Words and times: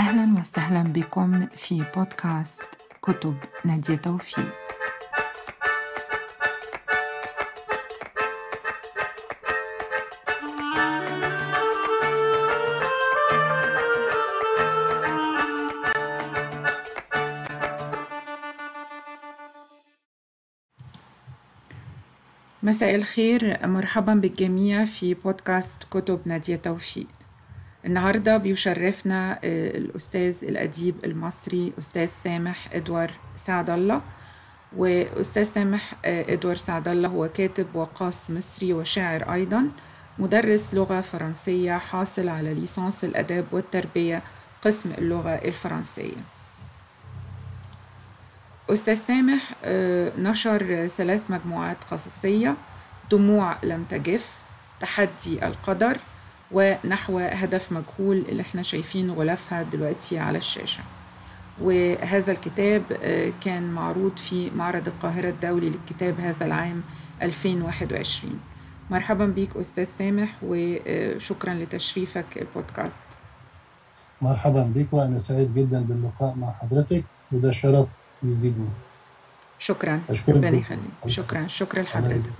أهلا 0.00 0.40
وسهلا 0.40 0.82
بكم 0.82 1.46
في 1.46 1.84
بودكاست 1.96 2.68
كتب 3.02 3.36
نادية 3.64 3.96
توفيق. 3.96 4.54
مساء 22.62 22.94
الخير. 22.94 23.66
مرحبا 23.66 24.14
بالجميع 24.14 24.84
في 24.84 25.14
بودكاست 25.14 25.84
كتب 25.90 26.20
نادية 26.24 26.56
توفيق. 26.56 27.06
النهاردة 27.86 28.36
بيشرفنا 28.36 29.32
آه، 29.32 29.70
الأستاذ 29.78 30.34
الأديب 30.42 30.94
المصري 31.04 31.72
أستاذ 31.78 32.08
سامح 32.24 32.68
إدوار 32.72 33.10
سعد 33.36 33.70
الله 33.70 34.00
وأستاذ 34.76 35.44
سامح 35.44 35.94
آه، 36.04 36.32
إدوار 36.32 36.56
سعد 36.56 36.88
الله 36.88 37.08
هو 37.08 37.28
كاتب 37.28 37.66
وقاص 37.74 38.30
مصري 38.30 38.72
وشاعر 38.72 39.32
أيضا 39.34 39.68
مدرس 40.18 40.74
لغة 40.74 41.00
فرنسية 41.00 41.78
حاصل 41.78 42.28
على 42.28 42.54
ليسانس 42.54 43.04
الأداب 43.04 43.44
والتربية 43.52 44.22
قسم 44.62 44.90
اللغة 44.98 45.30
الفرنسية. 45.34 46.16
أستاذ 48.70 48.94
سامح 48.94 49.52
آه، 49.64 50.12
نشر 50.18 50.88
ثلاث 50.88 51.30
مجموعات 51.30 51.76
قصصية. 51.90 52.54
دموع 53.10 53.56
لم 53.62 53.84
تجف. 53.90 54.38
تحدي 54.80 55.46
القدر. 55.46 55.98
ونحو 56.52 57.18
هدف 57.18 57.72
مجهول 57.72 58.24
اللي 58.28 58.42
إحنا 58.42 58.62
شايفين 58.62 59.10
غلافها 59.10 59.62
دلوقتي 59.62 60.18
على 60.18 60.38
الشاشة. 60.38 60.82
وهذا 61.60 62.32
الكتاب 62.32 62.82
آه، 63.02 63.32
كان 63.44 63.70
معروض 63.72 64.16
في 64.16 64.50
معرض 64.56 64.86
القاهرة 64.86 65.28
الدولي 65.28 65.70
للكتاب 65.70 66.20
هذا 66.20 66.46
العام 66.46 66.82
2021 67.22 68.40
مرحبا 68.90 69.26
بيك 69.26 69.56
أستاذ 69.56 69.86
سامح 69.98 70.28
وشكرا 70.42 71.54
لتشريفك 71.54 72.24
البودكاست. 72.36 73.06
مرحبا 74.22 74.62
بك 74.74 74.86
وأنا 74.92 75.22
سعيد 75.28 75.54
جدا 75.54 75.80
باللقاء 75.80 76.34
مع 76.34 76.52
حضرتك 76.62 77.04
وده 77.32 77.52
شرف 77.52 77.88
يزيدني 78.22 78.68
شكرا. 79.58 80.00
ربنا 80.28 80.48
يخليك. 80.58 80.80
شكرا. 81.06 81.46
شكرا 81.46 81.82
لحضرتك. 81.82 82.30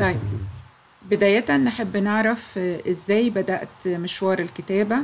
طيب. 0.00 0.16
بداية 1.10 1.56
نحب 1.56 1.96
نعرف 1.96 2.58
إزاي 2.58 3.30
بدأت 3.30 3.86
مشوار 3.86 4.38
الكتابة 4.38 4.96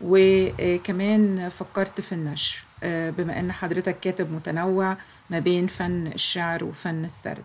وكمان 0.00 1.48
فكرت 1.48 2.00
في 2.00 2.12
النشر 2.12 2.64
بما 2.82 3.38
إن 3.40 3.52
حضرتك 3.52 4.00
كاتب 4.00 4.32
متنوع 4.32 4.96
ما 5.30 5.38
بين 5.38 5.66
فن 5.66 6.06
الشعر 6.06 6.64
وفن 6.64 7.04
السرد. 7.04 7.44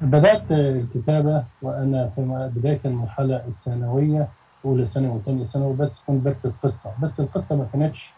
بدأت 0.00 0.50
الكتابة 0.50 1.44
وأنا 1.62 2.12
في 2.16 2.50
بداية 2.56 2.80
المرحلة 2.84 3.44
الثانوية 3.48 4.28
أولى 4.64 4.88
ثانوي 4.94 5.16
وثانية 5.16 5.46
ثانوي 5.52 5.76
بس 5.76 5.90
كنت 6.06 6.26
بكتب 6.26 6.52
قصة. 6.62 6.94
بس 7.02 7.10
القصة 7.18 7.56
ما 7.56 7.68
كانتش 7.72 8.10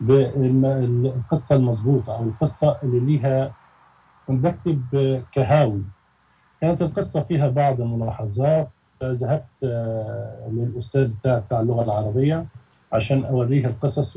بالقصة 0.00 1.56
المضبوطة 1.56 2.16
أو 2.16 2.22
القصة 2.22 2.78
اللي 2.82 3.00
ليها 3.00 3.52
كنت 4.26 4.44
بكتب 4.44 4.82
كهاوي. 5.32 5.82
كانت 6.60 6.82
القصة 6.82 7.20
فيها 7.28 7.48
بعض 7.48 7.80
الملاحظات. 7.80 8.68
ذهبت 9.02 9.44
آه، 9.64 10.48
للأستاذ 10.52 11.08
بتاع, 11.20 11.38
بتاع 11.38 11.60
اللغة 11.60 11.84
العربية 11.84 12.44
عشان 12.92 13.24
أوريه 13.24 13.66
القصص 13.66 14.16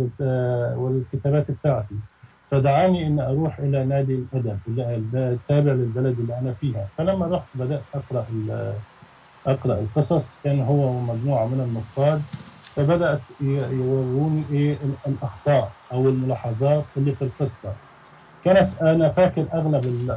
والكتابات 0.75 1.51
بتاعتي. 1.51 1.95
فدعاني 2.51 3.07
إن 3.07 3.19
أروح 3.19 3.59
إلى 3.59 3.85
نادي 3.85 4.15
الأدب 4.33 4.59
التابع 5.15 5.71
للبلد 5.71 6.19
اللي 6.19 6.37
أنا 6.39 6.53
فيها. 6.53 6.87
فلما 6.97 7.27
رحت 7.27 7.47
بدأت 7.55 7.81
أقرأ 7.95 8.25
أقرأ 9.47 9.79
القصص. 9.79 10.23
كان 10.43 10.61
هو 10.61 10.89
ومجموعة 10.89 11.45
من 11.45 11.59
النقاد. 11.61 12.21
فبدأت 12.75 13.19
يوروني 13.41 14.43
إيه 14.51 14.77
الأخطاء 15.07 15.71
أو 15.93 16.09
الملاحظات 16.09 16.83
اللي 16.97 17.11
في 17.11 17.21
القصة. 17.21 17.73
كانت 18.45 18.69
أنا 18.81 19.09
فاكر 19.09 19.45
أغلب 19.53 20.11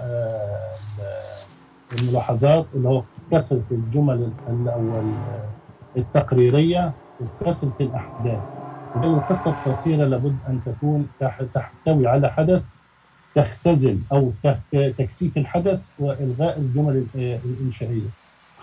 الملاحظات 2.00 2.66
اللي 2.74 2.88
هو 2.88 3.02
كثرة 3.32 3.62
الجمل 3.70 4.30
الأول 4.48 5.12
التقريرية 5.96 6.92
وكثرة 7.20 7.72
الأحداث. 7.80 8.40
القصة 8.96 9.54
القصيرة 9.66 10.04
لابد 10.04 10.36
أن 10.48 10.60
تكون 10.66 11.08
تحتوي 11.54 12.06
على 12.06 12.28
حدث 12.30 12.62
تختزل 13.34 13.98
أو 14.12 14.32
تكثيف 14.72 15.36
الحدث 15.36 15.80
وإلغاء 15.98 16.58
الجمل 16.58 17.06
الإنشائية. 17.14 18.08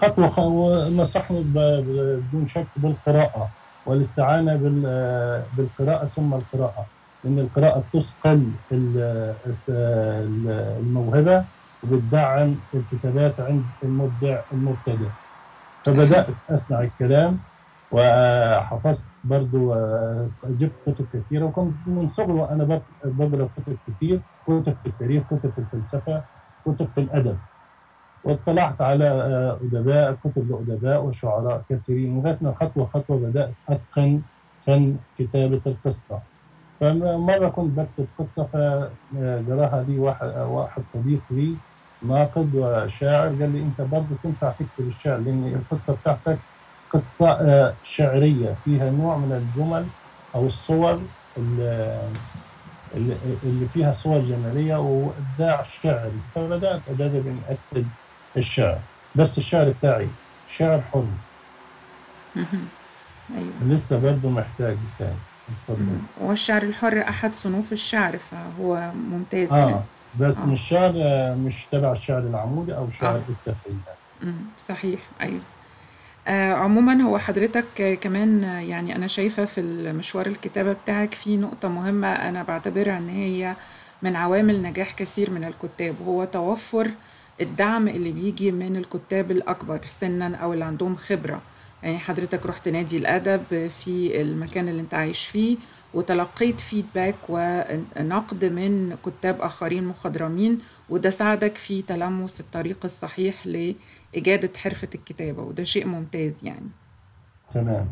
خطوة 0.01 0.39
ونصحني 0.39 1.43
بدون 1.55 2.47
شك 2.55 2.67
بالقراءة 2.77 3.49
والاستعانة 3.85 4.55
بالقراءة 5.57 6.09
ثم 6.15 6.33
القراءة. 6.33 6.85
لأن 7.23 7.39
القراءة 7.39 7.83
تثقل 7.93 8.51
الموهبة 10.79 11.43
وبتدعم 11.83 12.55
الكتابات 12.73 13.39
عند 13.39 13.63
المبدع 13.83 14.39
المبتدئ 14.53 15.09
فبدأت 15.85 16.27
أسمع 16.49 16.81
الكلام 16.81 17.39
وحفظت 17.91 18.99
برضو 19.23 19.75
جبت 20.45 20.71
كتب 20.85 21.05
كثيرة 21.13 21.45
وكنت 21.45 21.73
من 21.87 22.09
صغري 22.17 22.31
وأنا 22.33 22.63
بقرأ 23.03 23.49
كتب 23.57 23.77
كثير 23.87 24.19
كتب 24.47 24.75
في 24.83 24.89
التاريخ 24.89 25.23
كتب 25.27 25.51
في 25.55 25.61
الفلسفة 25.75 26.23
كتب 26.65 26.87
في 26.95 27.01
الأدب. 27.01 27.37
واطلعت 28.23 28.81
على 28.81 29.07
أدباء 29.61 30.13
كتب 30.13 30.51
لأدباء 30.51 31.03
وشعراء 31.03 31.63
كثيرين 31.69 32.21
لغاية 32.21 32.37
ما 32.41 32.53
خطوة 32.61 32.85
خطوة 32.93 33.17
بدأت 33.17 33.51
أتقن 33.69 34.21
فن 34.67 34.95
كتابة 35.19 35.61
القصة. 35.65 36.19
فمرة 36.79 37.47
كنت 37.47 37.79
بكتب 37.79 38.07
قصة 38.17 38.47
فجراها 38.53 39.83
لي 39.87 39.99
واحد, 39.99 40.27
واحد 40.27 40.83
صديق 40.93 41.21
لي 41.31 41.55
ناقد 42.07 42.55
وشاعر 42.55 43.27
قال 43.27 43.51
لي 43.51 43.61
أنت 43.61 43.81
برضه 43.81 44.15
تنفع 44.23 44.49
تكتب 44.51 44.89
الشعر 44.97 45.17
لأن 45.17 45.61
القصة 45.71 45.97
بتاعتك 46.01 46.37
قصة 46.93 47.31
آه، 47.31 47.73
شعرية 47.97 48.55
فيها 48.65 48.89
نوع 48.91 49.17
من 49.17 49.31
الجمل 49.31 49.85
أو 50.35 50.47
الصور 50.47 51.01
اللي 52.95 53.67
فيها 53.73 53.95
صور 54.03 54.19
جمالية 54.19 54.75
وإبداع 54.75 55.65
شعري. 55.83 56.11
فبدأت 56.35 56.81
اجرب 56.89 57.27
اني 57.27 57.39
أكتب 57.49 57.85
الشعر. 58.37 58.79
بس 59.15 59.29
الشعر 59.37 59.69
بتاعي 59.69 60.07
شعر 60.57 60.81
حر 60.81 61.03
أيوه. 63.37 63.53
لسه 63.63 63.99
برضه 63.99 64.29
محتاج 64.29 64.75
ثاني 64.99 65.13
والشعر 66.21 66.63
الحر 66.63 67.01
أحد 67.01 67.33
صنوف 67.33 67.71
الشعر 67.71 68.17
فهو 68.17 68.91
ممتاز. 69.11 69.51
آه. 69.51 69.83
بس 70.19 70.35
آه. 70.37 70.45
مش 70.45 70.59
شعر 70.69 70.93
مش 71.35 71.53
تبع 71.71 71.91
الشعر 71.91 72.19
العمودي 72.19 72.75
أو 72.75 72.87
شعر 72.99 73.15
آه. 73.15 73.21
التفعيل 73.29 73.77
صحيح 74.59 74.99
أيوه 75.21 75.41
آه 76.27 76.53
عموما 76.53 77.01
هو 77.01 77.17
حضرتك 77.17 77.99
كمان 78.01 78.43
يعني 78.43 78.95
أنا 78.95 79.07
شايفة 79.07 79.45
في 79.45 79.61
المشوار 79.61 80.25
الكتابة 80.25 80.73
بتاعك 80.73 81.13
في 81.13 81.37
نقطة 81.37 81.67
مهمة 81.67 82.07
أنا 82.07 82.43
بعتبرها 82.43 82.97
إن 82.97 83.09
هي 83.09 83.55
من 84.01 84.15
عوامل 84.15 84.61
نجاح 84.61 84.93
كثير 84.93 85.29
من 85.31 85.43
الكتاب 85.43 85.95
هو 86.07 86.25
توفر 86.25 86.91
الدعم 87.41 87.87
اللي 87.87 88.11
بيجي 88.11 88.51
من 88.51 88.75
الكتاب 88.75 89.31
الأكبر 89.31 89.79
سنا 89.85 90.35
أو 90.35 90.53
اللي 90.53 90.65
عندهم 90.65 90.95
خبرة 90.95 91.41
يعني 91.83 91.99
حضرتك 91.99 92.45
رحت 92.45 92.67
نادي 92.67 92.97
الأدب 92.97 93.69
في 93.79 94.21
المكان 94.21 94.67
اللي 94.67 94.81
أنت 94.81 94.93
عايش 94.93 95.27
فيه 95.27 95.57
وتلقيت 95.93 96.61
فيدباك 96.61 97.15
ونقد 97.29 98.45
من 98.45 98.95
كتاب 99.05 99.41
آخرين 99.41 99.83
مخضرمين 99.83 100.59
وده 100.89 101.09
ساعدك 101.09 101.55
في 101.55 101.81
تلمس 101.81 102.41
الطريق 102.41 102.79
الصحيح 102.83 103.35
لإجادة 103.47 104.51
حرفة 104.57 104.87
الكتابة 104.95 105.43
وده 105.43 105.63
شيء 105.63 105.87
ممتاز 105.87 106.39
يعني. 106.43 106.69
تمام. 107.53 107.87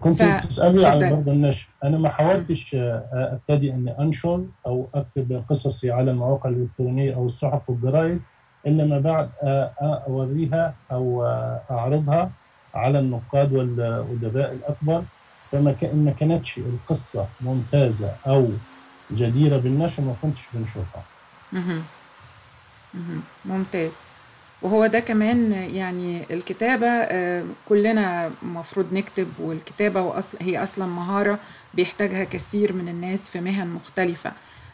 كنت 0.00 0.22
ف... 0.22 0.22
تسألي 0.22 0.86
على 0.86 1.10
برضه 1.10 1.32
النشر. 1.32 1.68
أنا 1.84 1.98
ما 1.98 2.08
حاولتش 2.08 2.76
أبتدي 3.12 3.72
أني 3.72 3.98
أنشر 3.98 4.44
أو 4.66 4.88
أكتب 4.94 5.44
قصصي 5.50 5.90
على 5.90 6.10
المواقع 6.10 6.50
الإلكترونية 6.50 7.14
أو 7.14 7.26
الصحف 7.26 7.70
والجرايد 7.70 8.20
إلا 8.66 8.84
ما 8.84 8.98
بعد 8.98 9.30
أوريها 10.08 10.74
أو 10.92 11.24
أعرضها 11.70 12.30
على 12.74 12.98
النقاد 12.98 13.52
والأدباء 13.52 14.52
الأكبر. 14.52 15.02
فما 15.56 15.76
ما 15.82 16.14
كانتش 16.20 16.58
القصة 16.58 17.26
ممتازة 17.40 18.12
أو 18.26 18.48
جديرة 19.10 19.56
بالنشر 19.56 20.02
ما 20.02 20.14
كنتش 20.22 20.40
بنشوفها. 20.54 21.02
ممتاز. 23.44 23.90
وهو 24.62 24.86
ده 24.86 25.00
كمان 25.00 25.52
يعني 25.52 26.22
الكتابة 26.30 26.86
آه، 26.86 27.44
كلنا 27.68 28.30
مفروض 28.42 28.92
نكتب 28.92 29.28
والكتابة 29.38 30.00
وأصل 30.00 30.38
هي 30.40 30.62
أصلا 30.62 30.86
مهارة 30.86 31.38
بيحتاجها 31.74 32.24
كثير 32.24 32.72
من 32.72 32.88
الناس 32.88 33.30
في 33.30 33.40
مهن 33.40 33.66
مختلفة. 33.68 34.32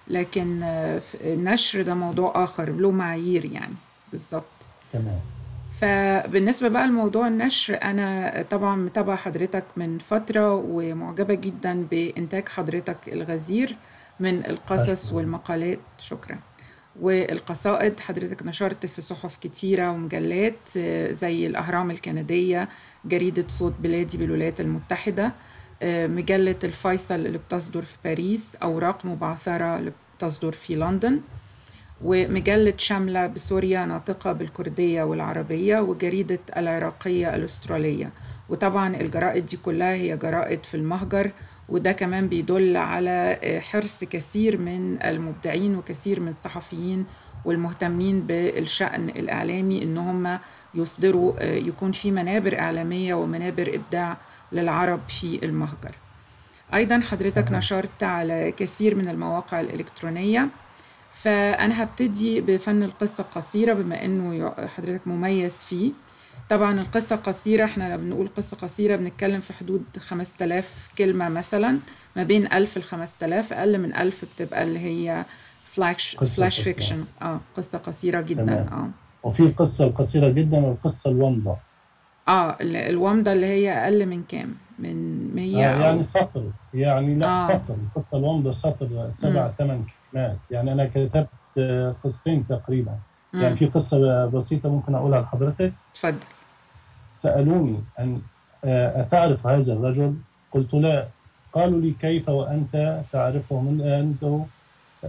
لكن 0.08 0.62
آه، 0.62 1.02
النشر 1.20 1.82
ده 1.82 1.94
موضوع 1.94 2.44
آخر 2.44 2.70
له 2.70 2.90
معايير 2.90 3.44
يعني. 3.44 3.74
بالظبط. 4.12 4.44
تمام. 4.92 5.20
فبالنسبة 5.82 6.68
بقى 6.68 6.86
لموضوع 6.86 7.28
النشر 7.28 7.82
أنا 7.82 8.44
طبعا 8.50 8.76
متابعة 8.76 9.16
حضرتك 9.16 9.64
من 9.76 9.98
فترة 9.98 10.54
ومعجبة 10.54 11.34
جدا 11.34 11.86
بإنتاج 11.90 12.48
حضرتك 12.48 12.96
الغزير 13.08 13.76
من 14.20 14.46
القصص. 14.46 15.12
والمقالات. 15.12 15.78
شكرا. 15.98 16.38
والقصائد 17.00 18.00
حضرتك 18.00 18.42
نشرت 18.46 18.86
في 18.86 19.02
صحف 19.02 19.36
كتيرة 19.36 19.90
ومجلات 19.90 20.54
آه، 20.76 21.12
زي 21.12 21.46
الأهرام 21.46 21.90
الكندية 21.90 22.68
جريدة 23.04 23.44
صوت 23.48 23.72
بلادي 23.80 24.18
بالولايات 24.18 24.60
المتحدة 24.60 25.32
آه، 25.82 26.06
مجلة 26.06 26.56
الفيصل 26.64 27.14
اللي 27.14 27.38
بتصدر 27.38 27.82
في 27.82 27.96
باريس 28.04 28.56
أوراق 28.56 29.06
مبعثرة 29.06 29.76
اللي 29.76 29.92
بتصدر 30.16 30.52
في 30.52 30.74
لندن. 30.74 31.20
ومجلة 32.04 32.74
شاملة 32.76 33.26
بسوريا 33.26 33.86
ناطقة 33.86 34.32
بالكردية 34.32 35.02
والعربية 35.02 35.78
وجريدة 35.80 36.38
العراقية 36.56 37.34
الأسترالية. 37.36 38.10
وطبعا 38.48 38.96
الجرائد 38.96 39.46
دي 39.46 39.56
كلها 39.56 39.92
هي 39.92 40.16
جرائد 40.16 40.64
في 40.64 40.76
المهجر 40.76 41.30
وده 41.68 41.92
كمان 41.92 42.28
بيدل 42.28 42.76
على 42.76 43.38
آه، 43.42 43.60
حرص 43.60 44.04
كثير 44.04 44.58
من 44.58 45.02
المبدعين 45.02 45.76
وكثير 45.76 46.20
من 46.20 46.28
الصحفيين 46.28 47.06
والمهتمين 47.44 48.20
بالشأن 48.20 49.08
الإعلامي 49.08 49.82
إن 49.82 49.98
هم 49.98 50.38
يصدروا 50.74 51.32
آه، 51.38 51.54
يكون 51.54 51.92
في 51.92 52.10
منابر 52.10 52.58
إعلامية 52.58 53.14
ومنابر 53.14 53.74
إبداع 53.74 54.16
للعرب 54.52 55.00
في 55.08 55.40
المهجر. 55.44 55.94
أيضا 56.74 57.00
حضرتك. 57.00 57.52
نشرت 57.52 58.02
على 58.02 58.52
كثير 58.56 58.94
من 58.94 59.08
المواقع 59.08 59.60
الإلكترونية. 59.60 60.48
فأنا 61.22 61.82
هبتدي 61.82 62.40
بفن 62.40 62.82
القصة 62.82 63.20
القصيرة 63.24 63.72
بما 63.74 64.04
إنه 64.04 64.50
حضرتك 64.66 65.00
مميز 65.08 65.56
فيه 65.64 65.92
طبعا 66.50 66.80
القصة 66.80 67.16
القصيرة 67.16 67.64
إحنا 67.64 67.84
لما 67.84 67.96
بنقول 67.96 68.28
قصة 68.28 68.56
قصيرة 68.56 68.96
بنتكلم 68.96 69.40
في 69.40 69.52
حدود 69.52 69.82
5000 69.98 70.88
كلمة 70.98 71.28
مثلا 71.28 71.78
ما 72.16 72.22
بين 72.22 72.52
1000 72.52 72.78
ل 72.78 72.82
5000 72.82 73.52
أقل 73.52 73.78
من 73.78 73.94
1000 73.96 74.24
بتبقى 74.24 74.62
اللي 74.62 74.78
هي 74.78 75.24
flash 75.64 76.16
flash 76.16 76.60
قصيرة. 76.60 76.64
fiction 76.74 77.04
آه 77.22 77.40
قصة 77.56 77.78
قصيرة 77.78 78.20
جدا 78.20 78.42
تمام. 78.44 78.66
آه 78.72 78.88
وفي 79.28 79.40
القصة 79.42 79.84
القصيرة 79.84 80.28
جدا 80.28 80.56
والقصة 80.56 81.06
الومضة 81.10 81.56
آه 82.28 82.56
ال- 82.60 82.76
الومضة 82.76 83.32
اللي 83.32 83.46
هي 83.46 83.72
أقل 83.84 84.06
من 84.06 84.22
كام؟ 84.28 84.54
من 84.78 85.30
100 85.34 85.66
آه 85.66 85.74
أو 85.74 85.80
يعني 85.82 86.04
سطر 86.14 86.44
يعني 86.74 87.14
لا 87.14 87.26
آه. 87.26 87.48
سطر 87.48 87.74
القصة 87.96 88.18
الومضة 88.18 88.54
سطر 88.58 89.10
سبع 89.22 89.50
ثمان 89.58 89.84
كلمات 90.12 90.36
يعني 90.50 90.72
أنا 90.72 90.86
كتبت 90.86 91.28
آه، 91.58 91.94
قصتين 92.04 92.46
تقريبا. 92.48 92.98
يعني 93.34 93.50
مم. 93.50 93.56
في 93.56 93.66
قصة 93.66 94.26
بسيطة 94.26 94.68
ممكن 94.68 94.94
أقولها 94.94 95.20
لحضرتك. 95.20 95.72
اتفضل 95.92 96.16
سألوني 97.22 97.80
أن 97.98 98.20
آه، 98.64 99.00
أتعرف 99.02 99.46
هذا 99.46 99.72
الرجل؟ 99.72 100.14
قلت 100.52 100.74
لا. 100.74 101.08
قالوا 101.52 101.80
لي 101.80 101.94
كيف 102.00 102.28
وأنت 102.28 103.02
تعرفه 103.12 103.60
من 103.60 103.80
أنت 103.80 104.46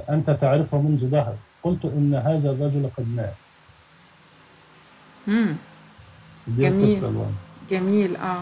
أنت 0.10 0.30
تعرفه 0.30 0.82
منذ 0.82 1.08
ظهر 1.10 1.36
قلت 1.64 1.86
إن 1.86 2.16
هذا 2.16 2.52
الرجل 2.52 2.90
قد 2.98 3.08
مات. 3.16 3.34
مم. 5.28 5.56
دي 6.48 6.62
جميل. 6.62 7.02
جميل 7.70 8.16
آه. 8.16 8.42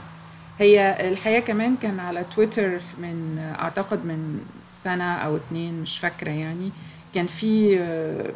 هي 0.59 1.07
الحقيقة 1.11 1.39
كمان 1.45 1.75
كان 1.75 1.99
على 1.99 2.23
تويتر 2.23 2.69
من 2.97 3.39
أعتقد 3.59 4.05
من 4.05 4.39
سنة 4.83 5.13
أو 5.13 5.35
اتنين 5.37 5.81
مش 5.81 5.99
فاكرة 5.99 6.29
يعني. 6.29 6.71
كان 7.15 7.25
في 7.27 7.79
آه، 7.79 8.31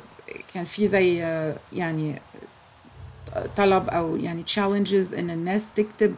كان 0.54 0.64
في 0.64 0.88
زي 0.88 1.24
آه، 1.24 1.56
يعني 1.74 2.16
طلب 3.58 3.90
أو 3.90 4.16
يعني 4.16 4.44
challenges 4.44 5.14
إن 5.14 5.30
الناس 5.30 5.66
تكتب 5.76 6.16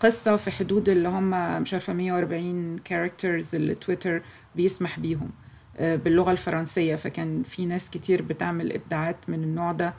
قصة 0.00 0.36
في 0.36 0.50
حدود 0.50 0.88
اللي 0.88 1.08
هم 1.08 1.60
مش 1.62 1.72
عارفة 1.72 1.92
140 1.92 2.78
characters 2.84 3.54
اللي 3.54 3.74
تويتر 3.74 4.22
بيسمح 4.56 4.98
بيهم 4.98 5.30
آه، 5.76 5.96
باللغة 5.96 6.32
الفرنسية. 6.32 6.96
فكان 6.96 7.42
في 7.42 7.66
ناس 7.66 7.90
كتير 7.90 8.22
بتعمل 8.22 8.72
إبداعات 8.72 9.16
من 9.28 9.42
النوع 9.42 9.72
ده 9.72 9.94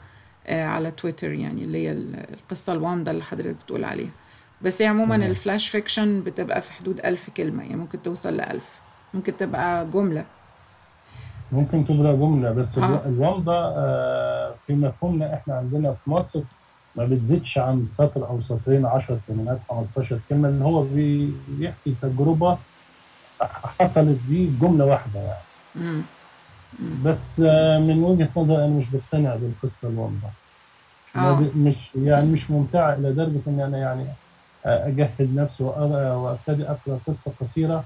على 0.48 0.90
تويتر 0.90 1.32
يعني 1.32 1.64
اللي 1.64 1.78
هي 1.86 1.92
ال- 1.92 2.26
القصة 2.34 2.72
الوامضة 2.72 3.10
اللي 3.10 3.22
حضرتك 3.24 3.56
بتقول 3.64 3.84
عليها. 3.84 4.10
بس 4.62 4.82
هي 4.82 4.86
عموما. 4.88 5.16
ال 5.16 5.25
flash 5.25 5.68
fiction 5.68 6.20
بتبقى 6.22 6.60
في 6.62 6.72
حدود 6.72 7.00
ألف 7.00 7.30
كلمة 7.36 7.62
يعني 7.62 7.76
ممكن 7.76 8.02
توصل 8.02 8.36
لألف. 8.36 8.80
ممكن 9.14 9.36
تبقى 9.36 9.86
جملة 9.90 10.24
ممكن 11.52 11.84
تبقى 11.84 12.16
جملة 12.16 12.52
بس 12.52 12.68
آه. 12.78 12.86
الو- 12.86 13.04
الومضة 13.04 13.54
آه، 13.56 14.58
في 14.66 14.74
مفهومنا 14.74 15.34
إحنا 15.34 15.54
عندنا 15.54 15.92
في 15.94 16.10
مصر 16.10 16.42
ما 16.94 17.04
بتزيدش 17.04 17.58
عن 17.58 17.88
سطر 17.98 18.26
أو 18.28 18.42
سطرين 18.42 18.86
10 18.86 19.20
كلمات 19.28 19.60
15 19.70 20.20
كلمة 20.28 20.48
اللي 20.48 20.64
هو 20.64 20.84
بي- 20.84 21.36
بيحكي 21.48 21.98
تجربة 22.02 22.58
حصلت 23.40 24.18
دي 24.28 24.46
جملة 24.46 24.84
واحدة 24.84 25.20
يعني 25.20 25.44
مم. 25.74 26.02
بس 27.04 27.44
آه، 27.46 27.78
من 27.78 27.98
وجهة 28.04 28.28
نظري 28.36 28.64
أنا 28.64 28.74
مش 28.74 28.90
بقتنع 28.90 29.36
بالقصة 29.36 29.88
الومضة 29.88 30.30
ما 31.14 31.30
آه. 31.30 31.40
مش 31.56 31.76
يعني 31.94 32.26
مش 32.32 32.50
ممتعة 32.50 32.94
إلى 32.94 33.12
درجة 33.12 33.42
إن 33.46 33.60
أنا 33.60 33.78
يعني 33.78 34.14
اجهد 34.64 35.34
نفسي 35.34 35.62
وأبتدي 35.62 36.64
أقرأ 36.70 37.00
قصة 37.06 37.34
قصيرة 37.40 37.84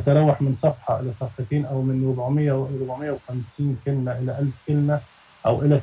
تتراوح 0.00 0.42
من 0.42 0.56
صفحة 0.62 1.00
إلى 1.00 1.14
صفحتين 1.20 1.66
أو 1.66 1.82
من 1.82 2.04
400 2.04 2.52
و 2.52 2.66
450 2.66 3.76
كلمة 3.86 4.12
إلى 4.18 4.38
1000 4.38 4.54
كلمة 4.68 5.02
أو 5.46 5.62
إلى 5.62 5.80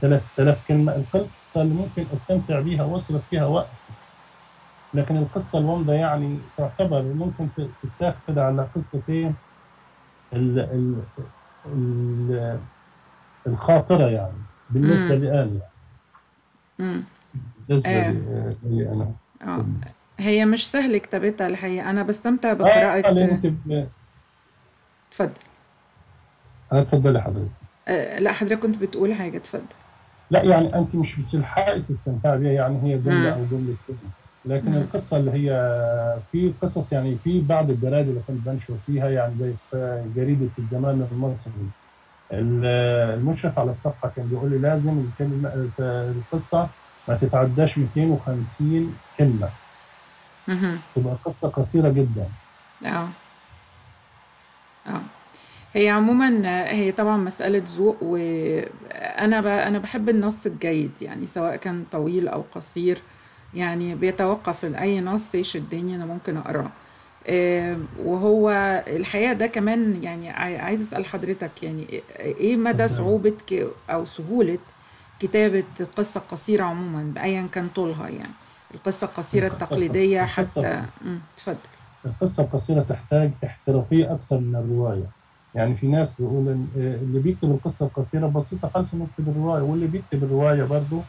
3000 0.00 0.62
كلمة 0.68 0.96
القصة 0.96 1.32
اللي 1.62 1.74
ممكن 1.74 2.08
أستمتع 2.10 2.60
بيها 2.60 2.84
وأصرف 2.84 3.24
فيها 3.30 3.46
وقت 3.46 3.72
لكن 4.94 5.16
القصة 5.16 5.58
الومضة 5.58 5.92
يعني 5.92 6.50
تعتبر 6.56 7.02
ممكن 7.02 7.50
تتاخد 7.82 8.38
على 8.38 8.62
قصتين 8.62 9.36
ال 10.32 10.58
ال 10.58 11.06
ال 11.66 12.60
الخاطرة 13.46 14.08
يعني 14.10 14.44
بالنسبة. 14.68 15.14
لي 15.14 15.30
أنا 15.30 15.40
يعني 15.40 15.60
مم. 16.78 17.04
بالنسبة 17.68 17.90
آه. 17.90 18.56
لي 18.62 18.88
أنا 18.92 19.16
آه 19.42 19.66
هي 20.20 20.44
مش 20.44 20.70
سهل 20.70 20.98
كتابتها 20.98 21.46
الحقيقة 21.46 21.90
أنا 21.90 22.02
بستمتع 22.02 22.52
آه 22.52 22.54
بقراءة 22.54 23.10
لأن 23.12 23.28
أنت 23.44 23.44
اتفضل 25.12 25.42
اتفضلي 26.72 27.20
حضرتك 27.22 27.52
آه، 27.88 28.18
لا 28.18 28.32
حضرتك 28.32 28.58
كنت 28.62 28.78
بتقول 28.78 29.14
حاجة 29.14 29.36
اتفضل 29.36 29.66
لا 30.30 30.44
يعني 30.44 30.74
أنت 30.74 30.94
مش 30.94 31.20
بتلحقي 31.20 31.82
تستمتعي 31.82 32.38
بيها 32.38 32.52
يعني 32.52 32.82
هي 32.82 32.98
جملة 32.98 33.30
مم. 33.30 33.34
أو 33.34 33.46
جملتين 33.46 34.12
لكن 34.44 34.68
مم. 34.68 34.82
القصة 34.82 35.16
اللي 35.16 35.30
هي 35.30 35.50
في 36.32 36.54
قصص 36.62 36.92
يعني 36.92 37.18
في 37.18 37.40
بعض 37.40 37.70
الجرائد 37.70 38.08
اللي 38.08 38.20
كنت 38.20 38.46
بنشر 38.46 38.78
فيها 38.86 39.10
يعني 39.10 39.38
زي 39.38 39.56
في 39.70 40.04
جريدة 40.16 40.50
الزمان 40.58 41.02
المصري 41.02 41.70
ال- 42.32 42.64
المشرف 43.14 43.58
على 43.58 43.72
الصفحة 43.72 44.08
كان 44.16 44.28
بيقول 44.28 44.50
لي 44.50 44.58
لازم 44.58 44.98
الكلمة 45.00 45.72
القصة 45.80 46.70
ما 47.08 47.16
تتعداش 47.16 47.78
250 47.78 48.98
كلمة 49.18 49.52
مهم. 49.52 49.61
تبقى 50.96 51.16
قصة 51.24 51.48
قصيرة 51.48 51.88
جدا. 51.88 52.28
آه. 52.86 53.08
آه. 54.86 55.00
هي 55.74 55.88
عموما 55.88 56.28
هي 56.70 56.92
طبعا 56.92 57.16
مسألة 57.16 57.62
ذوق 57.66 57.96
وأنا 58.02 59.40
ب... 59.40 59.46
أنا 59.46 59.78
بحب 59.78 60.08
النص 60.08 60.46
الجيد 60.46 60.90
يعني 61.00 61.26
سواء 61.26 61.56
كان 61.56 61.84
طويل 61.92 62.28
أو 62.28 62.44
قصير 62.54 62.98
يعني 63.54 63.94
بيتوقف 63.94 64.64
أي 64.64 65.00
نص 65.00 65.34
يشدني 65.34 65.96
أنا 65.96 66.06
ممكن 66.06 66.36
أقرأه. 66.36 66.70
آه، 67.26 67.78
وهو 67.98 68.50
الحقيقة 68.88 69.32
ده 69.32 69.46
كمان 69.46 70.02
يعني 70.02 70.30
عاي- 70.30 70.58
عايز 70.58 70.80
أسأل 70.82 71.06
حضرتك 71.06 71.62
يعني 71.62 72.02
إيه 72.20 72.56
مدى. 72.56 72.88
صعوبة. 72.88 73.34
أو 73.90 74.04
سهولة 74.04 74.58
كتابة 75.20 75.64
قصة 75.96 76.20
قصيرة 76.30 76.64
عموما 76.64 77.02
بأيا 77.14 77.48
كان 77.52 77.68
طولها 77.68 78.08
يعني؟ 78.08 78.32
القصة 78.74 79.06
القصيرة 79.06 79.48
القصة- 79.48 79.52
التقليدية 79.52 80.24
القصة- 80.24 80.28
حتى. 80.38 80.82
مم، 81.04 81.18
اتفضل 81.34 81.56
القصة 82.06 82.42
القصيرة 82.42 82.82
تحتاج 82.88 83.30
احترافية 83.44 84.12
أكثر 84.14 84.38
من 84.38 84.56
الرواية. 84.56 85.04
يعني 85.54 85.76
في 85.76 85.86
ناس 85.86 86.08
بيقول 86.18 86.48
آه، 86.48 86.56
اللي 86.76 87.18
بيكتب 87.20 87.50
القصة 87.50 87.86
القصيرة 87.86 88.26
بسيطة 88.26 88.68
خالص 88.74 88.88
إنه 88.94 89.04
يكتب 89.10 89.28
الرواية 89.32 89.62
واللي 89.62 89.86
بيكتب 89.86 90.24
الرواية 90.24 90.62
برضه 90.64 91.00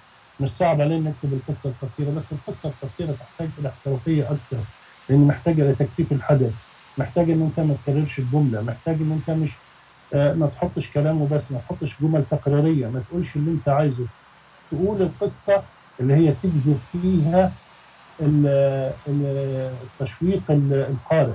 مش 0.42 0.50
صعب 0.60 0.82
عليه 0.82 0.98
إنه 0.98 1.10
يكتب 1.10 1.34
القصة 1.34 1.70
القصيرة. 1.82 2.10
بس 2.12 2.24
القصة 2.32 2.74
القصيرة 2.84 3.16
تحتاج 3.20 3.50
إلى 3.60 3.70
احترافية 3.70 4.24
أكثر 4.24 4.64
لأن 5.10 5.28
محتاجة 5.28 5.62
إلى 5.62 5.74
تكثيف 5.76 6.12
الحدث 6.12 6.54
محتاج 6.98 7.30
إن 7.32 7.42
أنت 7.42 7.60
ما 7.68 7.76
تكررش 7.86 8.20
الجملة 8.20 8.62
محتاج 8.62 8.96
إن 9.02 9.12
أنت 9.12 9.38
مش 9.38 9.50
آه، 10.14 10.34
ما 10.34 10.48
تحطش 10.48 10.92
كلام 10.94 11.22
وبس 11.22 11.42
ما 11.52 11.60
تحطش 11.60 11.90
جمل 12.02 12.24
تكرارية 12.32 12.88
ما 12.88 13.02
تقولش 13.10 13.36
اللي 13.36 13.52
أنت 13.52 13.70
عايزه. 13.70 14.06
تقول 14.72 15.02
القصة 15.02 15.64
اللي 16.00 16.14
هي 16.14 16.34
تجذب 16.44 16.80
فيها 16.92 17.52
ال- 18.22 18.94
ال- 19.08 19.74
التشويق 19.84 20.42
ال- 20.50 20.74
القارئ. 20.74 21.34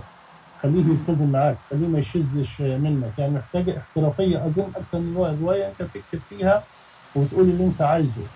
خليه 0.63 0.85
يلتزم 0.85 1.33
معاك 1.33 1.57
خليه 1.71 1.87
ما 1.89 1.99
يشذش 1.99 2.61
منك. 2.61 3.13
يعني 3.19 3.33
محتاجه 3.35 3.79
احترافية 3.79 4.47
أظن 4.47 4.73
أكثر 4.77 4.99
من 4.99 5.37
رواية. 5.43 5.67
أنت 5.69 5.83
تكتب 5.83 6.21
فيها 6.29 6.63
وتقول 7.15 7.49
اللي 7.49 7.65
أنت 7.65 7.83
عايزه. 7.83 8.27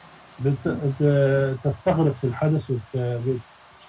تستغرق 1.65 2.15
في 2.21 2.25
الحدث 2.25 2.71
وت- 2.71 2.79
بت- 2.97 3.41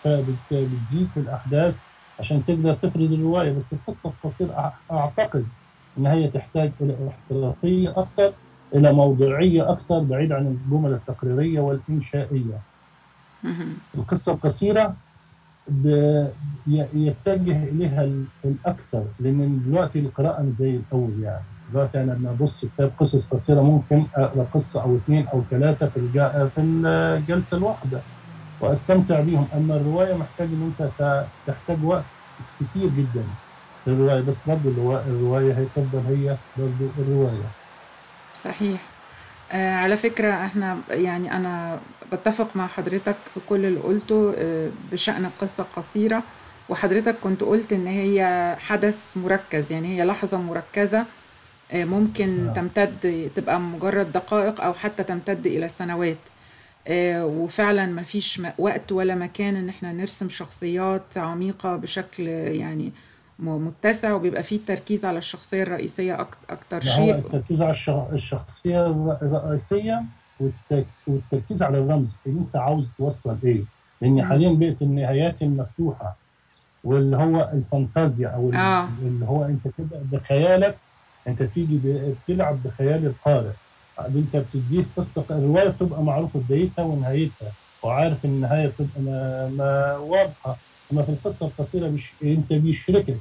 بت- 0.06 0.38
بتزيد 0.52 1.08
في 1.14 1.20
الأحداث 1.20 1.76
عشان 2.20 2.46
تقدر 2.46 2.74
تفرد 2.74 3.12
الرواية. 3.12 3.52
بس 3.52 3.64
القصة 3.74 4.14
القصيرة 4.24 4.74
أعتقد 4.92 5.46
إن 5.98 6.06
هي 6.08 6.28
تحتاج 6.28 6.72
إلى 6.82 6.98
احترافية 7.10 7.90
أكثر 7.90 8.34
إلى 8.74 8.94
موضوعية 8.94 9.72
أكثر 9.72 10.00
بعيد 10.00 10.32
عن 10.32 10.48
الجمل 10.48 10.94
التقريرية 10.94 11.60
والإنشائية. 11.60 12.60
مهم. 13.44 13.74
القصة 13.96 14.32
القصيرة 14.34 14.96
يتجه 16.94 17.64
إليها 17.64 18.04
ال- 18.04 18.26
الأكثر 18.46 19.06
لأن 19.20 19.62
دلوقتي 19.66 20.00
القراءة 20.00 20.42
مش 20.42 20.54
زي 20.60 20.76
الأول 20.76 21.20
يعني. 21.20 21.44
دلوقتي 21.72 22.02
أنا 22.04 22.12
لما 22.12 22.32
أبص 22.32 22.66
كتاب 22.66 22.92
قصص 23.00 23.26
قصيرة 23.32 23.62
ممكن 23.62 24.06
أقرأ 24.16 24.44
قصة 24.44 24.82
أو 24.84 24.98
اثنين 24.98 25.28
أو 25.28 25.44
ثلاثة 25.52 25.90
في 25.90 26.10
في 26.56 26.62
الجلسة 26.62 27.58
الواحدة 27.58 28.04
وأستمتع 28.62 29.20
بيهم. 29.22 29.48
أما 29.54 29.76
الرواية 29.76 30.14
محتاج 30.14 30.54
إن 30.54 30.62
أنت 30.64 30.84
ت- 31.00 31.28
تحتاج 31.48 31.84
وقت 31.84 32.06
كتير 32.60 32.88
جدا 32.90 33.26
للرواية. 33.88 34.22
بس 34.22 34.36
برضه 34.46 34.70
الروا- 34.72 35.06
الرواية 35.06 35.54
هي 35.58 35.66
تفضل 35.66 36.00
هي 36.16 36.38
برضه 36.56 36.94
الرواية. 36.98 37.63
صحيح. 38.44 38.82
آه 39.52 39.76
على 39.76 39.98
فكرة 39.98 40.46
إحنا 40.46 40.80
يعني 40.90 41.32
أنا 41.38 41.80
بتفق 42.12 42.56
مع 42.56 42.68
حضرتك 42.68 43.16
في 43.34 43.40
كل 43.50 43.66
اللي 43.66 43.80
قلته 43.80 44.34
آه 44.38 44.70
بشأن 44.92 45.26
القصة 45.26 45.64
القصيرة 45.64 46.24
وحضرتك 46.70 47.16
كنت 47.24 47.42
قلت 47.44 47.74
إن 47.74 47.88
هي 47.88 48.56
حدث 48.60 49.18
مركز 49.18 49.72
يعني 49.72 49.88
هي 49.98 50.06
لحظة 50.06 50.38
مركزة 50.38 51.06
آه 51.72 51.84
ممكن 51.86 52.48
آه. 52.48 52.54
تمتد 52.54 53.30
تبقى 53.36 53.60
مجرد 53.60 54.12
دقائق 54.12 54.62
أو 54.62 54.74
حتى 54.74 55.04
تمتد 55.04 55.48
إلى 55.48 55.70
سنوات. 55.70 56.18
آه 56.88 57.26
وفعلا 57.26 57.86
مفيش 57.86 58.42
وقت 58.58 58.92
ولا 58.92 59.16
مكان 59.16 59.56
إن 59.56 59.70
إحنا 59.70 59.94
نرسم 59.94 60.30
شخصيات 60.30 61.18
عميقة 61.18 61.76
بشكل 61.76 62.28
يعني 62.28 62.92
متسع 63.40 64.14
وبيبقى 64.14 64.44
فيه 64.44 64.56
التركيز 64.56 65.06
على 65.06 65.18
الشخصية 65.18 65.64
الرئيسية 65.64 66.16
أك- 66.18 66.52
أكتر 66.52 66.78
ما 66.86 66.92
هو 66.92 66.96
شيء. 66.96 67.16
التركيز 67.16 67.62
على 67.62 67.72
الشخ- 67.72 68.14
الشخصية 68.14 68.86
الر- 68.86 69.18
الرئيسية 69.22 70.04
والت- 70.40 70.86
والتركيز 71.08 71.62
على 71.64 71.78
الرمز. 71.78 72.08
اللي 72.28 72.40
أنت 72.40 72.56
عاوز 72.56 72.86
توصل 72.98 73.38
إيه؟ 73.44 73.62
لأن. 74.02 74.26
حاليا 74.26 74.50
بقت 74.54 74.82
النهايات 74.82 75.42
المفتوحة 75.42 76.16
واللي 76.84 77.18
هو 77.18 77.50
الفانتازيا 77.54 78.28
أو 78.28 78.52
آه. 78.54 78.88
اللي 79.02 79.26
هو 79.26 79.46
أنت 79.46 79.68
تبدأ 79.78 80.02
بخيالك 80.12 80.78
أنت 81.28 81.44
تيجي 81.44 81.80
بتلعب 82.28 82.64
بخيال 82.64 83.06
القارئ. 83.06 83.52
أنت 84.00 84.38
بتديه 84.38 84.84
قصة 84.98 85.26
الرواية 85.30 85.70
بتبقى 85.70 86.04
معروفة 86.04 86.40
بدايتها 86.40 86.84
ونهايتها 86.86 87.52
وعارف 87.84 88.26
النهاية 88.26 88.68
بتبقى 88.68 89.02
ما, 89.02 89.50
ما 89.58 89.98
واضحة. 89.98 90.58
اما 90.94 91.04
في 91.04 91.10
القصة 91.10 91.46
القصيرة 91.48 91.90
مش 91.90 92.12
انت 92.24 92.54
بيشركك 92.54 93.18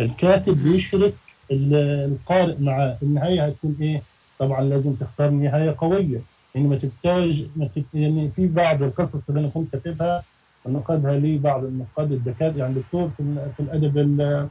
الكاتب. 0.00 0.62
بيشرك 0.64 1.14
ال- 1.50 1.74
القارئ 2.12 2.56
معاه 2.60 2.98
النهاية 3.02 3.46
هتكون 3.46 3.76
إيه؟ 3.80 4.02
طبعا 4.38 4.60
لازم 4.62 4.94
تختار 4.94 5.30
نهاية 5.30 5.74
قوية 5.78 6.20
يعني 6.54 6.68
ما 6.68 6.76
تتوج 6.76 7.44
ما. 7.56 7.68
يعني 7.94 8.30
في 8.36 8.46
بعض 8.46 8.82
القصص 8.82 9.20
اللي 9.28 9.40
أنا 9.40 9.48
كنت 9.48 9.72
كاتبها 9.76 10.22
ونقدها 10.64 11.16
لي 11.18 11.38
بعض 11.38 11.64
النقاد 11.64 12.12
الدكاترة 12.12 12.58
يعني 12.58 12.74
دكتور 12.74 13.10
في, 13.16 13.50
في 13.56 13.62
الأدب 13.62 13.98
ال- 13.98 14.48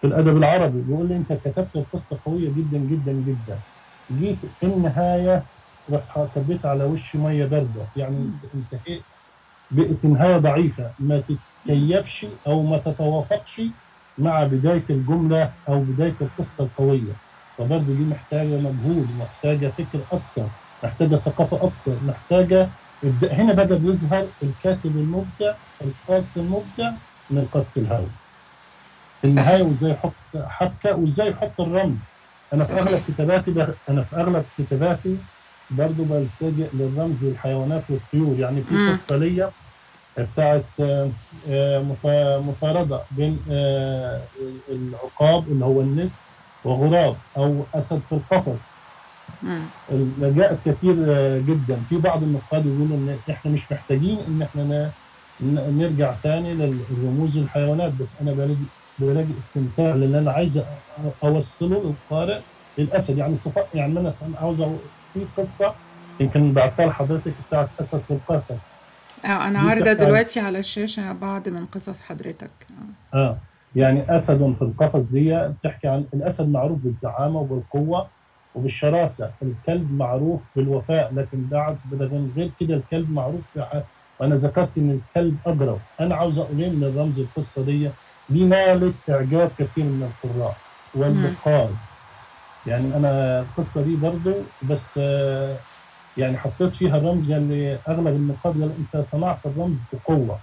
في 0.00 0.06
الأدب 0.06 0.36
العربي 0.36 0.80
بيقول 0.82 1.08
لي 1.08 1.16
أنت 1.16 1.32
كتبت 1.32 1.76
القصة 1.76 2.18
قوية 2.24 2.48
جدا 2.48 2.78
جدا 2.78 3.12
جدا 3.12 3.58
جيت 4.12 4.36
في 4.60 4.66
النهاية 4.66 5.42
رحت 5.92 6.18
كبيت 6.36 6.66
على 6.66 6.84
وش 6.84 7.16
مية 7.16 7.44
بارده 7.46 7.82
يعني 7.96 8.30
انتهيت 8.54 9.02
نهاية 10.04 10.36
ضعيفة 10.36 10.90
ما 10.98 11.22
تتكيفش 11.66 12.26
أو 12.46 12.62
ما 12.62 12.78
تتوافقش 12.78 13.60
مع 14.18 14.44
بداية 14.44 14.82
الجملة 14.90 15.50
أو 15.68 15.80
بداية 15.80 16.14
القصة 16.20 16.60
القوية. 16.60 17.12
فبرضه 17.58 17.84
دي 17.94 18.04
محتاجة 18.04 18.48
مجهود 18.56 19.08
محتاجة 19.20 19.68
فكر 19.78 19.98
أكثر 20.12 20.48
محتاجة 20.84 21.16
ثقافة 21.16 21.56
أكثر 21.56 21.96
محتاجة 22.08 22.68
هنا 23.32 23.52
بقى 23.52 23.66
بيظهر 23.78 24.26
الكاتب 24.42 24.96
المبدع 24.96 25.52
القاص 25.82 26.24
المبدع 26.36 26.90
من 27.30 27.38
القاص 27.38 27.64
الهوي 27.76 28.06
في 29.20 29.26
النهاية 29.28 29.62
وإزاي 29.62 29.90
يحط 29.90 30.12
حبكة 30.46 30.96
وإزاي 30.96 31.30
يحط 31.30 31.60
الرمز. 31.60 31.96
أنا 32.52 32.64
في. 32.64 32.72
أغلب 32.72 33.02
كتاباتي 33.08 33.50
بخ... 33.50 33.68
أنا 33.88 34.02
في 34.02 34.16
أغلب 34.16 34.44
كتاباتي 34.58 35.16
برضه 35.70 36.04
بلتجئ 36.04 36.68
للرمز 36.74 37.16
والحيوانات 37.24 37.82
والطيور 37.88 38.38
يعني 38.38 38.62
في. 38.62 38.74
قصه 39.06 39.16
ليا 39.16 39.50
بتاعت 40.18 40.64
آه، 40.80 41.08
آه، 41.48 41.78
مفا- 41.78 42.38
مفارقة 42.38 43.04
بين 43.10 43.38
آه، 43.50 44.20
العقاب 44.70 45.48
اللي 45.48 45.64
هو 45.64 45.80
النسر 45.80 46.14
وغراب 46.64 47.16
أو 47.36 47.62
أسد 47.74 48.00
في 48.08 48.12
القفص. 48.14 48.58
جاءت 50.20 50.58
كثير 50.64 50.94
جدا. 51.38 51.76
في 51.88 51.98
بعض 51.98 52.22
النقاد 52.22 52.66
يقولوا 52.66 52.96
إن 52.96 53.18
إحنا 53.30 53.50
مش 53.52 53.60
محتاجين 53.72 54.18
إن 54.28 54.42
إحنا 54.42 54.90
نرجع 55.70 56.14
تاني 56.22 56.54
للرموز 56.54 57.36
الحيوانات. 57.36 57.92
بس 57.92 58.06
أنا 58.20 58.32
بلاقي 58.32 58.54
بلاقي 58.98 59.26
استمتاع 59.48 59.94
لأن 59.94 60.14
أنا 60.14 60.32
عايز 60.32 60.50
أوصله 61.24 61.44
للقارئ 62.10 62.40
للأسد. 62.78 63.18
يعني 63.18 63.36
صفاء 63.44 63.68
يعني 63.74 63.98
أنا 64.00 64.14
عاوز 64.40 64.56
في 65.14 65.26
قصة 65.36 65.74
يمكن 66.20 66.52
بعتها 66.52 66.86
لحضرتك 66.86 67.32
بتاعت 67.48 67.68
أسد 67.80 68.00
في 68.08 68.14
القفص. 68.14 68.54
آه 69.24 69.48
أنا 69.48 69.58
عن- 69.58 70.06
دلوقتي 70.06 70.40
على 70.40 70.58
الشاشة 70.58 71.12
بعض 71.12 71.48
من 71.48 71.66
قصص 71.66 72.02
حضرتك 72.02 72.50
آه. 73.14 73.18
آه 73.18 73.36
يعني 73.76 74.02
أسد 74.08 74.54
في 74.58 74.62
القفص 74.62 75.00
دي 75.12 75.48
بتحكي 75.48 75.88
عن 75.88 76.04
الأسد 76.14 76.48
معروف 76.48 76.78
بالزعامة 76.78 77.40
وبالقوة 77.40 78.06
وبالشراسة، 78.54 79.30
الكلب 79.42 79.92
معروف 79.98 80.40
بالوفاء 80.56 81.14
لكن 81.14 81.46
بعد 81.50 81.76
لكن 81.92 82.30
غير 82.36 82.50
كده 82.60 82.74
الكلب 82.74 83.10
معروف 83.12 83.40
وأنا 84.20 84.34
ذكرت 84.34 84.68
إن 84.78 84.90
الكلب 84.90 85.36
أجرب، 85.46 85.78
أنا 86.00 86.14
عاوز 86.14 86.38
أقول 86.38 86.60
إيه 86.60 86.70
من 86.70 86.84
الرمز 86.84 87.18
القصة 87.18 87.64
دي؟ 87.66 87.90
دي 88.28 88.44
نالت 88.44 88.94
اعجاب 89.10 89.50
كثير 89.58 89.84
من 89.84 90.10
القراء 90.24 90.56
والنقاد. 90.94 91.74
يعني 92.66 92.96
أنا 92.96 93.40
القصة 93.40 93.82
دي 93.82 93.96
برضو 93.96 94.32
بس 94.62 94.78
آه 94.98 95.56
يعني 96.20 96.38
حطيت 96.38 96.72
فيها 96.72 96.96
الرمز 96.96 97.30
اللي 97.30 97.78
أغلب 97.88 98.34
قال 98.44 98.70
أنت 98.78 99.04
صنعت 99.12 99.38
الرمز 99.46 99.76
بقوة. 99.92 100.38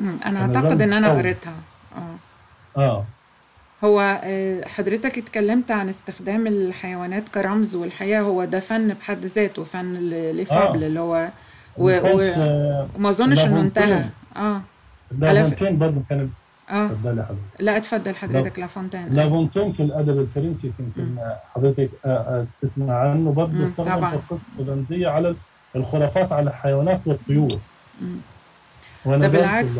أنا 0.00 0.16
يعني 0.24 0.38
أعتقد 0.38 0.82
إن 0.82 0.92
أنا 0.92 1.12
قريتها. 1.12 1.54
آه. 1.96 2.80
آه. 2.80 3.04
هو 3.84 4.20
آه، 4.24 4.68
حضرتك 4.68 5.18
اتكلمت 5.18 5.70
عن 5.70 5.88
استخدام 5.88 6.46
الحيوانات 6.46 7.28
كرمز 7.28 7.74
والحقيقة 7.74 8.20
هو 8.20 8.44
ده 8.44 8.60
فن 8.60 8.88
بحد 8.94 9.24
ذاته 9.24 9.64
فن 9.64 9.94
لفابل 10.10 10.84
اللي 10.84 11.00
هو 11.00 11.28
و... 11.76 11.90
و... 11.90 12.34
وما 12.96 13.10
أظنش 13.10 13.44
إنه. 13.44 13.60
انتهى. 13.60 14.04
آه. 14.36 14.60
لافونتين 15.10 15.78
برضه 15.78 16.02
كانت 16.10 16.30
آه. 16.70 16.86
اتفضلي 16.86 17.22
حضرتك. 17.24 17.40
لا 17.58 17.76
اتفضل 17.76 18.14
حضرتك 18.16 18.58
لافونتين. 18.58 19.08
لافونتين 19.14 19.72
في 19.72 19.82
الأدب 19.82 20.18
الفرنسي 20.20 20.72
يمكن 20.78 21.16
حضرتك 21.54 21.90
آه، 22.04 22.08
آه، 22.08 22.46
تسمع 22.62 22.98
عنه 23.10 23.32
برضه 23.32 23.68
استخدم 23.68 23.94
طبعاً. 23.96 24.10
في 24.10 24.16
القصة 24.16 24.38
الرمزيه 24.58 25.08
على 25.08 25.34
الخرافات 25.76 26.32
على 26.32 26.50
الحيوانات 26.50 27.00
والطيور. 27.06 27.58
ده 29.06 29.28
بالعكس. 29.28 29.72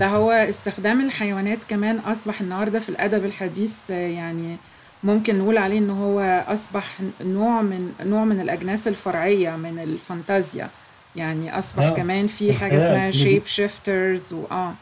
ده 0.00 0.06
هو 0.08 0.30
استخدام 0.30 1.00
الحيوانات 1.00 1.58
كمان 1.68 1.98
أصبح 1.98 2.40
النهاردة 2.40 2.78
في 2.78 2.88
الأدب 2.88 3.24
الحديث 3.24 3.90
آه، 3.90 3.94
يعني 3.94 4.56
ممكن 5.04 5.38
نقول 5.38 5.58
عليه 5.58 5.78
إن 5.78 5.90
هو 5.90 6.44
أصبح 6.48 6.98
نوع 7.24 7.62
من 7.62 7.92
نوع 8.04 8.24
من 8.24 8.40
الأجناس 8.40 8.88
الفرعية 8.88 9.56
من 9.56 9.78
الفانتازيا. 9.78 10.68
يعني 11.16 11.58
أصبح 11.58 11.82
آه، 11.84 11.90
كمان 11.90 12.26
في 12.26 12.50
الخيال. 12.50 12.72
اسمها 12.80 13.10
shape 13.10 13.46
shifters 13.46 14.32
وآه 14.32 14.72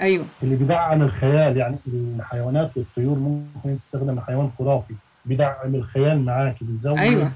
أيوه. 0.00 0.24
اللي 0.42 0.56
بيدعم 0.56 1.02
الخيال 1.02 1.56
يعني 1.56 1.76
الحيوانات 1.86 2.70
والطيور 2.76 3.18
ممكن 3.18 3.76
تستخدم 3.86 4.20
حيوان 4.20 4.50
خرافي 4.58 4.94
بيدعم 5.24 5.74
الخيال 5.74 6.24
معاك 6.24 6.56
بيزود 6.60 6.98
أيوه. 6.98 7.32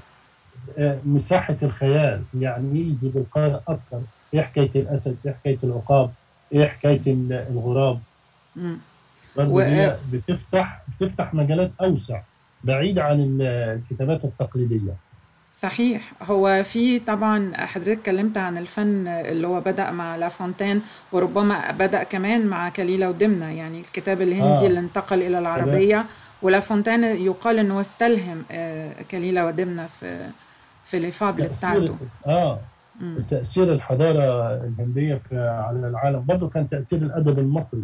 آه، 0.77 0.97
مساحة 1.05 1.55
الخيال 1.63 2.21
يعني 2.39 2.79
يجذب 2.79 3.17
القارئ 3.17 3.55
أكثر 3.67 4.01
إيه 4.33 4.41
حكاية 4.41 4.69
الأسد؟ 4.75 5.15
إيه 5.25 5.33
حكاية 5.33 5.57
العقاب؟ 5.63 6.11
إيه 6.53 6.65
حكاية 6.67 7.01
ال- 7.07 7.33
الغراب؟ 7.51 7.99
و- 9.37 9.59
هي 9.59 9.97
بتفتح 10.13 10.81
بتفتح 11.01 11.33
مجالات 11.33 11.71
أوسع 11.81 12.21
بعيد 12.63 12.99
عن 12.99 13.19
ال- 13.19 13.41
الكتابات 13.81 14.25
التقليدية. 14.25 14.93
صحيح. 15.53 16.11
هو 16.21 16.63
في 16.63 16.99
طبعا 16.99 17.51
حضرتك 17.57 17.89
اتكلمت 17.91 18.37
عن 18.37 18.57
الفن 18.57 19.07
اللي 19.07 19.47
هو 19.47 19.59
بدأ 19.61 19.91
مع 19.91 20.15
لافونتين 20.15 20.81
وربما 21.11 21.71
بدأ 21.71 22.03
كمان 22.03 22.47
مع 22.47 22.69
كليلة 22.69 23.09
ودمنة 23.09 23.51
يعني 23.51 23.79
الكتاب 23.81 24.21
الهندي 24.21 24.65
آه. 24.65 24.67
اللي 24.67 24.79
انتقل 24.79 25.21
إلى 25.21 25.39
العربية. 25.39 26.05
ولافونتين 26.41 27.03
يقال 27.03 27.59
إنه 27.59 27.81
استلهم 27.81 28.43
آه، 28.51 28.91
كليلة 29.11 29.45
ودمنة 29.45 29.85
في 29.85 30.27
في 30.85 30.97
ال 30.97 31.04
fables 31.04 31.47
بتاعته. 31.57 31.95
آه. 32.27 32.59
تأثير 33.29 33.73
الحضارة 33.73 34.53
الهندية 34.55 35.21
في 35.29 35.37
على 35.39 35.87
العالم. 35.87 36.23
برضه 36.25 36.49
كان 36.49 36.69
تأثير 36.69 36.99
الأدب 36.99 37.39
المصري 37.39 37.83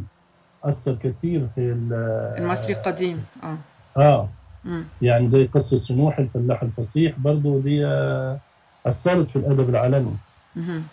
أثر 0.64 0.96
كثير 1.04 1.48
في 1.56 1.62
ال- 1.62 2.34
المصري 2.44 2.74
القديم 2.74 3.26
آه. 3.44 3.58
آه. 4.02 4.30
يعني 5.02 5.30
زي 5.32 5.46
قصة 5.46 5.82
سنوح 5.88 6.20
الفلاح 6.20 6.64
الفصيح 6.64 7.14
برضه 7.20 7.62
دي 7.62 7.86
آه، 7.86 8.40
أثرت 8.86 9.30
في 9.30 9.36
الأدب 9.36 9.70
العالمي. 9.70 10.16
مهم. 10.56 10.84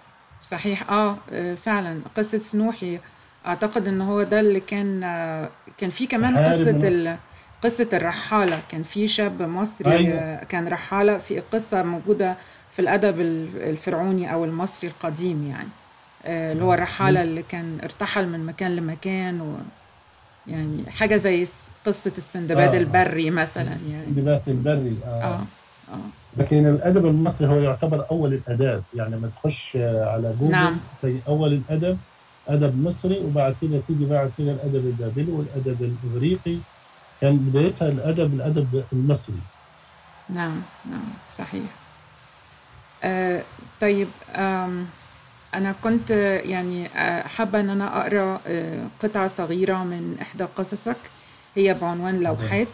صحيح. 0.42 0.90
آه 0.90 1.16
آه، 1.32 1.54
فعلا. 1.54 2.00
قصة 2.16 2.38
سنوحي 2.38 2.98
أعتقد 3.46 3.88
إن 3.88 4.00
هو 4.00 4.22
ده 4.22 4.40
اللي 4.40 4.60
كان 4.60 5.02
آه، 5.04 5.48
كان 5.78 5.90
في 5.90 6.06
كمان 6.06 6.32
محارب 6.32 6.52
قصة 6.52 6.72
من- 6.72 6.84
ال... 6.84 7.16
قصة 7.64 7.88
الرحالة. 7.92 8.60
كان 8.68 8.82
في 8.82 9.08
شاب 9.08 9.42
مصري 9.42 9.92
أيوة. 9.92 10.36
كان 10.44 10.68
رحالة. 10.68 11.18
في 11.18 11.40
قصة 11.40 11.82
موجودة 11.82 12.36
في 12.72 12.78
الأدب 12.82 13.20
ال- 13.20 13.62
الفرعوني 13.62 14.32
أو 14.32 14.44
المصري 14.44 14.90
القديم 14.90 15.46
يعني. 15.50 15.68
اللي 16.52 16.64
هو 16.64 16.74
الرحالة 16.74 17.22
اللي 17.22 17.42
كان 17.42 17.78
ارتحل 17.82 18.28
من 18.28 18.46
مكان 18.46 18.76
لمكان 18.76 19.40
و 19.40 19.56
يعني 20.48 20.90
حاجة 20.90 21.16
زي 21.16 21.46
قصة 21.86 22.12
السندباد 22.18 22.74
آه. 22.74 22.78
البري 22.78 23.30
مثلا 23.30 23.76
يعني 23.90 24.06
بذات 24.06 24.42
البري 24.48 24.96
آه. 25.06 25.08
آه 25.08 25.40
آه 25.92 25.96
لكن 26.36 26.66
الأدب 26.66 27.06
المصري 27.06 27.46
هو 27.46 27.56
يعتبر 27.56 28.06
أول 28.10 28.32
الآداب 28.34 28.82
يعني 28.94 29.16
لما 29.16 29.30
تخش 29.36 29.76
آه، 29.76 30.12
على 30.12 30.34
جوجل 30.40 30.52
نعم. 30.52 30.76
في 31.00 31.18
أول 31.28 31.52
الأدب 31.52 31.98
أدب 32.48 32.82
مصري 32.82 33.18
وبعد 33.18 33.56
كده 33.62 33.80
تيجي 33.88 34.04
بعد 34.06 34.30
كده 34.38 34.52
الأدب 34.52 34.86
البابلي 34.86 35.32
والأدب 35.32 35.94
الإغريقي 36.04 36.58
كان 37.20 37.36
بدايتها 37.36 37.88
الأدب 37.88 38.34
الأدب 38.34 38.84
المصري 38.92 39.40
نعم 40.28 40.62
نعم 40.90 41.08
صحيح 41.38 41.70
آه 43.04 43.42
طيب 43.80 44.08
آم 44.34 44.86
أنا 45.56 45.74
كنت 45.84 46.10
آه، 46.10 46.38
يعني 46.38 46.86
آه، 46.86 47.22
حابة 47.22 47.60
إن 47.60 47.70
أنا 47.70 48.00
أقرأ 48.00 48.40
آه، 48.46 48.86
قطعة 49.02 49.28
صغيرة 49.28 49.84
من 49.84 50.16
إحدى 50.22 50.44
قصصك. 50.44 50.96
هي 51.54 51.74
بعنوان 51.74 52.20
لوحات 52.20 52.68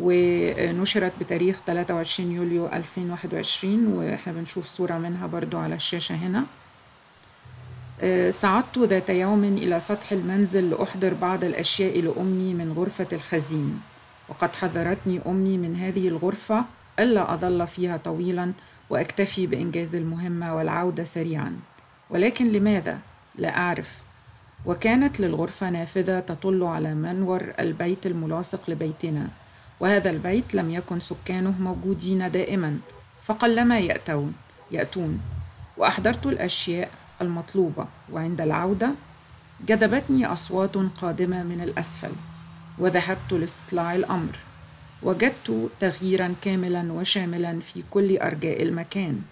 ونشرت 0.00 1.12
بتاريخ 1.20 1.60
23 1.66 2.32
يوليو 2.32 2.66
2021 2.66 3.86
وإحنا 3.86 4.32
بنشوف 4.32 4.66
صورة 4.66 4.98
منها 4.98 5.26
برضو 5.26 5.58
على 5.58 5.74
الشاشة 5.74 6.14
هنا. 6.14 6.44
آه، 8.00 8.30
صعدت 8.30 8.78
ذات 8.78 9.10
يوم 9.10 9.44
إلى 9.44 9.80
سطح 9.80 10.12
المنزل 10.12 10.70
لأحضر 10.70 11.14
بعض 11.14 11.44
الأشياء 11.44 12.00
لأمي 12.00 12.54
من 12.54 12.74
غرفة 12.76 13.06
الخزين. 13.12 13.80
وقد 14.28 14.56
حذرتني 14.56 15.20
أمي 15.26 15.58
من 15.58 15.76
هذه 15.76 16.08
الغرفة 16.08 16.64
ألا 16.98 17.34
أظل 17.34 17.66
فيها 17.66 17.96
طويلا 17.96 18.52
وأكتفي 18.90 19.46
بإنجاز 19.46 19.94
المهمة 19.94 20.56
والعودة 20.56 21.04
سريعا. 21.04 21.56
ولكن 22.10 22.52
لماذا؟ 22.52 22.98
لا 23.34 23.56
أعرف. 23.56 24.02
وكانت 24.66 25.20
للغرفة 25.20 25.70
نافذة 25.70 26.20
تطل 26.20 26.62
على 26.62 26.94
منور 26.94 27.52
البيت 27.58 28.06
الملاصق 28.06 28.70
لبيتنا 28.70 29.28
وهذا 29.80 30.10
البيت 30.10 30.54
لم 30.54 30.70
يكن 30.70 31.00
سكانه 31.00 31.54
موجودين 31.60 32.30
دائما 32.30 32.78
فقلما 33.22 33.78
يأتون 33.78 34.34
يأتون. 34.70 35.20
وأحضرت 35.76 36.26
الأشياء 36.26 36.90
المطلوبة 37.20 37.86
وعند 38.12 38.40
العودة 38.40 38.90
جذبتني 39.66 40.26
أصوات 40.26 40.76
قادمة 40.76 41.42
من 41.42 41.60
الأسفل. 41.60 42.12
وذهبت 42.78 43.32
لاستطلاع 43.32 43.94
الأمر. 43.94 44.36
وجدت 45.02 45.70
تغييرا 45.80 46.34
كاملا 46.42 46.92
وشاملا 46.92 47.60
في 47.60 47.82
كل 47.90 48.18
أرجاء 48.18 48.62
المكان. 48.62 49.22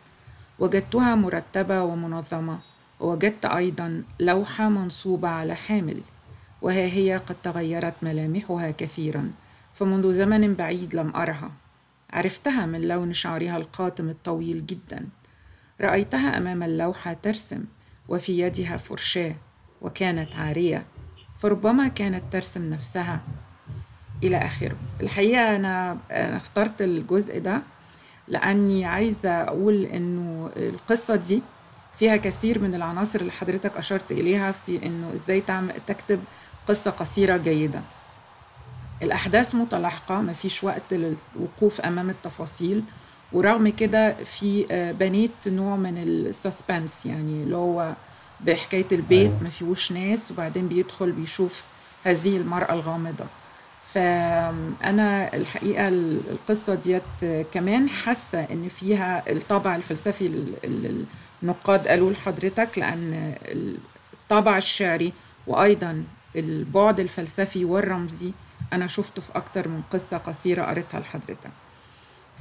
وجدتها 0.59 1.15
مرتبة 1.15 1.83
ومنظمة. 1.83 2.59
ووجدت 3.01 3.45
أيضا 3.47 4.03
لوحة 4.21 4.69
منصوبة 4.69 5.29
على 5.29 5.55
حامل 5.55 6.01
وها 6.63 6.75
هي 6.87 7.17
قد 7.17 7.37
تغيرت 7.43 7.95
ملامحها 8.03 8.71
كثيرا 8.71 9.31
فمنذ 9.75 10.13
زمن 10.13 10.55
بعيد 10.55 10.95
لم 10.95 11.17
أرها. 11.17 11.51
عرفتها 12.11 12.67
من 12.67 12.89
لون 12.89 13.13
شعرها 13.13 13.57
القاتم 13.57 14.09
الطويل 14.09 14.67
جدا. 14.67 15.07
رأيتها 15.81 16.39
أمام 16.39 16.63
اللوحة 16.63 17.13
ترسم 17.23 17.65
وفي 18.09 18.39
يدها 18.39 18.77
فرشاة 18.77 19.35
وكانت 19.83 20.35
عارية. 20.37 20.85
فربما 21.39 21.89
كانت 21.89 22.23
ترسم 22.33 22.71
نفسها. 22.71 23.21
إلى 24.23 24.37
آخره. 24.37 24.77
الحقيقة 25.01 25.57
أنا 25.57 25.99
اخترت 26.11 26.83
الجزء 26.83 27.39
ده 27.41 27.63
لأني 28.29 28.85
عايزة 28.85 29.31
أقول 29.43 29.85
إنه 29.85 30.51
القصة 30.57 31.17
دي 31.17 31.43
فيها 31.99 32.17
كثير 32.17 32.59
من 32.59 32.75
العناصر 32.75 33.21
اللي 33.21 33.33
حضرتك 33.33 33.77
أشرت 33.77 34.11
إليها 34.13 34.53
في 34.53 34.87
إنه 34.87 35.13
إزاي 35.15 35.41
تعمل 35.41 35.75
تكتب 35.87 36.21
قصة 36.69 36.91
قصيرة 36.91 37.37
جيدة 37.37 37.81
الأحداث 39.03 39.55
متلاحقة 39.55 40.21
مفيش 40.21 40.65
وقت 40.65 40.83
للوقوف 40.95 41.81
أمام 41.81 42.11
التفاصيل 42.11 42.83
ورغم 43.33 43.69
كده 43.69 44.15
في 44.25 44.67
آه، 44.71 44.93
بنيت 44.93 45.31
نوع 45.49 45.77
من 45.77 45.99
السسبنس 45.99 47.07
يعني 47.07 47.43
اللي 47.43 47.57
هو 47.57 47.93
بحكاية 48.41 48.87
البيت 48.93 49.31
أيوة. 49.31 49.43
ما 49.43 49.49
فيهوش 49.49 49.93
ناس 49.93 50.31
وبعدين 50.31 50.69
بيدخل 50.69 51.13
بيشوف 51.13 51.65
هذه 52.05 52.37
المرأة 52.37 52.73
الغامضة 52.73 53.25
فأنا 53.95 55.35
الحقيقة 55.35 55.89
ال- 55.89 56.21
القصة 56.31 56.75
ديت 56.75 57.03
كمان 57.55 57.89
حاسة 57.89 58.41
إن 58.51 58.69
فيها 58.69 59.33
الطابع 59.33 59.77
الفلسفي 59.77 60.45
النقاد 61.43 61.89
قالوا 61.89 62.11
لحضرتك 62.13 62.79
لأن 62.79 63.35
الطابع 64.13 64.59
الشعري 64.59 65.13
وأيضا 65.47 66.05
البعد 66.37 67.01
الفلسفي 67.01 67.65
والرمزي 67.65 68.33
أنا 68.73 68.87
شفته 68.87 69.23
في 69.23 69.29
أكتر 69.35 69.69
من 69.69 69.83
قصة 69.93 70.17
قصيرة 70.17 70.63
قريتها 70.63 71.01
لحضرتك. 71.01 71.51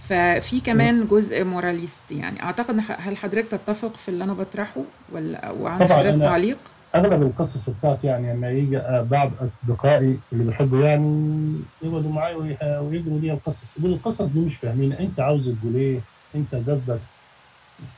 ففي 0.09 0.59
كمان 0.59 1.07
جزء 1.07 1.43
موراليست 1.43 2.11
يعني 2.11 2.43
أعتقد 2.43 2.79
هل 2.99 3.17
حضرتك 3.17 3.47
تتفق 3.47 3.95
في 3.95 4.09
اللي 4.09 4.23
أنا 4.23 4.33
بطرحه 4.33 4.81
ولا 5.11 5.51
وعندك 5.51 5.91
حضرتك 5.91 6.19
تعليق؟ 6.23 6.57
أغلب 6.95 7.21
القصص 7.21 7.69
بتاعتي 7.79 8.07
يعني 8.07 8.33
لما 8.33 8.49
يجي 8.51 8.77
آه، 8.77 9.01
بعض 9.01 9.31
أصدقائي 9.63 10.17
اللي 10.33 10.43
بيحبوا 10.43 10.85
يعني 10.85 11.59
يقعدوا 11.81 12.11
معايا 12.11 12.35
ويجروا 12.79 13.19
لي 13.19 13.31
القصص. 13.33 13.55
يقول 13.79 13.91
القصص 13.93 14.21
دي 14.21 14.39
مش 14.39 14.53
فاهمين 14.61 14.93
أنت 14.93 15.19
عاوز 15.19 15.41
تقول 15.61 15.75
إيه؟ 15.75 15.99
أنت 16.35 16.55
قصدك 16.55 16.99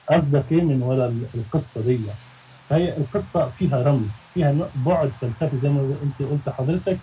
قصدك 0.10 0.52
إيه 0.52 0.62
من 0.64 0.82
ورا 0.82 1.06
ال- 1.08 1.30
القصة 1.36 1.82
دي. 1.82 2.14
فهي 2.70 2.98
القصة 2.98 3.50
فيها 3.52 3.82
رمز 3.84 4.12
فيها 4.34 4.72
بعد 4.76 5.14
فلسفي 5.22 5.60
زي 5.60 5.70
ما 5.70 6.00
انت 6.04 6.22
قلت 6.22 6.50
حضرتك. 6.50 7.02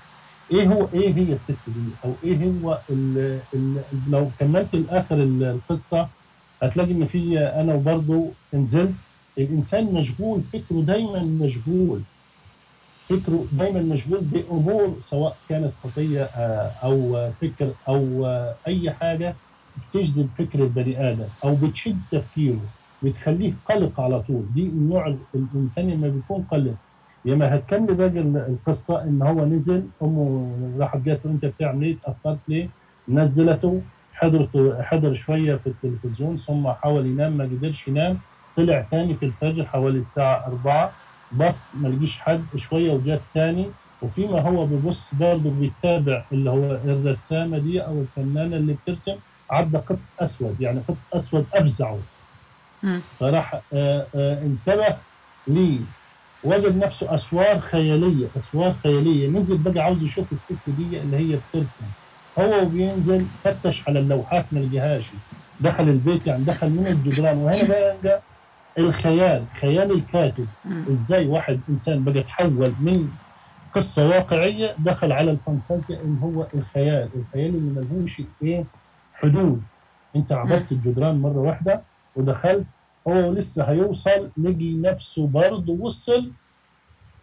إيه 0.52 0.68
هو 0.68 0.90
إيه 0.94 1.14
هي 1.14 1.32
الست 1.32 1.60
دي؟ 1.68 1.96
أو 2.04 2.20
إيه 2.24 2.44
هو 2.50 2.84
ال 2.90 3.18
ال 3.54 3.84
لو 4.10 4.30
كملت 4.38 4.74
لآخر 4.76 5.18
ال- 5.22 5.42
القصة 5.42 6.10
هتلاقي 6.62 6.92
إن 6.92 7.06
في 7.06 7.38
أنا 7.38 7.74
وبرضه 7.74 8.36
نزلت 8.54 8.96
الإنسان 9.38 9.84
مشغول 9.94 10.44
فكره 10.52 10.82
دايما 10.82 11.22
مشغول. 11.22 12.04
فكره 13.10 13.48
دايما 13.52 13.82
مشغول 13.82 14.20
بأمور 14.24 15.00
سواء 15.10 15.38
كانت 15.48 15.74
خطية 15.84 16.22
آه، 16.24 16.74
أو 16.84 17.32
فكر 17.42 17.74
أو 17.88 18.26
آه، 18.26 18.58
أي 18.68 18.90
حاجة. 18.90 19.40
بتجذب 19.94 20.28
فكر 20.38 20.58
البني 20.58 21.10
آدم 21.10 21.24
أو 21.44 21.54
بتشد 21.54 21.96
تفكيره 22.10 22.60
بتخليه 23.02 23.52
قلق 23.70 24.00
على 24.00 24.22
طول. 24.22 24.42
دي 24.54 24.62
النوع 24.66 25.06
ال- 25.06 25.18
الإنسان 25.34 25.90
لما 25.90 26.08
بيكون 26.08 26.42
قلق. 26.50 26.74
لما 27.24 27.54
هتكمل 27.54 27.94
باقي 27.94 28.20
ال- 28.20 28.36
القصة 28.66 29.02
إن 29.02 29.22
هو 29.22 29.44
نزل 29.44 29.82
أمه 30.02 30.50
راحت 30.80 30.98
جات 30.98 31.20
أنت 31.26 31.44
بتعمل 31.44 31.82
إيه؟ 31.84 31.96
اتأخرت 31.96 32.38
ليه؟ 32.48 32.68
نزلته 33.08 33.80
حضرته 34.14 34.82
حضر 34.82 35.14
شوية 35.26 35.54
في 35.54 35.66
التلفزيون 35.66 36.38
ثم 36.46 36.68
حاول 36.68 37.06
ينام 37.06 37.32
ما 37.32 37.44
قدرش 37.44 37.88
ينام. 37.88 38.18
طلع 38.56 38.86
تاني 38.90 39.14
في 39.14 39.24
الفجر 39.26 39.64
حوالي 39.64 39.98
الساعة 40.10 40.46
أربعة 40.46 40.92
بص 41.32 41.54
ما 41.74 41.88
لقيش 41.88 42.12
حد 42.18 42.44
شوية 42.70 42.92
وجات 42.92 43.20
تاني. 43.34 43.66
وفيما 44.02 44.40
هو 44.40 44.66
بيبص 44.66 44.98
برضه 45.20 45.50
بيتابع 45.50 46.24
اللي 46.32 46.50
هو 46.50 46.78
الرسامة 46.84 47.58
دي 47.58 47.80
أو 47.80 48.00
الفنانة 48.00 48.56
اللي 48.56 48.72
بترسم. 48.86 49.18
عدى 49.50 49.78
قط 49.78 49.98
أسود 50.20 50.56
يعني 50.60 50.80
قط 50.88 50.96
أسود 51.12 51.46
أفزعه. 51.54 51.98
مم. 52.82 53.00
فراح 53.20 53.60
آه 53.72 54.06
آه 54.14 54.42
انتبه 54.42 54.96
ليه 55.46 55.78
وجد 56.44 56.76
نفسه 56.76 57.14
أسوار 57.14 57.60
خيالية 57.60 58.26
أسوار 58.36 58.74
خيالية. 58.82 59.28
نزل 59.28 59.58
بقى 59.58 59.84
عاوز 59.84 60.02
يشوف 60.02 60.26
الست 60.32 60.60
دي 60.78 61.00
اللي 61.00 61.16
هي 61.16 61.38
بترسم 61.50 61.86
هو 62.38 62.62
وبينزل 62.62 63.26
فتش 63.44 63.82
على 63.88 63.98
اللوحات 63.98 64.44
ما 64.52 64.58
لقيهاش 64.58 65.02
دخل 65.60 65.84
البيت 65.84 66.26
يعني 66.26 66.44
دخل 66.44 66.70
من 66.70 66.86
الجدران. 66.86 67.36
وهنا 67.38 67.96
بقى 68.04 68.20
الخيال 68.78 69.44
خيال 69.60 69.90
الكاتب. 69.92 70.46
إزاي 70.66 71.26
واحد 71.26 71.60
إنسان 71.68 72.04
بقى 72.04 72.22
تحول 72.22 72.72
من 72.80 73.08
قصة 73.74 74.08
واقعية 74.08 74.74
دخل 74.78 75.12
على 75.12 75.30
الفانتازيا 75.30 76.04
إن 76.04 76.18
هو 76.22 76.46
الخيال. 76.54 77.08
الخيال 77.16 77.54
اللي 77.54 77.80
ملهوش 77.80 78.12
إيه؟ 78.42 78.64
حدود. 79.22 79.62
انت 80.16 80.32
عبرت 80.32 80.72
الجدران 80.72 81.18
مرة 81.18 81.38
واحدة 81.38 81.82
ودخلت 82.16 82.66
هو 83.08 83.32
لسه 83.32 83.64
هيوصل 83.64 84.30
لقي 84.36 84.74
نفسه 84.74 85.26
برضه 85.26 85.72
وصل 85.72 86.30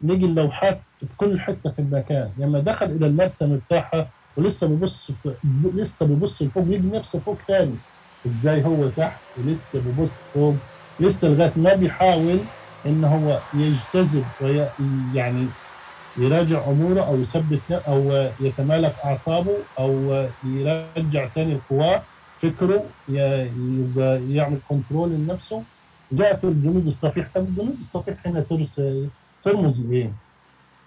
لقي 0.02 0.26
اللوحات 0.26 0.80
في 1.00 1.06
كل 1.18 1.40
حتة 1.40 1.72
في 1.72 1.80
المكان. 1.80 2.30
لما 2.38 2.60
دخل 2.60 2.86
إلى 2.86 3.08
المرسم 3.08 3.58
بتاعها 3.58 4.10
ولسه 4.38 4.68
بيبص 4.68 5.12
لسه 5.46 6.06
بيبص 6.06 6.42
لفوق 6.42 6.64
يجي 6.68 6.88
نفسه 6.88 7.20
فوق 7.20 7.38
تاني. 7.48 7.76
إزاي 8.28 8.66
هو 8.66 8.90
تحت 8.90 9.20
ولسه 9.38 9.60
بيبص 9.74 10.10
فوق؟ 10.34 10.56
لسه 11.00 11.28
لغاية 11.28 11.54
ما 11.56 11.76
بيحاول 11.76 12.40
إن 12.86 13.04
هو 13.04 13.40
يجتذب 13.54 14.26
يعني 15.14 15.48
يراجع 16.18 16.68
أموره 16.70 17.00
أو 17.02 17.16
يثبت 17.22 17.72
أو 17.72 18.28
يتمالك 18.40 18.96
أعصابه 19.06 19.58
أو 19.80 20.26
يرجع 20.46 21.28
تاني 21.36 21.54
القواه 21.54 22.02
فكره 22.42 22.84
يعمل 24.30 24.58
كنترول 24.70 25.10
لنفسه. 25.10 25.64
جاءت 26.12 26.44
الجنود 26.44 26.88
الصفيح 26.88 27.28
طب 27.36 27.42
الجنود 27.44 27.76
الصفيح 27.82 28.28
هنا 28.28 28.40
ترمز 29.46 29.74
لإيه؟ 29.90 30.12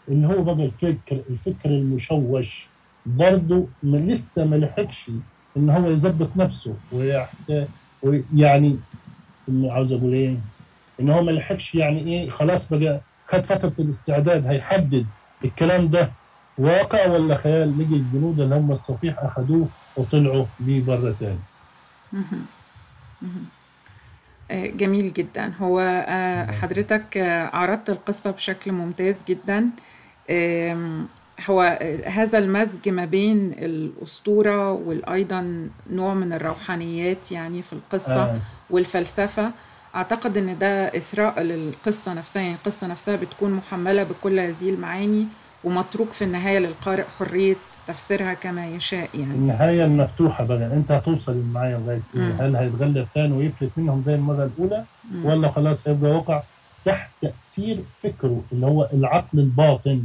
اللي 0.08 0.26
هو 0.26 0.42
بقى 0.42 0.64
الفكر 0.66 1.20
الفكر 1.30 1.68
المشوش. 1.70 2.66
برضه 3.06 3.66
لسه 3.82 4.44
ما 4.44 4.56
لحقش 4.56 5.10
إن 5.56 5.70
هو 5.70 5.90
يظبط 5.90 6.28
نفسه 6.36 6.74
ويحت- 6.92 7.68
ويعني 8.02 8.76
عاوز 9.48 9.92
أقول 9.92 10.12
إيه؟ 10.14 10.36
إن 11.00 11.10
هو 11.10 11.22
ما 11.22 11.30
لحقش 11.30 11.74
يعني 11.74 12.00
إيه؟ 12.14 12.30
خلاص 12.30 12.60
بقى 12.70 13.00
خد 13.28 13.40
فترة 13.40 13.72
الاستعداد 13.78 14.46
هيحدد. 14.46 15.06
الكلام 15.44 15.88
ده 15.88 16.10
واقع 16.58 17.06
ولا 17.08 17.36
خيال؟ 17.36 17.78
نجي 17.78 17.96
الجنود 17.96 18.40
اللي 18.40 18.54
هم 18.54 18.72
الصفيح 18.72 19.18
أخذوه 19.18 19.68
وطلعوا 19.96 20.46
بيه 20.60 20.82
بره 20.82 21.14
تاني. 21.20 21.38
آه، 24.50 24.66
جميل 24.66 25.12
جدا. 25.12 25.52
هو 25.60 25.80
آه، 26.08 26.52
حضرتك 26.52 27.16
آه، 27.16 27.56
عرضت 27.56 27.90
القصة 27.90 28.30
بشكل 28.30 28.72
ممتاز 28.72 29.16
جدا. 29.28 29.70
هو 31.50 31.78
هذا 32.06 32.38
المزج 32.38 32.88
ما 32.88 33.04
بين 33.04 33.52
الأسطورة 33.52 34.72
والأيضا 34.72 35.68
نوع 35.90 36.14
من 36.14 36.32
الروحانيات 36.32 37.32
يعني 37.32 37.62
في 37.62 37.72
القصة 37.72 38.24
آه. 38.24 38.38
والفلسفة. 38.70 39.52
أعتقد 39.96 40.38
إن 40.38 40.58
ده 40.58 40.96
إثراء 40.96 41.42
للقصة 41.42 42.14
نفسها 42.14 42.42
يعني 42.42 42.54
القصة 42.54 42.86
نفسها 42.86 43.16
بتكون 43.16 43.52
محملة 43.52 44.02
بكل 44.02 44.38
هذه 44.38 44.70
المعاني 44.70 45.26
ومتروك 45.64 46.10
في 46.10 46.24
النهاية 46.24 46.58
للقارئ 46.58 47.04
حرية 47.18 47.56
تفسيرها 47.86 48.34
كما 48.34 48.66
يشاء 48.66 49.08
يعني 49.14 49.34
النهاية 49.34 49.84
المفتوحة 49.84 50.44
بقى 50.44 50.66
أنت 50.66 50.92
هتوصل 50.92 51.42
معايا؟ 51.52 52.00
مم. 52.14 52.32
هل 52.40 52.56
هيتغلب 52.56 53.06
تاني 53.14 53.32
ويفلت 53.36 53.70
منهم 53.76 54.02
زي 54.06 54.14
المرة 54.14 54.44
الأولى 54.56 54.84
مم. 55.12 55.24
ولا 55.26 55.50
خلاص 55.50 55.76
هيبقى 55.86 56.10
واقع 56.10 56.42
تحت 56.84 57.10
تأثير 57.22 57.78
فكره 58.02 58.42
اللي 58.52 58.66
هو 58.66 58.88
العقل 58.92 59.38
الباطن 59.38 60.02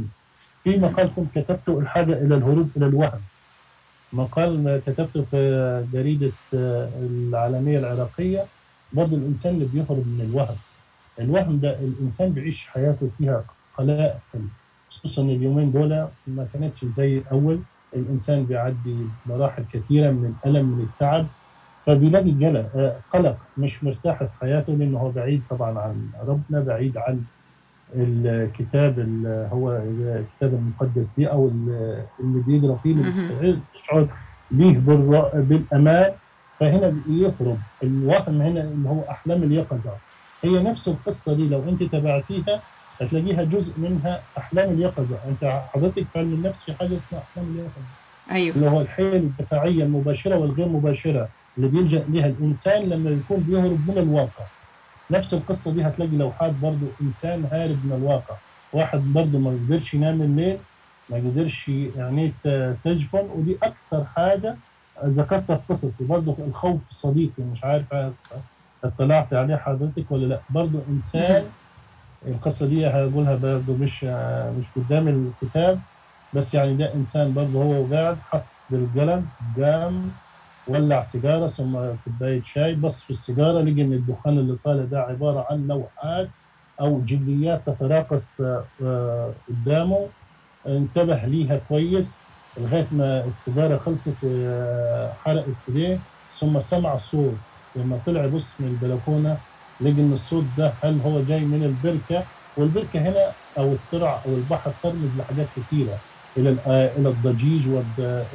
في 0.64 0.76
مقال 0.78 1.10
كنت 1.16 1.38
كتبته 1.38 1.78
الحاجة 1.78 2.12
إلى 2.12 2.34
الهروب 2.34 2.70
إلى 2.76 2.86
الوهم 2.86 3.20
مقال 4.12 4.80
كتبته 4.86 5.24
في 5.30 5.84
جريدة 5.92 6.32
آه، 6.54 6.88
العالمية 7.00 7.78
العراقية 7.78 8.44
برضه 8.92 9.16
الإنسان 9.16 9.54
اللي 9.54 9.64
بيهرب 9.72 10.06
من 10.06 10.20
الوهم. 10.30 10.56
الوهم 11.20 11.58
ده 11.60 11.70
الإنسان 11.80 12.30
بيعيش 12.32 12.60
حياته 12.68 13.08
فيها 13.18 13.44
قلائل 13.78 14.14
خصوصا 14.90 15.22
اليومين 15.22 15.72
دول 15.72 15.88
ما 16.26 16.46
كانتش 16.52 16.84
زي 16.96 17.16
الأول. 17.16 17.60
الإنسان 17.96 18.44
بيعدي 18.44 18.96
مراحل 19.26 19.64
كثيرة 19.72 20.10
من 20.10 20.34
الالم 20.44 20.66
من 20.66 20.82
التعب 20.82 21.26
فبيلاقي 21.86 22.30
آه، 22.76 22.96
قلق 23.12 23.36
مش 23.58 23.84
مرتاح 23.84 24.18
في 24.24 24.30
حياته 24.40 24.72
لأنه 24.72 24.98
هو 24.98 25.10
بعيد 25.10 25.42
طبعا 25.50 25.78
عن 25.78 26.08
ربنا 26.26 26.60
بعيد 26.64 26.96
عن 26.96 27.20
الكتاب 27.96 28.98
اللي 28.98 29.48
هو 29.52 29.72
الكتاب 29.76 30.54
المقدس 30.54 31.06
دي 31.16 31.30
أو 31.30 31.48
ال- 31.48 32.04
اللي 32.20 32.42
بيقرا 32.46 32.76
فيه 32.82 32.94
به 34.50 34.72
بالر- 34.86 35.40
بالأمان. 35.40 36.12
فهنا 36.62 36.94
يهرب 37.10 37.58
الوهم 37.82 38.40
هنا 38.42 38.60
اللي 38.60 38.88
هو 38.88 39.02
أحلام 39.10 39.42
اليقظة. 39.42 39.94
هي 40.44 40.62
نفس 40.62 40.88
القصة 40.88 41.34
دي 41.36 41.48
لو 41.48 41.62
أنت 41.68 41.82
تبعتيها 41.82 42.60
هتلاقيها 43.00 43.42
جزء 43.44 43.72
منها 43.76 44.22
أحلام 44.38 44.70
اليقظة. 44.70 45.16
أنت 45.28 45.62
حضرتك 45.74 46.04
في 46.12 46.18
علم 46.18 46.32
النفس 46.32 46.58
في 46.66 46.72
حاجة 46.74 46.86
اسمها 46.88 47.22
أحلام 47.32 47.46
اليقظة. 47.54 47.82
أيوه. 48.30 48.56
اللي 48.56 48.70
هو 48.70 48.80
الحيل 48.80 49.14
الدفاعية 49.16 49.82
المباشرة 49.84 50.36
والغير 50.36 50.68
مباشرة 50.68 51.28
اللي 51.58 51.68
بيلجأ 51.68 52.04
لها 52.08 52.26
الإنسان 52.26 52.88
لما 52.88 53.10
يكون 53.10 53.36
بيهرب 53.40 53.80
من 53.90 53.98
الواقع 53.98 54.44
نفس 55.10 55.32
القصة 55.32 55.72
دي 55.72 55.82
هتلاقي 55.82 56.16
لوحات 56.16 56.52
برضو 56.62 56.86
إنسان 57.02 57.44
هارب 57.52 57.78
من 57.86 57.92
الواقع. 57.98 58.34
واحد 58.72 58.98
برضو 59.12 59.38
ما 59.38 59.50
قدرش 59.50 59.94
ينام 59.94 60.22
الليل 60.22 60.58
ما 61.10 61.16
قدرش 61.16 61.68
يعني 61.96 62.32
ت- 62.44 62.76
تجفن 62.84 63.26
ودي 63.34 63.56
أكثر 63.62 64.04
حاجة 64.16 64.56
ذكرتها 65.04 65.56
في 65.56 65.74
قصصي 65.74 66.04
برضو 66.04 66.36
الخوف 66.44 66.80
صديقي 67.02 67.42
مش 67.42 67.64
عارف 67.64 67.86
اطلعت 68.84 69.34
عليه 69.34 69.56
حضرتك 69.56 70.10
ولا 70.10 70.26
لا. 70.26 70.42
برضو 70.50 70.84
إنسان 70.88 71.52
القصة 72.26 72.66
دي 72.66 72.86
هقولها 72.86 73.36
برضو 73.36 73.76
مش 73.76 74.04
مش 74.58 74.72
قدام 74.76 75.08
الكتاب 75.08 75.82
بس 76.32 76.54
يعني 76.54 76.76
ده 76.76 76.94
إنسان 76.94 77.34
برضه 77.34 77.62
هو 77.62 77.86
وقاعد 77.88 78.18
حط 78.22 78.46
بالقلم 78.70 79.28
قام 79.56 80.12
ولع 80.66 81.08
سيجارة 81.12 81.50
ثم 81.50 81.96
كوباية 82.04 82.42
شاي 82.44 82.74
بص 82.74 82.94
في 83.06 83.12
السيجارة 83.12 83.60
لقى 83.62 83.82
إن 83.82 83.92
الدخان 83.92 84.38
اللي 84.38 84.58
طالع 84.64 84.84
ده 84.84 85.00
عبارة 85.00 85.46
عن 85.50 85.66
لوحات 85.66 86.30
أو 86.80 87.04
جليات 87.04 87.66
تتراقص 87.66 88.22
آه، 88.82 89.34
قدامه 89.48 90.08
انتبه 90.66 91.24
ليها 91.26 91.56
كويس. 91.56 92.06
لغاية 92.58 92.88
ما 92.92 93.24
السيجاره 93.24 93.78
خلصت 93.78 94.16
آه، 94.24 95.16
حرقت 95.18 95.56
ايديه 95.68 96.04
ثم 96.40 96.62
سمع 96.70 96.98
صوت 97.10 97.40
لما 97.76 97.98
طلع 97.98 98.26
بص 98.26 98.56
من 98.60 98.68
البلكونة 98.68 99.40
لقى 99.80 99.92
إن 100.00 100.12
الصوت 100.12 100.44
ده 100.56 100.78
هل 100.84 101.00
هو 101.00 101.24
جاي 101.24 101.44
من 101.44 101.62
البركة؟ 101.64 102.26
والبركة 102.56 103.00
هنا 103.00 103.34
أو 103.58 103.74
الترع 103.74 104.22
أو 104.26 104.36
البحر 104.36 104.70
ترمز 104.82 105.16
لحاجات 105.16 105.50
كثيره 105.56 106.00
إلى 106.36 106.48
ال- 106.50 106.60
آه، 106.60 106.96
إلى 106.98 107.08
الضجيج 107.08 107.68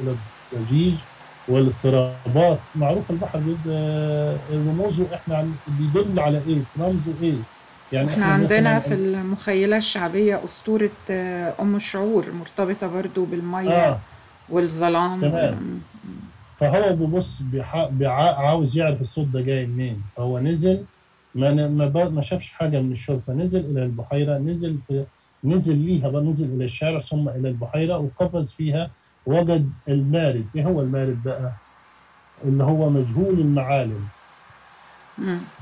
إلى 0.00 0.18
الضجيج 0.52 1.00
والاضطرابات. 1.46 2.62
معروف 2.74 3.10
البحر 3.10 3.38
بيد- 3.40 3.68
آه، 3.70 4.46
رموزه 4.50 5.14
إحنا 5.14 5.54
بيدل 5.66 6.20
على 6.20 6.38
إيه؟ 6.38 6.66
رمزه 6.78 7.22
إيه؟ 7.22 7.57
يعني 7.92 8.08
إحنا 8.08 8.26
عندنا 8.26 8.78
في 8.78 8.94
المخيلة 8.94 9.76
الشعبية 9.76 10.44
أسطورة 10.44 10.90
آه، 11.10 11.52
أم 11.60 11.76
الشعور 11.76 12.24
مرتبطة 12.32 12.86
برضو 12.86 13.24
بالمية 13.24 13.70
آه 13.70 13.98
والظلام. 14.48 15.20
تمام. 15.20 15.80
فهو 16.60 16.96
بيبص 16.96 17.26
عاوز 18.36 18.76
يعرف 18.76 19.00
الصوت 19.02 19.26
ده 19.26 19.40
جاي 19.40 19.66
منين. 19.66 20.02
فهو 20.16 20.38
نزل 20.38 20.84
ما 21.34 21.52
ما, 21.68 22.08
ما 22.08 22.22
شافش 22.22 22.48
حاجة 22.52 22.80
من 22.80 22.92
الشرطه 22.92 23.32
نزل 23.32 23.56
إلى 23.70 23.82
البحيرة 23.84 24.38
نزل 24.38 24.78
في 24.88 25.04
نزل 25.44 25.76
ليها 25.76 26.08
بقى 26.08 26.22
نزل 26.22 26.44
إلى 26.44 26.64
الشارع 26.64 27.00
ثم 27.10 27.28
إلى 27.28 27.48
البحيرة 27.48 27.96
وقفز 27.98 28.46
فيها 28.56 28.90
وجد 29.26 29.70
المارد. 29.88 30.44
إيه 30.56 30.64
هو 30.66 30.80
المارد 30.80 31.22
بقى؟ 31.24 31.52
اللي 32.44 32.64
هو 32.64 32.90
مجهول 32.90 33.40
المعالم. 33.40 34.04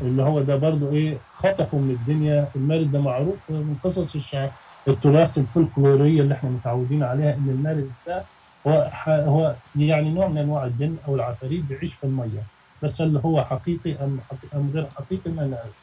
اللي 0.02 0.22
هو 0.22 0.40
ده 0.42 0.56
برضو 0.56 0.90
إيه 0.92 1.18
خطفه 1.38 1.78
من 1.78 1.90
الدنيا. 1.90 2.48
المارد 2.56 2.92
ده 2.92 3.00
معروف 3.00 3.36
من 3.48 3.76
قصص 3.84 4.14
الشعر 4.14 4.50
التراث 4.88 5.38
الفلكلوريه 5.38 6.20
اللي 6.22 6.34
إحنا 6.34 6.50
متعودين 6.50 7.02
عليها 7.02 7.34
إن 7.34 7.48
المارد 7.48 7.90
ده 8.06 8.22
هو 8.66 8.90
هو 9.06 9.54
يعني 9.76 10.10
نوع 10.10 10.28
من 10.28 10.38
أنواع 10.38 10.64
الجن 10.64 10.96
أو 11.08 11.14
العفاريت 11.14 11.64
بيعيش 11.64 11.92
في 12.00 12.04
المية. 12.04 12.42
بس 12.82 13.00
اللي 13.00 13.20
هو 13.24 13.44
حقيقي 13.44 13.92
أم 14.04 14.18
حقيقي 14.30 14.56
أم 14.56 14.70
غير 14.74 14.86
حقيقي؟ 14.96 15.30
ما 15.30 15.46
نعرف. 15.46 15.74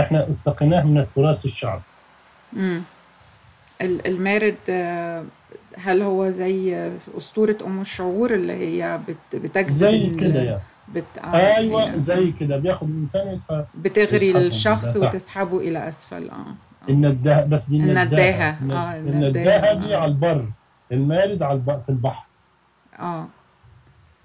إحنا 0.00 0.28
اتقيناه 0.46 0.82
من 0.84 0.98
التراث 0.98 1.44
الشعبي 1.44 1.82
مم. 2.52 2.80
ال- 3.82 4.06
المارد 4.06 4.56
هل 5.78 6.02
هو 6.02 6.30
زي 6.30 6.90
أسطورة 7.18 7.56
أم 7.66 7.80
الشعور 7.80 8.34
اللي 8.34 8.52
هي 8.52 8.98
بت- 9.08 9.36
بتجذب 9.36 9.76
زي 9.76 10.10
كده 10.10 10.42
يعني. 10.42 10.60
بت... 10.94 11.04
آه، 11.18 11.36
أيوه 11.56 11.84
هي 11.84 12.00
زي 12.08 12.32
كده 12.40 12.56
بياخد 12.56 12.88
الانسان 12.88 13.34
يبقى 13.50 13.66
بتغري 13.74 14.36
الشخص 14.36 14.96
ده. 14.96 15.06
وتسحبه 15.08 15.58
إلى 15.58 15.88
أسفل 15.88 16.30
آه 16.30 16.44
النداهه 16.88 17.44
بس 17.44 17.60
دي. 17.68 17.76
النداهه 17.76 18.58
آه، 18.72 18.96
النداهه. 18.98 19.74
دي 19.74 19.94
على 19.94 20.04
البر 20.10 20.46
المارد 20.92 21.42
على 21.42 21.52
البر 21.54 21.80
في 21.86 21.88
البحر 21.88 22.26
آه 22.98 23.26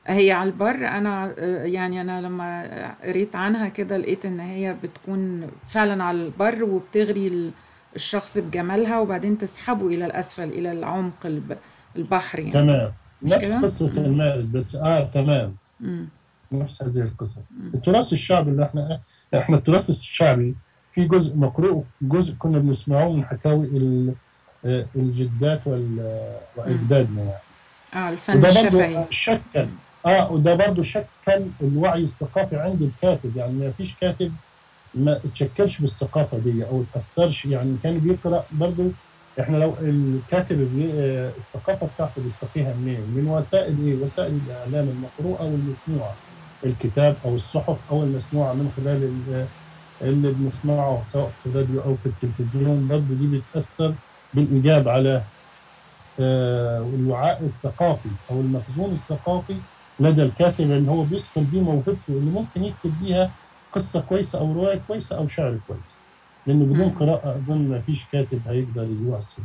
هي 0.07 0.31
على 0.31 0.49
البر 0.49 0.75
أنا 0.87 1.33
آه، 1.37 1.63
يعني 1.65 2.01
أنا 2.01 2.21
لما 2.21 2.95
قريت 3.03 3.35
عنها 3.35 3.67
كده 3.67 3.97
لقيت 3.97 4.25
إن 4.25 4.39
هي 4.39 4.75
بتكون 4.83 5.47
فعلا 5.67 6.03
على 6.03 6.17
البر 6.25 6.63
وبتغري 6.63 7.27
ال- 7.27 7.51
الشخص 7.95 8.37
بجمالها 8.37 8.99
وبعدين 8.99 9.37
تسحبه 9.37 9.87
إلى 9.87 10.05
الأسفل 10.05 10.43
إلى 10.49 10.71
العمق 10.71 11.25
الب- 11.25 11.57
البحر 11.95 12.39
يعني 12.39 12.51
تمام 12.51 12.91
مش 13.21 13.33
نفس 13.33 13.81
مم. 13.81 13.87
المارد 13.97 14.51
بس 14.51 14.75
آه 14.75 14.99
تمام 15.13 15.55
مم. 15.79 16.07
نفس 16.51 16.73
هذه 16.81 17.01
القصة. 17.01 17.41
مم. 17.59 17.71
التراث 17.73 18.13
الشعبي 18.13 18.51
اللي 18.51 18.63
إحنا 18.65 18.99
إحنا 19.35 19.57
التراث 19.57 19.89
الشعبي 19.89 20.55
في 20.95 21.05
جزء 21.07 21.35
مقروء 21.35 21.83
جزء 22.01 22.33
كنا 22.39 22.59
بنسمعه 22.59 23.09
من 23.09 23.25
حكاوي 23.25 23.67
آه، 24.65 24.85
الجدات 24.95 25.61
وال- 25.65 26.35
وأجدادنا 26.55 27.21
يعني. 27.23 28.05
آه 28.05 28.09
الفن 28.09 28.45
الشفهي. 28.45 28.93
برضه 28.93 29.05
شكل 29.11 29.67
آه 30.05 30.31
وده 30.31 30.55
برضه 30.55 30.83
شكل 30.83 31.41
الوعي 31.61 32.03
الثقافي 32.03 32.55
عند 32.55 32.81
الكاتب. 32.81 33.37
يعني 33.37 33.53
ما 33.53 33.71
فيش 33.77 33.89
كاتب 34.01 34.31
ما 34.95 35.19
اتشكلش 35.25 35.77
بالثقافة 35.79 36.37
دي 36.39 36.65
أو 36.65 36.83
اتأثرش. 36.93 37.45
يعني 37.45 37.75
كان 37.83 37.97
بيقرأ 37.99 38.45
برضه 38.51 38.91
إحنا 39.39 39.57
لو 39.57 39.73
الكاتب 39.81 40.89
آه، 40.95 41.31
الثقافة 41.37 41.87
بتاعته 41.95 42.21
بيستقيها 42.21 42.73
منين؟ 42.73 42.99
من 43.01 43.27
وسائل 43.27 43.75
إيه؟ 43.85 43.95
وسائل 43.95 44.39
الإعلام 44.47 44.89
المقروءة 44.89 45.43
والمسموعة. 45.43 46.15
الكتاب 46.65 47.15
أو 47.25 47.35
الصحف 47.35 47.77
أو 47.91 48.03
المسموعة 48.03 48.53
من 48.53 48.71
خلال 48.77 49.03
ال- 49.03 49.47
اللي 50.01 50.31
بنسمعه 50.31 51.03
سواء 51.13 51.31
في 51.43 51.49
الراديو 51.49 51.81
أو 51.81 51.95
في 52.03 52.05
التلفزيون. 52.09 52.87
برضه 52.87 53.13
دي 53.15 53.37
بتأثر 53.53 53.93
بالإيجاب 54.33 54.87
على 54.89 55.21
آه، 56.19 56.79
الوعاء 56.93 57.41
الثقافي 57.43 58.09
أو 58.31 58.39
المخزون 58.39 58.99
الثقافي 59.03 59.55
لدى 59.99 60.23
الكاتب 60.23 60.71
ان 60.71 60.89
هو 60.89 61.03
بيدخل 61.03 61.43
بيه 61.43 61.61
موهبته 61.61 61.97
اللي 62.09 62.31
ممكن 62.31 62.63
يكتب 62.63 62.93
بيها 63.01 63.31
قصة 63.73 63.99
كويسة 64.09 64.39
أو 64.39 64.53
رواية 64.53 64.81
كويسة 64.87 65.17
أو 65.17 65.27
شعر 65.27 65.57
كويس. 65.67 65.79
لأنه 66.47 66.65
بدون. 66.65 66.89
قراءة 66.89 67.35
أظن 67.35 67.69
ما 67.69 67.81
فيش 67.81 67.99
كاتب 68.11 68.41
هيقدر 68.47 68.87
يواصل 69.01 69.43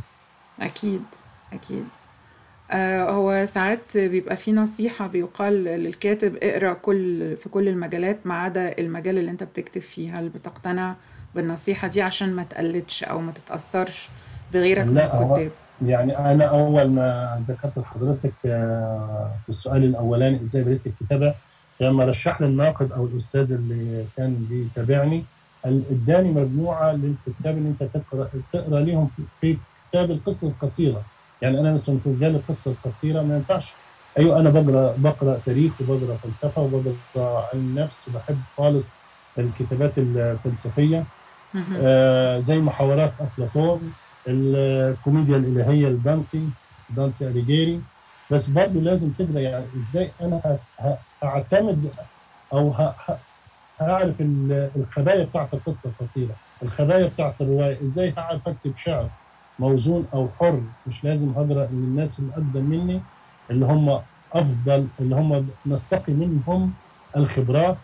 أكيد 0.61 1.03
أكيد. 1.53 1.83
آه 1.83 2.04
هو 2.73 3.45
ساعات 3.45 3.97
بيبقى 3.97 4.35
في 4.35 4.53
نصيحة 4.53 5.07
بيقال 5.07 5.63
للكاتب 5.63 6.35
اقرأ 6.43 6.73
كل 6.73 7.35
في 7.37 7.49
كل 7.49 7.67
المجالات 7.67 8.17
ما 8.25 8.33
عدا 8.33 8.77
المجال 8.79 9.17
اللي 9.17 9.31
انت 9.31 9.43
بتكتب 9.43 9.81
فيه. 9.81 10.19
هل 10.19 10.29
بتقتنع 10.29 10.95
بالنصيحة 11.35 11.87
دي 11.87 12.01
عشان 12.01 12.33
ما 12.35 12.43
تقلدش 12.43 13.03
أو 13.03 13.21
ما 13.21 13.31
تتأثرش 13.31 14.09
بغيرك 14.53 14.85
من 14.87 14.97
الكتاب؟ 14.97 15.51
يعني 15.85 16.17
أنا 16.17 16.45
أول 16.45 16.87
ما 16.89 17.39
ذكرت 17.49 17.77
لحضرتك 17.77 18.33
آه، 18.45 19.29
في 19.45 19.51
السؤال 19.51 19.83
الأولاني 19.83 20.39
إزاي 20.49 20.63
بدأت 20.63 20.79
الكتابة 20.85 21.33
لما 21.81 22.05
رشح 22.05 22.41
لي 22.41 22.47
الناقد 22.47 22.91
أو 22.91 23.05
الأستاذ 23.05 23.51
اللي 23.55 24.05
كان 24.17 24.45
بيتابعني 24.49 25.23
إداني 25.65 26.31
مجموعة 26.31 26.91
للكتاب 26.91 27.57
اللي 27.57 27.69
أنت 27.69 27.83
تقرأ 27.93 28.29
تقرأ 28.53 28.79
ليهم 28.79 29.09
في- 29.41 29.57
كتاب 29.91 30.11
القصة 30.11 30.37
القصيرة. 30.43 31.01
يعني 31.45 31.59
أنا 31.59 31.73
مثلا 31.73 31.99
في 31.99 32.09
مجال 32.09 32.35
القصة 32.35 32.71
القصيرة 32.71 33.21
ما 33.21 33.35
ينفعش. 33.35 33.77
أيوه 34.19 34.39
أنا 34.39 34.49
بقرا 34.49 34.95
بقرأ 34.97 35.41
تاريخ 35.45 35.81
وبقرأ 35.81 36.17
فلسفة 36.17 36.61
وبقرأ 36.61 37.49
علم 37.53 37.79
نفس 37.79 38.09
بحب 38.09 38.43
خالص 38.57 38.85
الكتابات 39.39 39.97
الفلسفية. 39.97 41.05
آه، 41.77 42.39
زي 42.47 42.59
محاورات 42.59 43.13
أفلاطون 43.19 43.93
الكوميديا 44.27 45.37
الإلهية 45.37 45.87
لدانتي 45.87 46.49
دانتي 46.89 47.27
أليجيري. 47.27 47.81
بس 48.31 48.41
برضه 48.45 48.79
لازم 48.81 49.11
تقرأ 49.11 49.39
يعني 49.39 49.65
إزاي 49.89 50.11
أنا 50.21 50.59
هعتمد 51.23 51.91
أو 52.53 52.73
هعرف 53.79 54.21
ال- 54.21 54.71
الخبايا 54.75 55.25
بتاعت 55.25 55.53
القصة 55.53 55.79
القصيرة 55.85 56.35
الخبايا 56.63 57.07
بتاعت 57.07 57.41
الرواية 57.41 57.81
إزاي 57.81 58.13
هعرف 58.17 58.47
أكتب 58.47 58.73
شعر؟ 58.77 59.09
موزون 59.59 60.07
أو 60.13 60.29
حر 60.39 60.61
مش 60.87 61.03
لازم 61.03 61.29
هقرا 61.29 61.67
من 61.71 61.83
الناس 61.87 62.09
اللي 62.19 62.33
أقدم 62.33 62.63
مني 62.65 63.01
اللي 63.51 63.65
هم 63.65 63.99
أفضل 64.33 64.87
اللي 64.99 65.15
هم 65.15 65.47
نستقي 65.65 66.13
منهم 66.13 66.73
الخبرات 67.17 67.77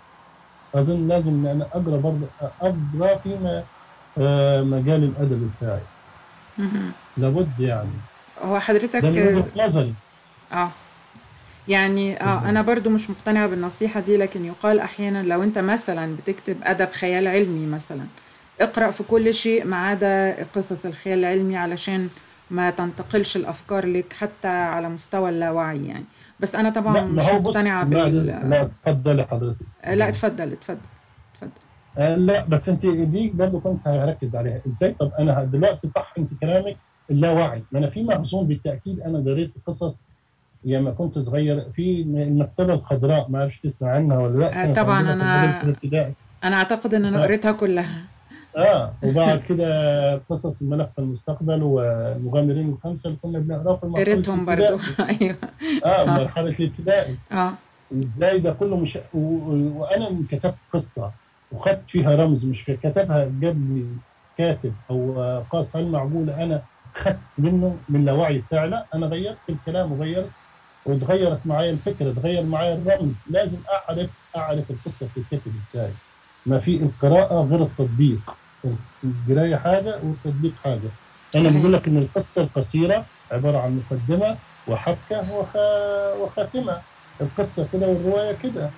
أظن 0.75 1.07
لازم 1.07 1.27
إن 1.27 1.45
أنا 1.45 1.63
أقرأ 1.73 1.97
برضه 1.97 2.27
أقرأ 2.61 3.17
فيما 3.23 3.63
آه، 4.17 4.61
مجال 4.61 5.03
الأدب 5.03 5.51
بتاعي. 5.57 5.81
لابد 7.17 7.59
يعني. 7.59 7.89
هو 8.43 8.59
حضرتك 8.59 9.01
ده 9.01 9.09
من 9.09 9.43
نظري. 9.55 9.93
آه. 10.53 10.69
يعني 11.67 12.21
آه. 12.21 12.49
أنا 12.49 12.61
برضو 12.61 12.89
مش 12.89 13.09
مقتنعة 13.09 13.47
بالنصيحة 13.47 13.99
دي 13.99 14.17
لكن 14.17 14.45
يقال 14.45 14.79
أحيانا 14.79 15.23
لو 15.23 15.43
أنت 15.43 15.57
مثلا 15.57 16.15
بتكتب 16.15 16.57
أدب 16.63 16.89
خيال 16.91 17.27
علمي 17.27 17.65
مثلا 17.65 18.05
اقرأ 18.61 18.91
في 18.91 19.03
كل 19.03 19.33
شيء 19.33 19.65
ما 19.65 19.77
عدا 19.77 20.43
قصص 20.43 20.85
الخيال 20.85 21.19
العلمي 21.19 21.55
علشان 21.57 22.09
ما 22.51 22.69
تنتقلش 22.69 23.35
الأفكار 23.37 23.85
لك 23.85 24.13
حتى 24.13 24.47
على 24.47 24.89
مستوى 24.89 25.29
اللاوعي 25.29 25.85
يعني. 25.85 26.05
بس 26.39 26.55
أنا 26.55 26.69
طبعا 26.69 26.93
لا 26.93 27.03
مش 27.03 27.23
ما 27.25 27.37
بص 27.37 27.47
مقتنعة 27.47 27.83
لا 27.83 28.03
بال 28.03 28.25
لا 28.25 28.61
اتفضلي 28.85 29.23
حضرتك. 29.23 29.65
لا 29.87 30.09
اتفضل 30.09 30.51
اتفضل 30.51 30.79
اتفضل. 31.33 31.51
آه، 31.97 32.15
لا 32.15 32.45
بس 32.45 32.59
أنت 32.67 32.85
دي 32.85 33.29
برضه 33.35 33.59
كنت 33.59 33.87
هركز 33.87 34.35
عليها. 34.35 34.61
إزاي؟ 34.67 34.95
طب 34.99 35.11
أنا 35.19 35.43
دلوقتي 35.43 35.89
صح 35.95 36.13
انت 36.17 36.29
كلامك 36.41 36.77
اللاوعي. 37.11 37.63
ما 37.71 37.79
أنا 37.79 37.89
في 37.89 38.03
مخزون 38.03 38.47
بالتأكيد 38.47 38.99
أنا 38.99 39.17
قريت 39.31 39.51
قصص 39.67 39.93
لما 40.65 40.91
كنت 40.91 41.19
صغير. 41.19 41.65
في 41.75 42.01
المكتبه 42.01 42.73
الخضراء 42.73 43.29
ما 43.29 43.39
أعرفش 43.39 43.59
تسمع 43.63 43.95
عنها 43.95 44.17
ولا 44.17 44.39
لأ. 44.39 44.63
آه، 44.69 44.73
طبعاً 44.73 45.13
الابتدائي. 45.63 46.13
أنا 46.43 46.55
أعتقد 46.55 46.93
إن 46.93 47.05
أنا 47.05 47.17
آه. 47.17 47.23
قريتها 47.23 47.51
كلها. 47.51 48.01
آه 48.57 48.93
وبعد 49.03 49.41
كده 49.49 50.15
قصص 50.29 50.53
الملف 50.61 50.89
المستقبل 50.99 51.63
والمغامرين 51.63 52.69
الخمسة 52.69 52.99
اللي 53.05 53.17
كنا 53.21 53.39
بنقراها 53.39 53.77
في 53.77 53.83
المرحله 53.83 54.05
قريتهم 54.13 54.49
الابتدائي. 54.49 54.79
أيوه. 55.21 55.35
آه 55.85 56.05
مرحلة 56.05 56.49
الابتدائي. 56.59 57.15
آه. 57.31 57.53
إزاي 57.93 58.39
ده 58.39 58.51
كله 58.53 58.77
مش 58.77 58.97
و... 59.13 59.19
وأنا 59.79 60.17
كتبت 60.31 60.55
قصة 60.73 61.11
وخدت 61.51 61.81
فيها 61.89 62.15
رمز 62.15 62.43
مش 62.45 62.63
كتبها 62.65 63.31
جاب 63.41 63.57
لي 63.75 63.85
كاتب 64.37 64.73
أو 64.89 65.21
آه، 65.21 65.45
قاص 65.51 65.65
علم 65.75 65.91
معقوله 65.91 66.43
أنا 66.43 66.61
خدت 67.03 67.17
منه 67.37 67.77
من 67.89 67.99
اللاوعي 67.99 68.37
بتاعي 68.37 68.67
لا 68.69 68.85
أنا 68.95 69.05
غيرت 69.05 69.37
الكلام 69.49 69.91
وغيرت 69.91 70.29
وتغيرت 70.85 71.39
معايا 71.45 71.71
الفكرة 71.71 72.11
تغير 72.13 72.43
معايا 72.45 72.75
الرمز. 72.75 73.13
لازم 73.29 73.57
أعرف 73.89 74.09
أعرف 74.35 74.71
القصة 74.71 75.07
بتتكتب 75.15 75.51
إزاي. 75.73 75.91
ما 76.45 76.59
في 76.59 76.75
القراءة 76.77 77.47
غير 77.51 77.61
التطبيق. 77.63 78.19
القرايه 79.03 79.55
حاجة 79.55 79.99
والتطبيق 80.03 80.53
حاجة. 80.63 80.89
أنا. 81.35 81.59
بقول 81.59 81.73
لك 81.73 81.87
إن 81.87 81.97
القصة 81.97 82.25
القصيرة 82.37 83.05
عبارة 83.31 83.57
عن 83.57 83.81
مقدمة 83.91 84.35
وحبكة 84.67 85.33
وخ... 85.33 85.55
وخاتمة. 86.21 86.77
القصة 87.21 87.67
كده 87.73 87.87
والرواية 87.87 88.37
كده. 88.43 88.69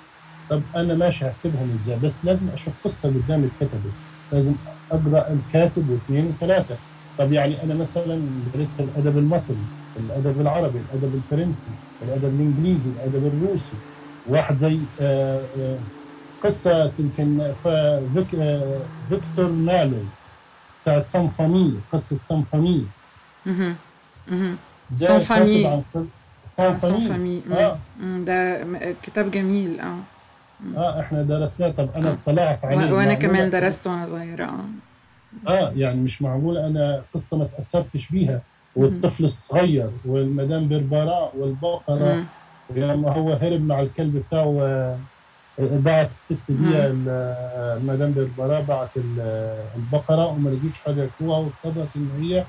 طب 0.50 0.62
أنا 0.76 0.94
ماشي 0.94 1.26
هكتبهم 1.26 1.80
إزاي؟ 1.86 2.00
بس 2.00 2.12
لازم 2.24 2.50
أشوف 2.54 2.74
قصة 2.84 3.14
قدامي 3.14 3.48
اتكتبت 3.48 3.94
لازم 4.32 4.54
أقرأ 4.92 5.34
الكاتب 5.34 5.90
واثنين 5.90 6.26
وثلاثة. 6.26 6.76
طب 7.18 7.32
يعني 7.32 7.64
أنا 7.64 7.74
مثلا 7.74 8.22
درست 8.54 8.80
الأدب 8.80 9.18
المصري 9.18 9.58
الأدب 9.98 10.42
العربي 10.42 10.80
الأدب 10.80 11.16
الفرنسي 11.16 11.74
الأدب 12.02 12.26
الإنجليزي 12.26 12.90
الأدب 12.90 13.26
الروسي. 13.28 13.78
واحد 14.26 14.58
زي 14.66 14.80
آه، 15.02 15.46
آه، 15.58 15.78
قصة 16.44 16.92
يمكن 17.00 17.52
آه، 17.66 18.02
هيكتور 19.10 19.50
مالو. 19.52 19.98
ده 20.86 21.04
Sans 21.14 21.28
famille. 25.20 25.82
قصة- 25.82 25.98
آه، 26.60 26.78
سامفوني. 26.78 26.80
Sans 26.80 27.00
famille. 27.02 27.42
آه. 27.52 27.78
مم. 28.00 28.26
ده 28.26 28.64
م- 28.64 28.94
كتاب 29.04 29.32
جميل. 29.32 29.80
آه. 29.80 29.98
آه 30.78 31.00
إحنا 31.02 31.22
درسناه. 31.22 31.70
طب 31.78 31.90
أنا 31.96 32.10
آه. 32.10 32.18
اطلعت 32.28 32.66
عليه. 32.66 32.92
و- 32.92 32.96
وأنا 32.96 33.14
كمان 33.14 33.50
درست 33.50 33.88
وأنا 33.88 34.06
صغيرة 34.06 34.46
آه. 34.46 35.52
آه 35.52 35.72
يعني 35.76 36.02
مش 36.02 36.22
معقول. 36.22 36.58
أنا 36.58 37.02
قصة 37.14 37.38
ما 37.38 37.48
تأثرتش 37.58 38.08
بيها. 38.12 38.42
والطفل 38.76 39.26
الصغير 39.34 39.90
والمدام 40.06 40.68
باربران 40.70 41.34
والبقره 41.38 42.14
مم. 42.14 42.26
ولما 42.70 43.12
هو 43.12 43.34
هرب 43.34 43.62
مع 43.62 43.80
الكلب 43.80 44.18
بتاعه 44.28 44.58
آه، 44.62 44.98
بعت 45.60 46.10
الست 46.32 46.52
دي 46.52 46.86
المدام 46.88 48.14
بربراء 48.14 48.62
بعت 48.62 48.98
ال- 48.98 49.20
البقرة 49.76 50.28
وما 50.28 50.50
لقيتش 50.50 50.80
حاجة 50.86 51.02
ياكلوها 51.02 51.38
واضطرت 51.40 51.90
إن 51.96 52.10
هي 52.22 52.46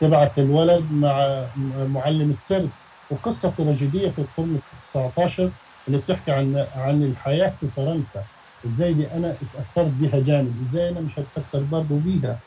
تبعت 0.00 0.38
الولد 0.38 0.92
مع 0.92 1.46
معلم 1.94 2.30
السرد 2.30 2.70
وقصة 3.10 3.50
تراجيدية 3.50 4.08
في 4.10 4.18
القرن 4.18 4.54
ال 4.54 4.60
19 4.94 5.50
اللي 5.88 5.98
بتحكي 5.98 6.30
عن 6.30 6.66
عن 6.76 7.02
الحياة 7.02 7.48
في 7.60 7.66
فرنسا. 7.76 8.24
إزاي 8.66 8.94
دي 8.94 9.12
أنا 9.12 9.30
اتأثرت 9.30 9.92
بيها 9.92 10.18
جامد؟ 10.20 10.68
إزاي 10.70 10.88
أنا 10.88 11.00
مش 11.00 11.18
هتأثر 11.18 11.62
برضه 11.62 12.00
بيها؟ 12.00 12.38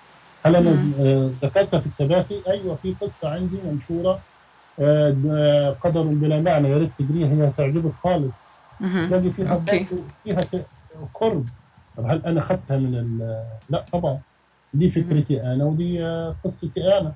هل 0.46 0.56
أنا. 0.56 0.70
آه، 1.00 1.32
ذكرتها 1.44 1.80
في 1.80 1.86
التباكي 1.86 2.44
أيوه 2.52 2.76
في 2.76 2.96
قصة 3.02 3.30
عندي 3.30 3.58
منشورة 3.66 4.22
آه، 4.80 5.70
قدر 5.84 6.02
بلا 6.02 6.42
معنى 6.42 6.68
يا 6.70 6.78
ريت 6.78 6.92
تجريها 7.00 7.28
هي 7.28 7.48
هتعجبك 7.48 7.94
خالص. 8.04 8.32
تلاقي 8.82 9.32
فيها 9.32 9.54
أوكي. 9.54 9.86
فيها 10.24 10.42
ك- 10.42 10.66
قرب. 11.14 11.46
طب 11.98 12.06
هل 12.06 12.26
أنا 12.26 12.40
اخذتها 12.40 12.78
من 12.78 12.96
ال 12.96 13.44
لا 13.70 13.86
طبعا. 13.92 14.20
دي 14.74 14.92
فكرتي 14.92 15.42
أنا 15.44 15.64
ودي 15.66 16.04
آه، 16.06 16.36
قصتي 16.44 16.98
أنا. 17.00 17.14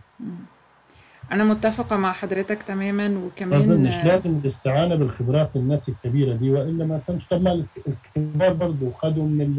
أنا 1.31 1.43
متفقة 1.43 1.97
مع 1.97 2.11
حضرتك 2.11 2.63
تماما 2.63 3.07
ما 3.07 3.19
وكمان 3.25 3.61
اظنش 3.61 3.87
آه، 3.93 4.05
لازم 4.07 4.39
الاستعانة 4.45 4.95
بالخبرات 4.95 5.49
الناس 5.55 5.79
الكبيرة 5.89 6.33
دي 6.33 6.49
والا 6.51 6.85
ما 6.85 6.99
كانش 7.07 7.23
طب 7.31 7.41
ما 7.41 7.63
الكبار 7.87 8.53
برضه 8.53 8.91
خدوا 9.01 9.23
من 9.23 9.49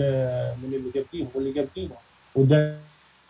من 0.63 0.71
اللي 0.75 0.91
جابينهم 0.95 1.31
واللي 1.35 1.53
جابينهم 1.53 1.97
وده 2.35 2.77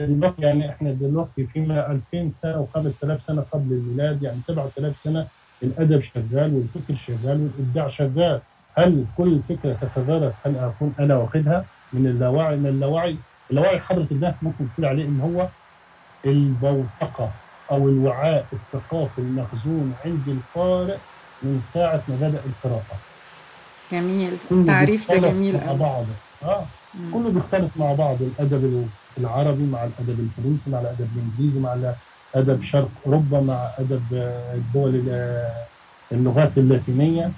دلوقتي 0.00 0.42
يعني 0.42 0.70
إحنا 0.70 0.92
دلوقتي 0.92 1.46
فيما 1.46 1.90
2000 2.12 2.30
سنة 2.42 2.66
و5000 2.74 3.26
سنة 3.26 3.42
قبل 3.52 3.72
الميلاد 3.72 4.22
يعني 4.22 4.38
7000 4.48 4.94
سنة 5.04 5.26
الأدب 5.62 6.02
شغال 6.14 6.54
والفكر 6.54 6.96
شغال 7.06 7.40
والإبداع 7.40 7.88
شغال. 7.90 8.40
هل 8.78 9.04
كل 9.18 9.40
فكرة 9.48 9.76
تتدرس 9.80 10.32
هل 10.46 10.56
أكون 10.58 10.94
أنا 11.00 11.16
واخدها 11.16 11.64
من 11.92 12.06
اللاوعي؟ 12.06 12.56
من 12.56 12.66
اللاوعي؟ 12.66 13.16
اللاوعي 13.50 13.80
حضرة 13.80 14.06
الناس 14.10 14.34
ممكن 14.42 14.66
تقول 14.74 14.86
عليه 14.86 15.04
إن 15.04 15.20
هو 15.20 15.48
البوتقة 16.26 17.30
أو 17.70 17.88
الوعاء 17.88 18.46
الثقافي 18.52 19.18
المخزون 19.18 19.94
عند 20.04 20.28
القارئ 20.28 20.96
من 21.42 21.62
ساعة 21.74 22.02
ما 22.08 22.16
بدأ 22.16 22.40
القراءه 22.46 22.96
جميل. 23.92 24.30
التعريف 24.50 25.12
ده 25.12 25.18
جميل 25.28 25.60
مع 25.66 25.72
بعضه 25.72 26.06
آه. 26.44 26.64
مم. 26.94 27.10
كله 27.14 27.30
بيختلط 27.30 27.70
مع 27.76 27.92
بعض 27.92 28.16
الأدب 28.22 28.88
العربي 29.18 29.62
مع 29.66 29.84
الأدب 29.84 30.20
الفرنسي 30.20 30.70
مع 30.70 30.80
الأدب 30.80 31.08
الإنجليزي 31.16 31.60
مع 31.60 31.92
ادب 32.34 32.64
شرق 32.64 32.88
أوروبا 33.06 33.40
مع 33.40 33.68
أدب 33.78 34.02
الدول 34.54 34.94
ال- 34.94 35.50
اللغات 36.12 36.58
اللاتينية. 36.58 37.30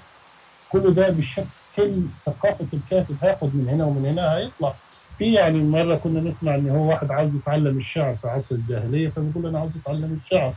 كل 0.71 0.93
ده 0.93 1.09
بيشكل 1.09 2.01
ثقافة 2.25 2.65
الكاتب 2.73 3.15
هياخد 3.23 3.55
من 3.55 3.69
هنا 3.69 3.85
ومن 3.85 4.05
هنا 4.05 4.35
هيطلع. 4.37 4.73
في 5.17 5.33
يعني 5.33 5.63
مرة 5.63 5.95
كنا 5.95 6.19
نسمع 6.19 6.55
إن 6.55 6.69
هو 6.69 6.87
واحد 6.89 7.11
عاوز 7.11 7.35
يتعلم 7.35 7.77
الشعر 7.77 8.15
في 8.15 8.27
عصر 8.27 8.45
الجاهلية 8.55 9.09
فبيقول 9.09 9.45
أنا 9.45 9.59
عاوز 9.59 9.71
أتعلم 9.83 10.19
الشعر. 10.25 10.53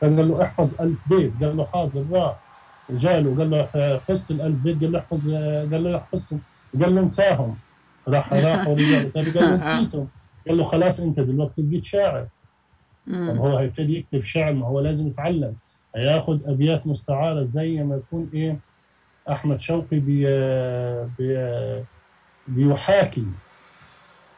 فقال 0.00 0.28
له 0.28 0.42
احفظ 0.42 0.68
ألف 0.80 0.98
بيت. 1.10 1.32
قال 1.44 1.56
له 1.56 1.64
حاضر 1.72 2.04
راح. 2.12 2.36
جاله. 2.90 3.38
قال 3.38 3.50
له 3.50 3.62
حفظت 3.66 4.30
الألف 4.30 4.56
بيت. 4.56 4.80
قال 4.80 4.92
له 4.92 4.98
احفظ 4.98 5.20
قال 5.72 5.84
له 5.84 5.96
احفظهم 5.96 6.40
قال 6.82 6.94
له 6.94 7.00
انساهم. 7.00 7.56
راح 8.08 8.32
راح 8.32 8.66
ورجع 8.68 8.98
قال 9.14 9.32
له 9.34 9.56
نسيتهم 9.56 10.08
قال 10.48 10.56
له 10.56 10.64
خلاص 10.64 10.94
أنت 11.00 11.20
دلوقتي 11.20 11.62
بقيت 11.62 11.84
شاعر. 11.84 12.26
طب. 13.06 13.36
هو 13.36 13.56
هيبتدي 13.56 13.98
يكتب 13.98 14.24
شعر؟ 14.24 14.52
ما 14.52 14.66
هو 14.66 14.80
لازم 14.80 15.06
يتعلم. 15.06 15.54
هياخد 15.96 16.40
أبيات 16.46 16.86
مستعارة 16.86 17.48
زي 17.54 17.82
ما 17.82 17.96
يكون 17.96 18.30
إيه 18.34 18.56
أحمد 19.30 19.60
شوقي 19.60 19.98
بي 19.98 20.24
بي 21.18 21.84
بيحاكي. 22.48 23.24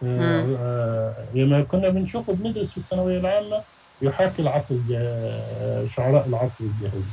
آه، 0.02 1.14
لما 1.34 1.62
كنا 1.62 1.88
بنشوفه 1.88 2.32
بندرس 2.32 2.68
في 2.68 2.78
الثانوية 2.78 3.18
العامة 3.18 3.62
يحاكي 4.02 4.42
العصر 4.42 4.74
شعراء 5.96 6.26
العصر 6.28 6.50
الجاهلي. 6.60 7.04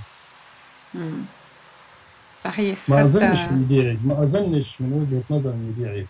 صحيح. 2.43 2.77
ما 2.87 3.01
اظنش 3.01 3.23
حتى 3.39 3.49
ان 3.49 3.67
دي 3.67 3.87
عيب 3.87 4.07
ما 4.07 4.23
أظنش 4.23 4.65
من 4.79 4.93
وجهة 4.93 5.37
نظري 5.37 5.53
ان 5.53 5.73
دي 5.77 5.87
عيب 5.87 6.07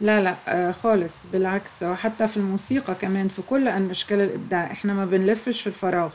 لا 0.00 0.20
لا 0.20 0.34
آه، 0.48 0.72
خالص 0.72 1.16
بالعكس 1.32 1.82
وحتى 1.82 2.28
في 2.28 2.36
الموسيقى 2.36 2.94
كمان 2.94 3.28
في 3.28 3.42
كل 3.42 3.68
أن 3.68 3.90
أشكال 3.90 4.20
الإبداع 4.20 4.70
إحنا 4.72 4.92
ما 4.94 5.04
بنلفش 5.04 5.60
في 5.60 5.66
الفراغ. 5.66 6.10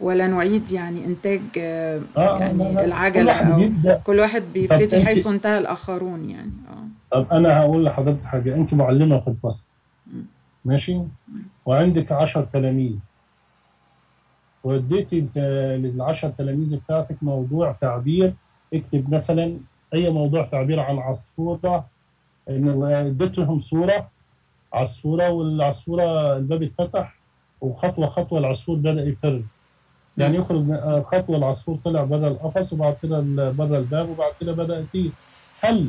ولا 0.00 0.26
نعيد 0.26 0.72
يعني 0.72 1.06
إنتاج 1.06 1.40
آه، 1.58 2.00
آه 2.16 2.38
يعني 2.38 2.74
لا 2.74 2.86
لا 2.86 3.08
كل 3.10 3.28
أو 3.28 3.98
كل 4.04 4.20
واحد 4.20 4.42
بيبتدي 4.54 5.04
حيث 5.04 5.26
انتهى 5.26 5.58
الآخرون 5.58 6.30
يعني 6.30 6.52
آه. 6.68 6.80
طب 7.10 7.26
أنا 7.32 7.60
هقول 7.60 7.84
لحضرتك 7.84 8.24
حاجة 8.24 8.54
أنت 8.54 8.74
معلمة 8.74 9.20
في 9.20 9.28
الفصل. 9.28 9.60
ماشي؟ 10.64 11.00
وعندك 11.66 12.12
10 12.12 12.48
تلاميذ. 12.52 12.94
وديتي 14.64 15.26
للعشر 15.36 16.30
تلاميذ 16.38 16.76
بتاعتك 16.76 17.16
موضوع 17.22 17.72
تعبير. 17.72 18.34
اكتب 18.74 19.14
مثلا 19.14 19.58
أي 19.94 20.10
موضوع 20.10 20.42
تعبير 20.42 20.80
عن 20.80 20.98
عصفورة. 20.98 21.86
إن 22.48 22.82
اديت 22.84 23.38
لهم 23.38 23.62
صورة 23.62 24.08
عصفورة 24.72 25.30
والعصفورة 25.30 26.36
الباب 26.36 26.62
اتفتح 26.62 27.14
وخطوة 27.60 28.06
خطوة 28.06 28.38
العصفور 28.38 28.76
بدأ 28.76 29.02
يفر. 29.02 29.42
يعني 30.18 30.36
يخرج 30.36 30.70
آه، 30.70 31.04
خطوه 31.12 31.36
العصفور 31.36 31.78
طلع 31.84 32.04
بره 32.04 32.28
القفص 32.28 32.72
وبعد 32.72 32.96
كده 33.02 33.20
بره 33.50 33.78
الباب 33.78 34.08
وبعد 34.08 34.32
كده 34.40 34.52
بدا 34.52 34.78
يطير 34.78 35.10
هل 35.60 35.88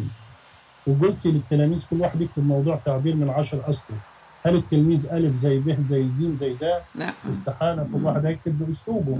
وقلت 0.87 1.25
للتلاميذ 1.25 1.79
كل 1.89 2.01
واحد 2.01 2.21
يكتب 2.21 2.47
موضوع 2.47 2.79
تعبير 2.85 3.15
من 3.15 3.29
عشر 3.29 3.59
أسطر؟ 3.69 3.95
هل 4.45 4.55
التلميذ 4.55 4.99
ألف 5.11 5.33
زي 5.43 5.59
ب 5.59 5.77
زي 5.89 6.03
ج 6.03 6.37
زي 6.39 6.53
د؟ 6.53 6.63
لا. 6.95 7.13
استحالة. 7.39 7.87
كل 7.93 8.03
واحد 8.03 8.25
هيكتب 8.25 8.59
بأسلوبه. 8.59 9.17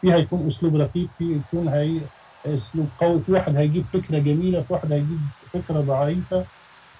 في 0.00 0.12
هيكون 0.12 0.50
أسلوب 0.52 0.76
رقيق 0.76 1.08
في 1.18 1.24
يكون 1.40 1.68
هي 1.68 2.00
أسلوب 2.46 2.88
قوي 3.00 3.20
في 3.26 3.32
واحد 3.32 3.56
هيجيب 3.56 3.84
فكرة 3.92 4.18
جميلة 4.18 4.60
في 4.60 4.72
واحد 4.72 4.92
هيجيب 4.92 5.18
فكرة 5.52 5.80
ضعيفة. 5.80 6.44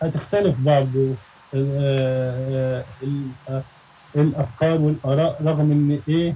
هتختلف 0.02 0.54
بعض 0.61 0.87
الأفكار 4.16 4.80
والآراء 4.80 5.42
رغم 5.44 5.70
إن 5.70 6.00
إيه 6.09 6.35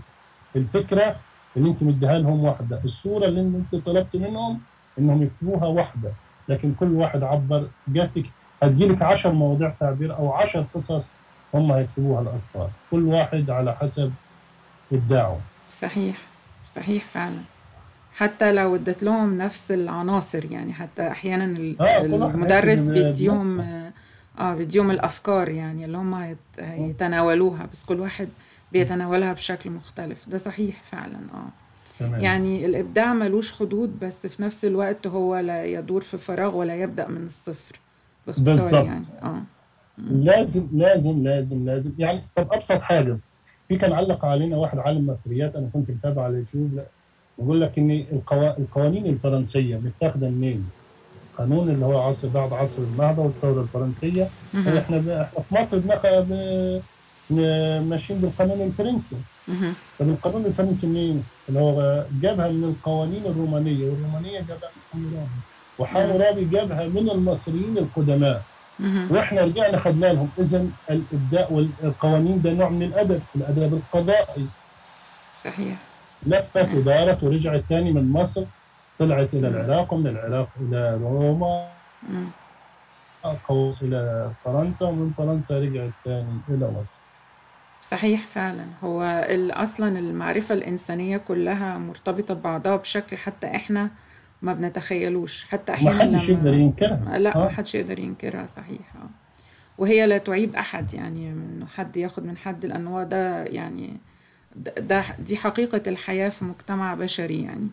الفكرة 0.58 1.16
اللي 1.56 1.68
انت 1.70 1.82
مديها 1.82 2.18
لهم 2.18 2.44
واحدة. 2.44 2.80
الصورة 2.84 3.26
اللي 3.26 3.40
انت 3.40 3.84
طلبت 3.86 4.16
منهم 4.16 4.60
انهم 4.98 5.22
يكتبوها 5.22 5.66
واحدة. 5.66 6.12
لكن 6.48 6.74
كل 6.80 6.92
واحد 6.92 7.22
عبر 7.22 7.68
جاتك 7.88 8.24
هتجيلك 8.62 9.02
10 9.02 9.30
مواضيع 9.32 9.74
تعبير 9.80 10.16
أو 10.16 10.32
10 10.32 10.66
قصص 10.74 11.02
هم 11.54 11.72
هيكتبوها 11.72 12.20
الأطفال. 12.22 12.68
كل 12.90 13.02
واحد 13.04 13.50
على 13.50 13.74
حسب 13.76 14.12
إبداعه. 14.92 15.38
صحيح. 15.70 16.16
صحيح 16.76 17.04
فعلا. 17.04 17.40
حتى 18.16 18.52
لو 18.52 18.74
اديت 18.74 19.02
لهم 19.02 19.38
نفس 19.38 19.70
العناصر 19.72 20.44
يعني 20.52 20.72
حتى 20.72 21.08
أحيانا 21.08 21.44
آه، 21.80 22.00
المدرس 22.04 22.78
بيديهم. 22.88 23.60
آه 24.40 24.54
بيديهم 24.54 24.90
الأفكار 24.90 25.48
يعني 25.48 25.84
اللي 25.84 25.98
هم 25.98 26.14
هيت- 26.14 26.38
هيتناولوها. 26.58 27.66
بس 27.72 27.84
كل 27.84 28.00
واحد 28.00 28.28
بيتناولها 28.72 29.32
بشكل 29.32 29.70
مختلف. 29.70 30.28
ده 30.28 30.38
صحيح 30.38 30.82
فعلا 30.82 31.16
آه. 31.34 31.48
تمام. 32.00 32.20
يعني 32.20 32.66
الإبداع 32.66 33.14
ملوش 33.14 33.52
حدود 33.52 33.98
بس 34.00 34.26
في 34.26 34.42
نفس 34.42 34.64
الوقت 34.64 35.06
هو 35.06 35.36
لا 35.36 35.64
يدور 35.64 36.00
في 36.00 36.18
فراغ 36.18 36.56
ولا 36.56 36.74
يبدأ 36.76 37.08
من 37.08 37.22
الصفر 37.26 37.80
باختصار 38.26 38.54
بالضبط. 38.64 38.84
يعني 38.86 39.04
آه. 39.22 39.42
لازم 39.98 40.66
لازم 40.72 41.22
لازم 41.24 41.66
لازم. 41.66 41.90
يعني 41.98 42.22
طب 42.36 42.52
أبسط 42.52 42.80
حاجة 42.82 43.18
في 43.68 43.76
كان 43.76 43.92
علق 43.92 44.24
علينا 44.24 44.56
واحد 44.56 44.78
عالم 44.78 45.06
مصريات 45.06 45.56
أنا 45.56 45.68
كنت 45.72 45.90
متابعه 45.90 46.24
على 46.24 46.32
اليوتيوب 46.32 46.80
بيقول 47.38 47.60
لك 47.60 47.78
إن 47.78 47.90
القوا... 48.12 48.58
القوانين 48.58 49.06
الفرنسية 49.06 49.76
متاخدة 49.76 50.28
منين؟ 50.28 50.70
قانون 51.38 51.68
اللي 51.70 51.86
هو 51.86 51.98
عصر 52.00 52.28
بعد 52.28 52.52
عصر 52.52 52.78
النهضه 52.78 53.22
والثورة 53.22 53.62
الفرنسية. 53.62 54.28
إحنا 54.54 54.98
ب... 54.98 55.08
إحنا 55.08 55.42
في 55.42 55.54
مصر 55.54 55.78
بناخد 55.78 56.26
ماشيين 57.30 58.20
بالقانون 58.20 58.60
الفرنسي. 58.60 59.18
طب 59.98 60.08
القانون 60.08 60.46
الفرنسي 60.46 60.86
منين؟ 60.86 61.24
اللي 61.48 61.60
هو 61.60 62.04
جابها 62.22 62.48
من 62.48 62.64
القوانين 62.64 63.26
الرومانية 63.26 63.90
والرومانية 63.90 64.40
جابها 64.40 64.70
من 64.74 64.82
حمورابي 64.92 65.40
وحمورابي 65.78 66.44
جابها 66.44 66.86
من 66.86 67.10
المصريين 67.10 67.78
القدماء. 67.78 68.42
وإحنا 69.10 69.44
رجعنا 69.44 69.78
خدنا 69.78 70.06
لهم. 70.06 70.28
اذا 70.38 70.66
الإبداع 70.90 71.48
والقوانين 71.50 72.42
ده 72.42 72.50
نوع 72.52 72.68
من 72.68 72.82
الأدب 72.82 73.22
الأدب 73.36 73.74
القضائي. 73.74 74.46
صحيح. 75.44 75.76
لفت 76.26 76.68
ودارت 76.74 77.22
ورجعت 77.22 77.62
تاني 77.68 77.92
من 77.92 78.12
مصر. 78.12 78.44
طلعت 78.98 79.28
إلى 79.34 79.48
العراق 79.48 79.92
ومن 79.92 80.06
العراق 80.06 80.48
إلى 80.60 80.98
روما. 81.02 81.68
إلى 83.82 84.30
فرنسا 84.44 84.84
ومن 84.84 85.12
فرنسا 85.18 85.54
رجعت 85.58 85.90
تاني 86.04 86.38
إلى 86.48 86.66
مصر. 86.66 86.97
صحيح 87.88 88.26
فعلا. 88.26 88.64
هو 88.84 89.02
أصلا 89.50 89.98
المعرفة 89.98 90.54
الإنسانية 90.54 91.16
كلها 91.16 91.78
مرتبطة 91.78 92.34
ببعضها 92.34 92.76
بشكل 92.76 93.16
حتى 93.16 93.46
إحنا 93.46 93.90
ما 94.42 94.52
بنتخيلوش. 94.54 95.44
حتى 95.44 95.72
ما 95.72 95.78
أحيانا 95.78 96.18
حدش 96.18 96.28
يقدر 96.28 96.54
ينكرها. 96.54 97.18
لا 97.18 97.36
ما 97.38 97.44
آه. 97.44 97.48
حدش 97.48 97.74
يقدر 97.74 97.98
ينكرها 97.98 98.46
صحيح. 98.46 98.94
آه. 98.96 99.08
وهي 99.78 100.06
لا 100.06 100.18
تعيب 100.18 100.54
أحد 100.56 100.94
يعني 100.94 101.30
إنه 101.30 101.66
حد 101.66 101.96
ياخد 101.96 102.26
من 102.26 102.36
حد 102.36 102.66
لأن 102.66 102.86
هو 102.86 103.02
ده 103.02 103.44
يعني 103.44 103.96
ده 104.56 104.72
ده- 104.78 105.04
دي 105.18 105.36
حقيقة 105.36 105.82
الحياة 105.86 106.28
في 106.28 106.44
مجتمع 106.44 106.94
بشري 106.94 107.42
يعني. 107.42 107.68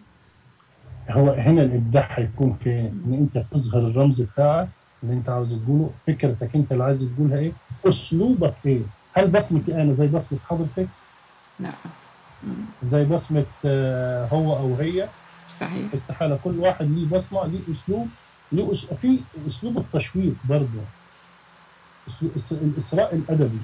هو 1.10 1.30
هنا 1.32 1.62
الإبداع 1.64 2.08
هيكون 2.12 2.58
في 2.64 2.70
إن 2.80 3.14
أنت 3.36 3.46
تظهر 3.52 3.88
الرمز 3.88 4.22
بتاعك 4.22 4.68
اللي 5.04 5.14
أنت 5.14 5.30
عاوز 5.30 5.48
تقوله 5.64 5.90
فكرتك 6.08 6.50
أنت 6.56 6.72
اللي 6.72 6.84
عايز 6.84 7.00
تقولها 7.16 7.38
إيه؟ 7.38 7.52
أسلوبك 7.86 8.54
إيه؟ 8.66 8.80
هل 9.18 9.28
بصمتي 9.28 9.76
أنا 9.82 9.94
زي 9.94 10.08
بصمة 10.08 10.40
حضرتك 10.50 10.88
لا. 11.60 11.70
مم. 12.44 12.54
زي 12.92 13.06
بصمة 13.06 13.46
آه، 13.66 14.28
هو 14.28 14.54
أو 14.58 14.76
هي؟ 14.76 15.08
صحيح. 15.50 15.86
استحاله 15.94 16.40
كل 16.44 16.60
واحد 16.60 16.86
ليه 16.92 17.06
بصمة 17.08 17.48
ليه 17.48 17.60
أسلوب 17.76 18.08
له 18.52 18.74
أس- 18.78 18.94
في 19.02 19.20
أسلوب 19.50 19.78
التشويق 19.78 20.34
برضه. 20.50 20.82
الإسراء 22.52 23.16
الأدبي. 23.16 23.58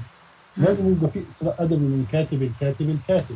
لازم 0.58 0.91
يبقى 0.91 1.10
في 1.12 1.24
إسراء 1.38 1.56
أدبي 1.64 1.76
من 1.76 2.08
كاتب 2.12 2.41
الكاتب 2.43 2.89
الكاتب 2.89 3.36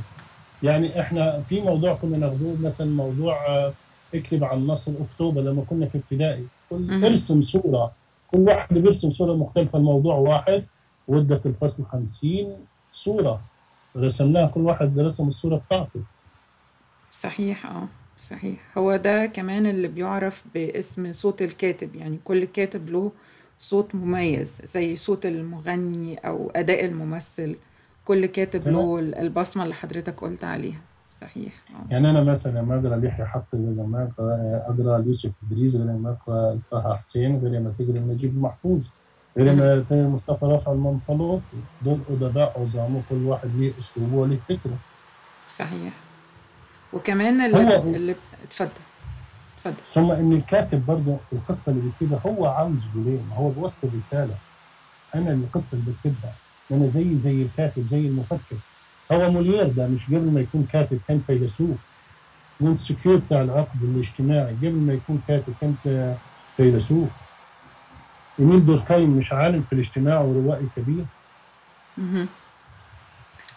يعني 0.64 1.02
إحنا 1.02 1.44
في 1.50 1.62
موضوع 1.62 1.94
كنا 1.96 2.18
ناخذوه 2.18 2.56
مثلا 2.64 2.88
موضوع 2.88 3.46
آه، 3.48 3.74
اكتب 4.16 4.44
عن 4.44 4.68
نصر 4.68 4.92
أكتوبر 5.12 5.42
لما 5.42 5.64
كنا 5.70 5.86
في 5.86 5.98
ابتدائي. 5.98 6.46
كل. 6.70 7.04
ارسم 7.06 7.44
صورة. 7.44 7.92
كل 8.32 8.40
واحد 8.40 8.74
بيرسم 8.78 9.12
صورة 9.14 9.34
مختلفة 9.34 9.78
الموضوع 9.80 10.16
واحد. 10.16 10.64
في 11.08 11.46
الفصل 11.46 11.86
50 11.92 12.08
صورة 13.06 13.42
رسمناها 13.98 14.46
كل 14.48 14.62
واحد 14.62 15.00
رسم 15.00 15.28
الصورة 15.28 15.58
بتاعته. 15.68 16.00
صحيح 17.12 17.66
آه 17.66 17.88
صحيح. 18.20 18.78
هو 18.78 18.96
ده 18.96 19.26
كمان 19.26 19.66
اللي 19.66 19.88
بيعرف 19.88 20.46
باسم 20.54 21.14
صوت 21.14 21.42
الكاتب 21.42 21.96
يعني 21.96 22.20
كل 22.24 22.46
كاتب 22.46 22.90
له 22.90 23.12
صوت 23.60 23.96
مميز 23.96 24.62
زي 24.64 24.96
صوت 24.96 25.26
المغني 25.26 26.18
أو 26.18 26.52
أداء 26.56 26.86
الممثل. 26.86 27.56
كل 28.06 28.26
كاتب 28.26 28.68
له 28.68 29.00
البصمة 29.00 29.64
اللي 29.64 29.74
حضرتك 29.76 30.20
قلت 30.20 30.44
عليها. 30.44 30.82
صحيح 31.12 31.54
آه. 31.70 31.94
يعني 31.94 32.10
أنا 32.10 32.24
مثلا 32.24 32.52
لما 32.60 32.80
اقرا 32.80 32.96
ليحيى 32.96 33.26
حق 33.26 33.46
غير 33.56 33.64
لما 33.72 34.04
اقرا 34.04 34.36
اقرا 34.68 35.04
يوسف 35.06 35.32
إدريس 35.48 35.74
غير 35.76 35.84
لما 35.86 36.10
اقرا 36.12 36.60
طه 36.72 36.96
حسين 37.10 37.40
غير 37.40 37.52
لما 37.52 37.74
تقرأ 37.80 38.00
نجيب 38.00 38.38
محفوظ. 38.38 38.82
غير 39.38 40.08
مصطفى 40.08 40.46
رافع 40.46 40.72
المنفلوطي 40.72 41.58
دول 41.82 42.00
أدباء 42.10 42.60
عظام 42.60 42.96
وكل 42.96 43.16
واحد 43.16 43.50
ليه 43.56 43.72
أسلوبه 43.72 44.16
وليه 44.16 44.40
فكره. 44.50 44.78
صحيح. 45.50 45.94
وكمان 46.94 47.42
اللي, 47.42 47.78
اللي 47.78 48.16
اتفضل. 48.44 48.70
اتفضل. 49.58 49.84
ثم 49.96 50.12
إن 50.12 50.34
الكاتب 50.34 50.86
برضه 50.86 51.18
القصة 51.34 51.58
اللي 51.68 51.82
بيكتبها 51.82 52.20
هو 52.26 52.46
عاوز 52.46 52.74
يقول 52.96 53.20
ما 53.30 53.36
هو 53.36 53.50
بيوصل 53.50 53.74
رساله 53.84 54.36
أنا 55.16 55.32
القصة 55.32 55.64
اللي 55.74 55.86
بكتبها. 55.92 56.34
أنا 56.72 56.90
زي 56.94 57.16
زي 57.24 57.42
الكاتب 57.42 57.88
زي 57.92 58.00
المفكر. 58.08 58.56
هو 59.12 59.32
مولير 59.32 59.68
ده 59.68 59.88
مش 59.88 60.06
قبل 60.08 60.32
ما 60.32 60.40
يكون 60.40 60.68
كاتب 60.74 61.00
كان 61.08 61.22
فيلسوف. 61.28 61.78
مونتسكيو 62.62 63.18
بتاع 63.18 63.42
العقد 63.42 63.84
الاجتماعي 63.84 64.54
قبل 64.54 64.74
ما 64.76 64.94
يكون 64.94 65.22
كاتب 65.28 65.54
كان 65.62 65.76
فيلسوف. 66.58 67.10
إيميل 68.40 68.66
دوركايم 68.66 69.10
مش 69.10 69.34
عالم 69.34 69.64
في 69.70 69.74
الاجتماع 69.74 70.20
وروائي 70.22 70.66
كبير. 70.78 71.06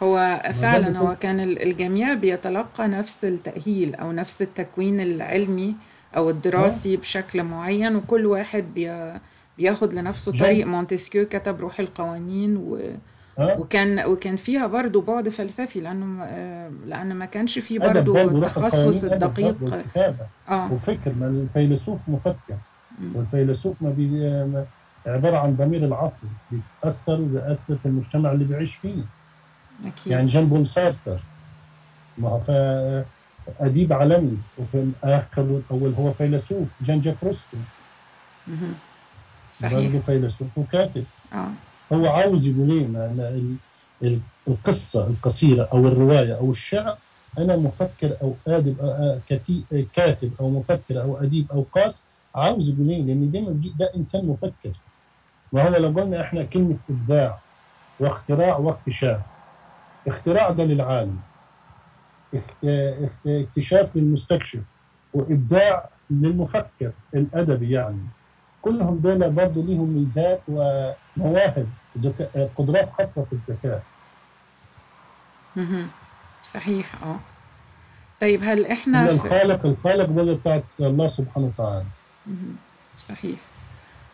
هو 0.02 0.42
فعلا 0.60 0.86
برضه 0.88 0.98
هو 0.98 1.16
كان 1.16 1.40
ال- 1.40 1.62
الجميع 1.62 2.14
بيتلقى 2.14 2.88
نفس 2.88 3.24
التأهيل 3.24 3.94
أو 3.94 4.12
نفس 4.12 4.42
التكوين 4.42 5.00
العلمي 5.00 5.74
أو 6.16 6.30
الدراسي 6.30 6.96
بشكل 6.96 7.42
معين 7.42 7.96
وكل 7.96 8.26
واحد 8.26 8.64
بي 8.74 9.12
بياخد 9.58 9.94
لنفسه 9.94 10.32
جد. 10.32 10.40
طريق 10.40 10.66
مونتسكيو 10.66 11.24
كتب 11.28 11.60
روح 11.60 11.80
القوانين 11.80 12.56
و... 12.56 12.78
ها 13.38 13.56
وكان 13.58 14.04
وكان 14.06 14.36
فيها 14.36 14.66
برضو 14.66 15.00
بعد 15.00 15.28
فلسفي 15.28 15.80
لأنه 15.80 16.06
م- 16.06 16.20
آه، 16.22 16.70
لأن 16.86 17.14
ما 17.16 17.24
كانش 17.24 17.58
فيه 17.58 17.78
برضه 17.78 18.22
التخصص 18.22 19.04
الدقيق 19.04 19.56
برضه 19.60 19.82
آه 20.48 20.72
وفكر 20.72 21.12
ما 21.20 21.26
الفيلسوف 21.26 21.98
مفكر. 22.08 22.56
والفيلسوف 23.14 23.76
ما 23.80 23.90
بي 23.90 24.30
عبارة 25.06 25.36
عن 25.36 25.56
ضمير 25.56 25.84
العصر 25.84 26.26
بيتأثر 26.50 27.20
وبيأثر 27.20 27.76
في 27.82 27.86
المجتمع 27.86 28.32
اللي 28.32 28.44
بيعيش 28.44 28.74
فيه. 28.82 29.02
أكيد. 29.86 30.12
يعني 30.12 30.30
جان 30.30 30.46
بول 30.46 30.68
سارتر 30.74 31.18
ما 32.18 32.28
هو 32.28 33.04
أديب 33.60 33.92
عالمي 33.92 34.38
وفي 34.58 34.78
الآخر 35.04 35.42
الأول 35.70 35.94
هو 35.98 36.12
فيلسوف 36.12 36.68
جان 36.80 37.00
جاك 37.00 37.16
روسو. 37.22 37.56
صحيح. 39.52 39.72
برضه 39.92 39.98
فيلسوف 40.06 40.48
وكاتب. 40.58 41.04
آه. 41.32 41.48
هو 41.92 42.06
عاوز 42.06 42.44
يقول 42.44 42.70
إيه؟ 42.70 42.86
ما 42.86 43.06
أنا 43.06 43.28
ال- 43.28 43.56
ال- 44.02 44.20
القصة 44.48 45.06
القصيرة 45.06 45.68
أو 45.72 45.88
الرواية 45.88 46.34
أو 46.36 46.52
الشعر 46.52 46.96
أنا 47.38 47.56
مفكر 47.56 48.16
أو 48.22 48.34
أدب 48.46 48.76
أو- 48.78 48.82
أو 48.82 49.18
كتي- 49.28 49.86
كاتب 49.96 50.30
أو 50.40 50.50
مفكر 50.50 51.02
أو 51.02 51.16
أديب 51.22 51.46
أو 51.52 51.64
قاس 51.72 51.92
عاوز 52.34 52.68
يقول 52.68 52.88
إيه؟ 52.90 53.02
لأن 53.02 53.30
دايما 53.30 53.50
بيجي- 53.50 53.74
ده 53.78 53.92
إنسان 53.96 54.26
مفكر. 54.26 54.72
ما 55.52 55.62
هو 55.68 55.76
لو 55.76 55.88
قلنا 56.00 56.20
إحنا 56.22 56.42
كلمة 56.44 56.76
إبداع 56.90 57.38
واختراع 58.00 58.56
واكتشاف 58.56 59.20
اختراع 60.08 60.50
ده 60.50 60.64
للعالم. 60.64 61.18
اكتشاف 63.26 63.96
للمستكشف 63.96 64.60
وإبداع 65.14 65.88
للمفكر 66.10 66.92
الأدبي 67.14 67.70
يعني. 67.70 68.06
كلهم 68.62 68.98
دول 68.98 69.30
برضه 69.30 69.62
ليهم 69.62 69.88
ميزات 69.88 70.40
ومواهب 70.48 71.68
قدرات 72.56 72.90
خاصة 72.92 73.26
في 73.30 73.32
الذكاء. 73.32 73.82
صحيح 76.42 77.02
آه. 77.02 77.16
طيب 78.20 78.40
هل 78.44 78.66
إحنا 78.66 79.10
الخالق 79.10 79.66
الخالق 79.66 80.04
ده 80.04 80.34
بتاعت 80.34 80.64
الله 80.80 81.10
سبحانه 81.16 81.46
وتعالى. 81.58 81.84
صحيح. 82.98 83.36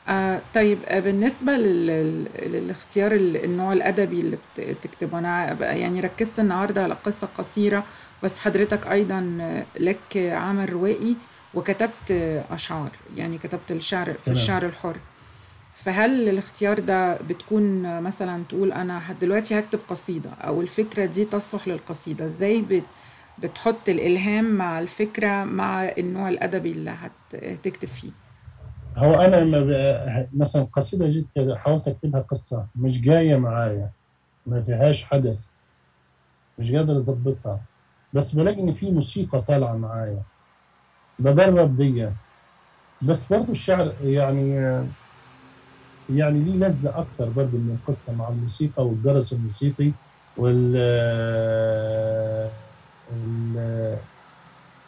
آه 0.08 0.40
طيب 0.54 0.78
آه 0.86 1.00
بالنسبة 1.00 1.52
لل... 1.52 1.86
لل- 1.86 2.28
للاختيار 2.52 3.12
ال- 3.12 3.44
النوع 3.44 3.72
الأدبي 3.72 4.20
اللي 4.20 4.36
بت- 4.36 4.60
بتكتبه 4.84 5.18
أنا 5.18 5.56
يعني 5.74 6.00
ركزت 6.00 6.38
النهاردة 6.40 6.82
على 6.82 6.94
قصة 7.04 7.28
قصيرة 7.38 7.84
بس 8.22 8.38
حضرتك 8.38 8.86
أيضا 8.86 9.38
آه، 9.40 9.64
لك 9.80 10.16
عمل 10.16 10.72
روائي 10.72 11.16
وكتبت 11.54 12.10
أشعار 12.50 12.90
يعني 13.16 13.38
كتبت 13.38 13.70
الشعر 13.70 14.12
في 14.12 14.24
تمام. 14.24 14.36
الشعر 14.38 14.66
الحر. 14.66 14.96
فهل 15.76 16.28
الاختيار 16.28 16.78
ده 16.80 17.14
بتكون 17.28 18.00
مثلا 18.02 18.42
تقول 18.48 18.72
أنا 18.72 19.00
دلوقتي 19.20 19.58
هكتب 19.58 19.78
قصيدة 19.88 20.30
أو 20.40 20.60
الفكرة 20.60 21.04
دي 21.04 21.24
تصلح 21.24 21.68
للقصيدة؟ 21.68 22.24
إزاي 22.24 22.60
بت... 22.60 22.82
بتحط 23.42 23.88
الإلهام 23.88 24.44
مع 24.44 24.78
الفكرة 24.80 25.44
مع 25.44 25.84
النوع 25.98 26.28
الأدبي 26.28 26.70
اللي 26.72 26.90
هت- 26.90 27.34
هتكتب 27.44 27.88
فيه. 27.88 28.10
هو 28.96 29.14
أنا 29.14 29.36
لما 29.36 30.26
مثلا 30.34 30.62
قصيدة 30.72 31.06
جيت 31.06 31.26
كده 31.36 31.56
حاولت 31.56 31.88
أكتبها 31.88 32.20
قصة 32.20 32.66
مش 32.76 33.00
جاية 33.00 33.36
معايا 33.36 33.90
ما 34.46 34.62
فيهاش 34.62 35.02
حدث 35.04 35.36
مش 36.58 36.70
قادر 36.72 36.92
أظبطها 36.96 37.60
بس 38.12 38.24
بلاقي 38.32 38.60
إن 38.60 38.74
في 38.74 38.90
موسيقى 38.90 39.42
طالعة 39.42 39.76
معايا 39.76 40.22
بجرب 41.18 41.76
دي 41.76 42.08
بس 43.02 43.18
برضه 43.30 43.52
الشعر 43.52 43.92
يعني 44.02 44.50
يعني 46.10 46.38
ليه 46.40 46.52
لذة 46.68 46.88
أكتر 46.98 47.28
برضه 47.30 47.58
من 47.58 47.78
القصة 47.80 48.16
مع 48.18 48.28
الموسيقى 48.28 48.86
والجرس 48.86 49.32
الموسيقي 49.32 49.92
وال 50.36 50.76
ال- 53.12 53.98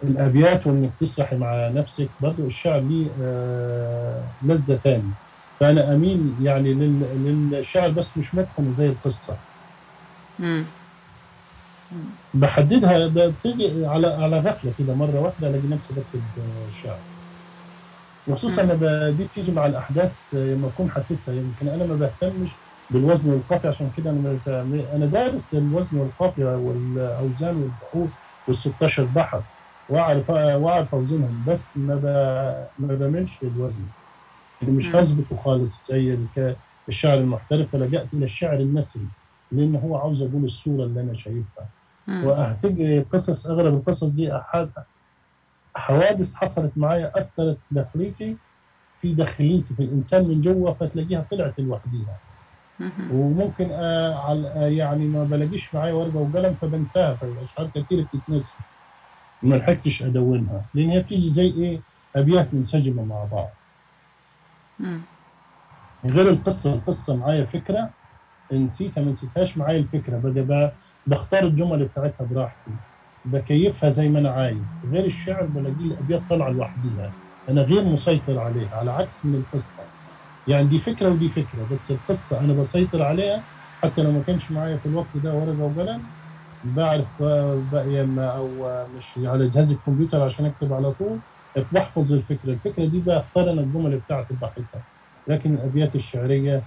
الأبيات 0.03 0.67
وإنك 0.67 0.93
تسرحي 1.01 1.37
مع 1.37 1.69
نفسك 1.69 2.11
برضه 2.21 2.47
الشعر 2.47 2.81
ليه 2.81 3.17
آه، 3.21 4.35
لذة 4.43 4.77
تاني 4.85 5.15
فأنا 5.61 5.95
أميل 5.95 6.37
يعني 6.41 6.75
لل- 6.75 7.51
للشعر 7.51 7.91
بس 7.91 8.07
مش 8.17 8.35
متقن 8.35 8.75
زي 8.79 8.87
القصة. 8.89 9.39
مم. 10.39 10.67
بحددها 12.35 13.09
بتيجي 13.09 13.87
على 13.87 14.07
على 14.07 14.39
غفلة 14.39 14.73
كده 14.79 14.95
مرة 14.95 15.21
واحدة 15.21 15.49
ألاقي 15.49 15.67
نفسي 15.69 15.93
بكتب 15.95 16.31
شعر. 16.83 17.03
وخصوصا 18.27 18.75
دي 19.11 19.25
بتيجي 19.25 19.53
مع 19.53 19.67
الأحداث 19.67 20.13
آه، 20.35 20.37
لما 20.37 20.69
أكون 20.69 20.91
حاسسها 20.91 21.35
يمكن 21.35 21.69
أنا 21.69 21.87
ما 21.87 21.95
بهتمش 21.97 22.51
بالوزن 22.91 23.31
والقافية 23.31 23.69
عشان 23.69 23.91
كده 23.97 24.13
بت- 24.13 24.49
أنا 24.95 25.07
دارس 25.07 25.43
الوزن 25.53 25.97
والقافية 25.99 26.45
والأوزان 26.57 27.57
والبحور 27.57 28.09
وال 28.49 28.57
16 28.57 29.05
بحر 29.05 29.43
وأعرف 29.89 30.31
وأعرف 30.31 30.95
أوزنهم 30.95 31.45
بس 31.47 31.59
ما 31.77 31.95
ب- 31.95 32.67
ما 32.83 32.95
بعملش 32.95 33.31
الوزن 33.43 33.87
اللي 34.63 34.73
مش 34.73 34.85
مم. 34.85 34.97
هظبطه 34.97 35.37
خالص 35.45 35.71
زي 35.91 36.19
الشعر 36.89 37.19
المحترف 37.19 37.73
فلجأت 37.73 38.07
إلى 38.15 38.25
الشعر 38.27 38.57
النثري 38.57 39.07
لأن 39.53 39.77
هو 39.77 39.97
عاوز 39.97 40.23
أقول 40.23 40.45
الصورة 40.45 40.85
اللي 40.85 41.01
أنا 41.01 41.15
شايفها 41.15 41.67
مم. 42.07 42.25
وهتيجي 42.25 43.01
قصص 43.01 43.47
أغلب 43.47 43.75
القصص 43.75 44.05
دي 44.05 44.37
أحد 44.37 44.69
حوادث 45.75 46.29
حصلت 46.35 46.73
معايا 46.77 47.13
أثرت 47.17 47.59
داخليتي 47.71 48.37
في 49.03 49.15
داخليتي 49.15 49.75
في 49.77 49.83
الإنسان 49.83 50.29
من 50.29 50.41
جوه 50.43 50.73
فتلاقيها 50.75 51.27
طلعت 51.31 51.61
لوحديها. 51.61 52.17
وممكن 53.13 53.69
آه 53.73 54.15
على 54.29 54.49
آه 54.49 54.69
يعني 54.69 55.05
ما 55.05 55.25
بلاقيش 55.25 55.75
معايا 55.75 55.93
ورقة 55.93 56.17
وقلم 56.17 56.57
فبنساها 56.61 57.15
فالاشعار 57.15 57.69
كتير 57.75 58.03
بتتنسي. 58.15 58.45
ما 59.43 59.55
لحقتش 59.57 60.03
أدونها 60.03 60.65
لأن 60.75 60.91
هي 60.91 61.03
بتيجي 61.03 61.35
زي 61.35 61.63
إيه؟ 61.63 61.81
أبيات 62.17 62.55
منسجمة 62.55 63.05
مع 63.05 63.25
بعض. 63.33 63.49
غير 66.05 66.29
القصة 66.31 66.73
القصة 66.75 67.17
معايا 67.17 67.45
فكرة 67.45 67.91
نسيتها 68.53 69.03
ما 69.03 69.13
نسيتهاش 69.13 69.57
معايا 69.59 69.79
الفكرة. 69.79 70.21
بقى 70.25 70.73
بختار 71.07 71.43
الجمل 71.43 71.85
بتاعتها 71.85 72.27
براحتي 72.31 72.71
بكيفها 73.25 73.91
زي 73.91 74.09
ما 74.09 74.19
أنا 74.19 74.31
عايز. 74.31 74.59
غير 74.93 75.05
الشعر 75.05 75.43
بلاقي 75.47 75.75
الأبيات 75.85 76.23
طالعة 76.31 76.49
لوحديها. 76.49 77.13
أنا 77.49 77.63
غير 77.63 77.85
مسيطر 77.85 78.39
عليها 78.39 78.77
على 78.77 78.91
عكس 78.91 79.09
من 79.25 79.35
القصة. 79.35 79.76
يعني 80.49 80.65
دي 80.69 80.79
فكرة 80.81 81.09
ودي 81.11 81.29
فكرة 81.29 81.67
بس 81.73 81.91
القصة 81.91 82.41
أنا 82.41 82.53
بسيطر 82.53 83.03
عليها 83.03 83.43
حتى 83.83 84.03
لو 84.03 84.11
ما 84.11 84.23
كانش 84.27 84.51
معايا 84.51 84.77
في 84.77 84.87
الوقت 84.87 85.07
ده 85.25 85.35
ورقه 85.35 85.63
وقلم 85.63 86.03
بعرف 86.65 87.07
آه، 87.23 87.63
بقى 87.73 88.01
أو 88.37 88.67
آه، 88.67 88.87
مش 88.99 89.27
على 89.27 89.49
جهاز 89.49 89.69
الكمبيوتر 89.69 90.21
عشان 90.23 90.45
أكتب 90.47 90.73
على 90.73 90.93
طول 90.93 91.19
بحفظ 91.73 92.13
الفكرة. 92.13 92.51
الفكرة 92.51 92.85
دي 92.85 92.99
بختار 93.01 93.51
أنا 93.53 93.61
الجمل 93.61 93.99
بتاعتي 94.07 94.35
بحثها 94.43 94.83
لكن 95.29 95.55
الأبيات 95.55 95.95
الشعرية 95.95 96.63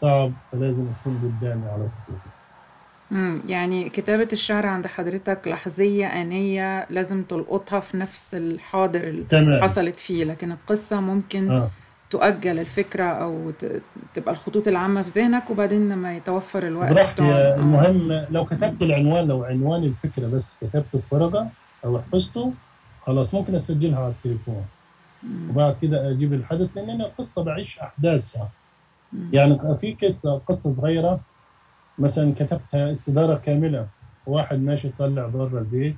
صعب 0.00 0.32
فلازم 0.52 0.86
يكون 1.00 1.32
قدامي 1.40 1.68
على 1.68 1.88
طول. 2.06 2.16
امم 3.12 3.42
يعني 3.48 3.88
كتابة 3.88 4.28
الشعر 4.32 4.66
عند 4.66 4.86
حضرتك 4.86 5.48
لحظية 5.48 6.06
آنية 6.06 6.86
لازم 6.90 7.22
تلقطها 7.22 7.80
في 7.80 7.96
نفس 7.96 8.34
الحاضر 8.34 9.00
اللي 9.04 9.24
تمام. 9.24 9.62
حصلت 9.62 10.00
فيه 10.00 10.24
لكن 10.24 10.52
القصة 10.52 11.00
ممكن 11.00 11.50
آه. 11.50 11.70
تؤجل 12.10 12.58
الفكرة 12.58 13.04
أو 13.04 13.50
ت- 13.50 13.82
تبقى 14.14 14.32
الخطوط 14.32 14.68
العامة 14.68 15.02
في 15.02 15.20
ذهنك 15.20 15.50
وبعدين 15.50 15.88
لما 15.88 16.16
يتوفر 16.16 16.66
الوقت 16.66 16.92
براحتي. 16.92 17.22
المهم 17.54 18.26
لو 18.30 18.44
كتبت 18.44 18.82
العنوان 18.82 19.28
لو 19.28 19.44
عنوان 19.44 19.84
الفكرة 19.84 20.26
بس 20.26 20.42
كتبته 20.60 20.98
في 21.10 21.14
ورقة 21.14 21.48
أو 21.84 21.98
حفظته 21.98 22.52
خلاص 23.06 23.34
ممكن 23.34 23.54
أسجلها 23.54 23.98
على 23.98 24.08
التليفون. 24.12 24.64
وبعد 25.50 25.76
كده 25.82 26.10
أجيب 26.10 26.32
الحدث 26.32 26.68
لأن 26.76 26.90
أنا 26.90 27.10
قصة 27.18 27.44
بعيش 27.44 27.78
احداثها. 27.78 28.48
يعني 29.32 29.58
في 29.80 29.96
قصة 30.02 30.38
قصة 30.48 30.74
صغيرة 30.80 31.20
مثلا 31.98 32.32
كتبتها 32.38 32.92
استدارة 32.92 33.34
كاملة 33.46 33.86
واحد 34.26 34.58
ماشي 34.58 34.90
طلع 34.98 35.26
بره 35.26 35.58
البيت 35.58 35.96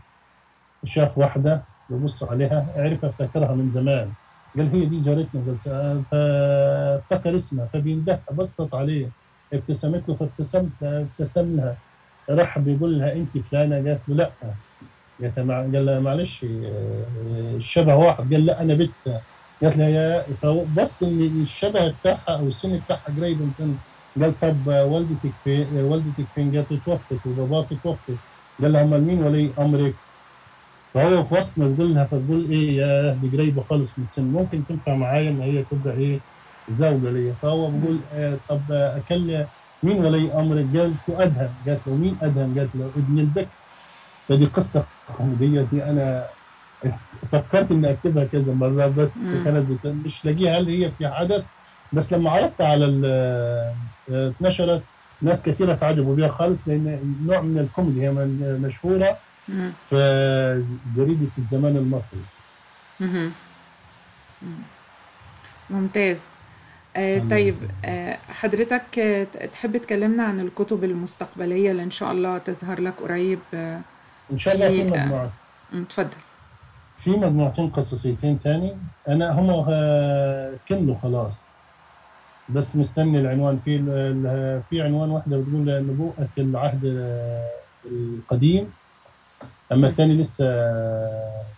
شاف 0.86 1.18
واحدة 1.18 1.62
ببص 1.90 2.22
عليها 2.22 2.66
عرف 2.76 3.04
افتكرها 3.04 3.54
من 3.54 3.70
زمان 3.74 4.10
قال 4.56 4.68
هي 4.74 4.84
دي 4.86 5.00
جارتنا 5.00 5.40
قلت. 5.46 5.66
فافتكر 6.10 7.38
اسمها 7.38 7.66
فبيندهها 7.72 8.20
بصت 8.32 8.74
عليه 8.74 9.08
ابتسمت 9.52 10.02
له 10.08 10.14
فابتسمت 10.14 10.70
ابتسم 10.82 11.56
لها. 11.56 11.76
راح 12.30 12.58
بيقول 12.58 12.98
لها 12.98 13.12
أنت 13.12 13.28
فلانة؟ 13.50 13.76
قالت 13.76 14.00
له 14.08 14.14
لا. 14.16 14.30
قال 15.48 15.86
لها 15.86 16.00
معلش 16.00 16.44
الشبه 17.56 17.96
واحد. 17.96 18.34
قال 18.34 18.46
لا 18.46 18.62
أنا 18.62 18.74
بنت. 18.74 18.90
قالت 19.62 19.76
لها 19.76 19.88
يا 19.88 20.22
فبص 20.42 20.90
إن 21.02 21.46
الشبه 21.46 21.88
بتاعها 21.88 22.38
أو 22.40 22.48
السن 22.48 22.78
بتاعها 22.78 23.12
قريب 23.18 23.38
من 23.40 23.78
قال 24.20 24.40
طب 24.40 24.66
والدتك 24.66 25.32
في 25.44 25.62
آه، 25.62 25.84
والدتك 25.84 26.24
فين؟ 26.34 26.56
قالت 26.56 26.72
توفت 26.86 27.26
وباباك 27.26 27.66
توفت. 27.84 28.18
قال 28.62 28.72
لها 28.72 28.82
أمال 28.82 29.02
مين 29.04 29.22
ولي 29.22 29.50
أمرك؟ 29.58 29.94
فهو 30.96 31.24
في 31.24 31.34
وقت 31.34 31.46
ما 31.56 31.74
تقول 31.76 31.94
لها 31.94 32.04
فتقول 32.04 32.46
إيه 32.50 32.76
يا 32.76 33.18
دي 33.22 33.36
قريبه 33.36 33.62
خالص 33.70 33.88
من 33.98 34.04
السن 34.10 34.22
ممكن 34.32 34.62
تنفع 34.68 34.94
معايا 34.94 35.30
إن 35.30 35.40
هي 35.40 35.64
تبقى 35.70 35.94
إيه 35.94 36.18
زوجة 36.80 37.10
ليا 37.10 37.34
فهو 37.42 37.70
بيقول 37.70 37.98
آه 38.14 38.36
طب 38.48 38.60
أكلم 38.70 39.46
مين 39.82 40.04
ولي 40.04 40.32
امرك؟ 40.32 40.66
قال 40.76 40.92
له 41.08 41.22
أدهم 41.22 41.48
قالت 41.66 41.80
له 41.86 41.94
مين 41.94 42.16
أدهم؟ 42.22 42.54
قالت 42.58 42.70
له 42.74 42.90
ابن 42.96 43.18
البكر 43.18 43.46
فدي 44.28 44.44
قصة 44.46 44.84
كوميدية 45.18 45.66
دي 45.72 45.84
أنا 45.84 46.26
فكرت 47.32 47.70
إني 47.70 47.90
أكتبها 47.90 48.24
كذا 48.24 48.52
مرة 48.52 48.86
بس. 48.86 49.08
كانت 49.44 49.86
مش 49.86 50.12
لاقيها 50.24 50.58
هل 50.58 50.68
هي 50.68 50.90
في 50.98 51.08
حدث 51.08 51.42
بس 51.92 52.04
لما 52.12 52.30
عرضت 52.30 52.60
على 52.60 53.02
آه، 53.04 53.74
اتنشرت 54.10 54.82
ناس 55.22 55.38
كثيرة 55.44 55.72
تعجبوا 55.72 56.16
بها 56.16 56.28
خالص 56.28 56.58
لأن 56.66 57.14
نوع 57.26 57.40
من 57.40 57.58
الكوميدي 57.58 58.02
هي 58.06 58.10
مشهورة 58.58 59.16
جريده 60.96 61.26
الزمان 61.38 61.76
المصري. 61.76 62.20
مم. 63.00 63.30
ممتاز. 65.70 66.22
آه. 66.96 67.18
طيب 67.30 67.54
آه 67.84 68.18
حضرتك 68.28 68.98
آه، 68.98 69.24
تحب 69.52 69.76
تكلمنا 69.76 70.22
عن 70.22 70.40
الكتب 70.40 70.84
المستقبلية 70.84 71.70
اللي 71.70 71.82
إن 71.82 71.90
شاء 71.90 72.12
الله 72.12 72.38
تظهر 72.38 72.80
لك 72.80 72.94
قريب 73.00 73.38
آه 73.54 73.80
إن 74.32 74.38
شاء 74.38 74.54
الله 74.54 74.68
في- 74.68 74.84
مجموعة. 74.84 75.30
مم، 75.72 75.82
اتفضل. 75.82 76.08
في 77.04 77.10
مجموعتين 77.10 77.68
قصصيتين 77.70 78.38
تاني. 78.44 78.76
أنا 79.08 79.32
هم 79.40 79.64
آه، 79.68 80.54
كملوا 80.68 80.96
خلاص. 81.02 81.32
بس 82.48 82.64
مستني 82.74 83.18
العنوان. 83.18 83.60
في 83.64 83.78
في 84.70 84.82
عنوان 84.82 85.10
واحدة 85.10 85.36
بتقول 85.36 85.86
نبوءة 85.86 86.28
العهد 86.38 86.84
آه، 86.84 87.50
القديم. 87.86 88.70
أما 89.72 89.88
الثاني 89.88 90.14
لسه 90.14 90.46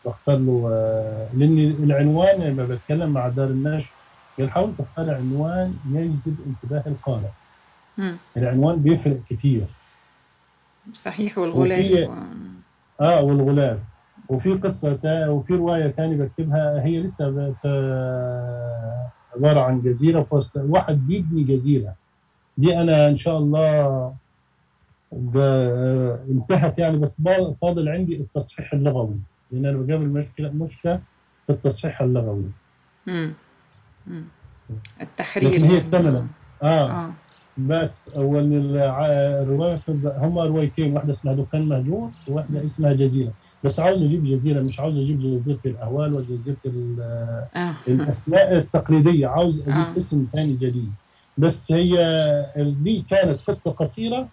بختار 0.06 0.36
له 0.38 0.68
آه، 0.72 1.26
لأن 1.34 1.58
العنوان 1.58 2.40
لما 2.40 2.64
بتكلم 2.64 3.10
مع 3.10 3.28
دار 3.28 3.46
النشر 3.46 3.90
قال 4.38 4.50
حاول 4.50 4.70
تختار 4.78 5.14
عنوان 5.14 5.74
يجذب 5.92 6.36
انتباه 6.46 6.82
القارئ. 6.86 7.28
العنوان 8.36 8.76
بيفرق 8.76 9.18
كتير. 9.30 9.64
صحيح 10.92 11.38
والغلاف 11.38 11.80
وفي- 11.92 12.04
و... 12.04 12.14
آه 13.00 13.22
والغلاف. 13.22 13.78
وفي 14.28 14.52
قصة 14.52 14.96
تا 15.02 15.28
وفي 15.28 15.54
رواية 15.54 15.88
ثانية 15.88 16.16
بكتبها 16.16 16.84
هي 16.84 17.00
لسه 17.00 17.30
بت- 17.30 17.66
عبارة 19.36 19.60
عن 19.60 19.80
جزيرة 19.82 20.22
في 20.22 20.34
وسط 20.34 20.50
واحد 20.56 21.06
بيبني 21.06 21.42
جزيرة. 21.44 21.94
دي 22.58 22.76
أنا 22.80 23.08
إن 23.08 23.18
شاء 23.18 23.38
الله 23.38 24.14
ب- 25.12 26.16
انتهت 26.30 26.78
يعني 26.78 26.96
بس 26.98 27.10
فاضل 27.62 27.88
عندي 27.88 28.16
التصحيح 28.16 28.72
اللغوي. 28.72 29.16
لأن 29.52 29.66
أنا 29.66 29.76
بقابل 29.78 30.06
مشكلة 30.06 30.50
مشكلة 30.50 31.00
في 31.46 31.52
التصحيح 31.52 32.02
اللغوي. 32.02 32.44
مم. 33.06 33.32
مم. 34.06 34.24
التحرير. 35.00 35.50
لكن 35.50 35.64
هي. 35.64 35.76
اكتملت 35.78 36.24
آه. 36.62 36.90
آه. 36.90 37.10
بس 37.58 37.90
أول 38.16 38.76
الرواية 38.76 39.80
هم 40.06 40.38
روايتين 40.38 40.92
واحدة 40.94 41.14
اسمها 41.14 41.34
دكان 41.34 41.62
مهجور 41.68 42.10
وواحدة 42.28 42.62
اسمها 42.74 42.92
جزيرة. 42.92 43.32
بس 43.64 43.78
عاوز 43.78 44.02
أجيب 44.02 44.24
جزيرة 44.24 44.60
مش 44.60 44.80
عاوز 44.80 44.94
أجيب 44.96 45.20
جزيرة 45.20 45.58
الأهوال 45.66 46.14
ولا 46.14 46.24
جزيرة 46.24 46.56
ال- 46.66 47.00
آه. 47.56 47.72
الأسماء 47.88 48.56
التقليدية. 48.56 49.26
عاوز 49.26 49.54
أجيب 49.60 49.68
آه. 49.74 49.92
اسم 49.92 50.26
ثاني 50.32 50.52
جديد. 50.52 50.92
بس 51.38 51.54
هي 51.70 51.92
دي 52.56 53.04
كانت 53.10 53.38
قصة 53.46 53.70
قصيرة 53.70 54.28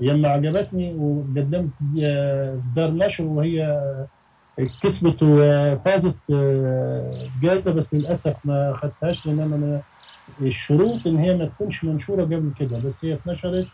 لما 0.00 0.28
عجبتني 0.28 0.94
وقدمت 0.94 1.70
في 1.78 2.60
دار 2.76 2.90
نشر 2.90 3.22
وهي 3.24 3.80
كسبت 4.58 5.22
وفازت 5.22 6.14
جائزة 7.42 7.72
بس 7.72 7.86
للأسف 7.92 8.36
ما 8.44 8.78
خدتهاش 8.82 9.26
لأن 9.26 9.40
أنا 9.40 9.82
الشروط 10.42 11.06
إن 11.06 11.16
هي 11.16 11.36
ما 11.36 11.44
تكونش 11.46 11.84
منشورة 11.84 12.22
قبل 12.22 12.52
كده 12.58 12.78
بس 12.78 12.94
هي 13.02 13.14
اتنشرت 13.14 13.66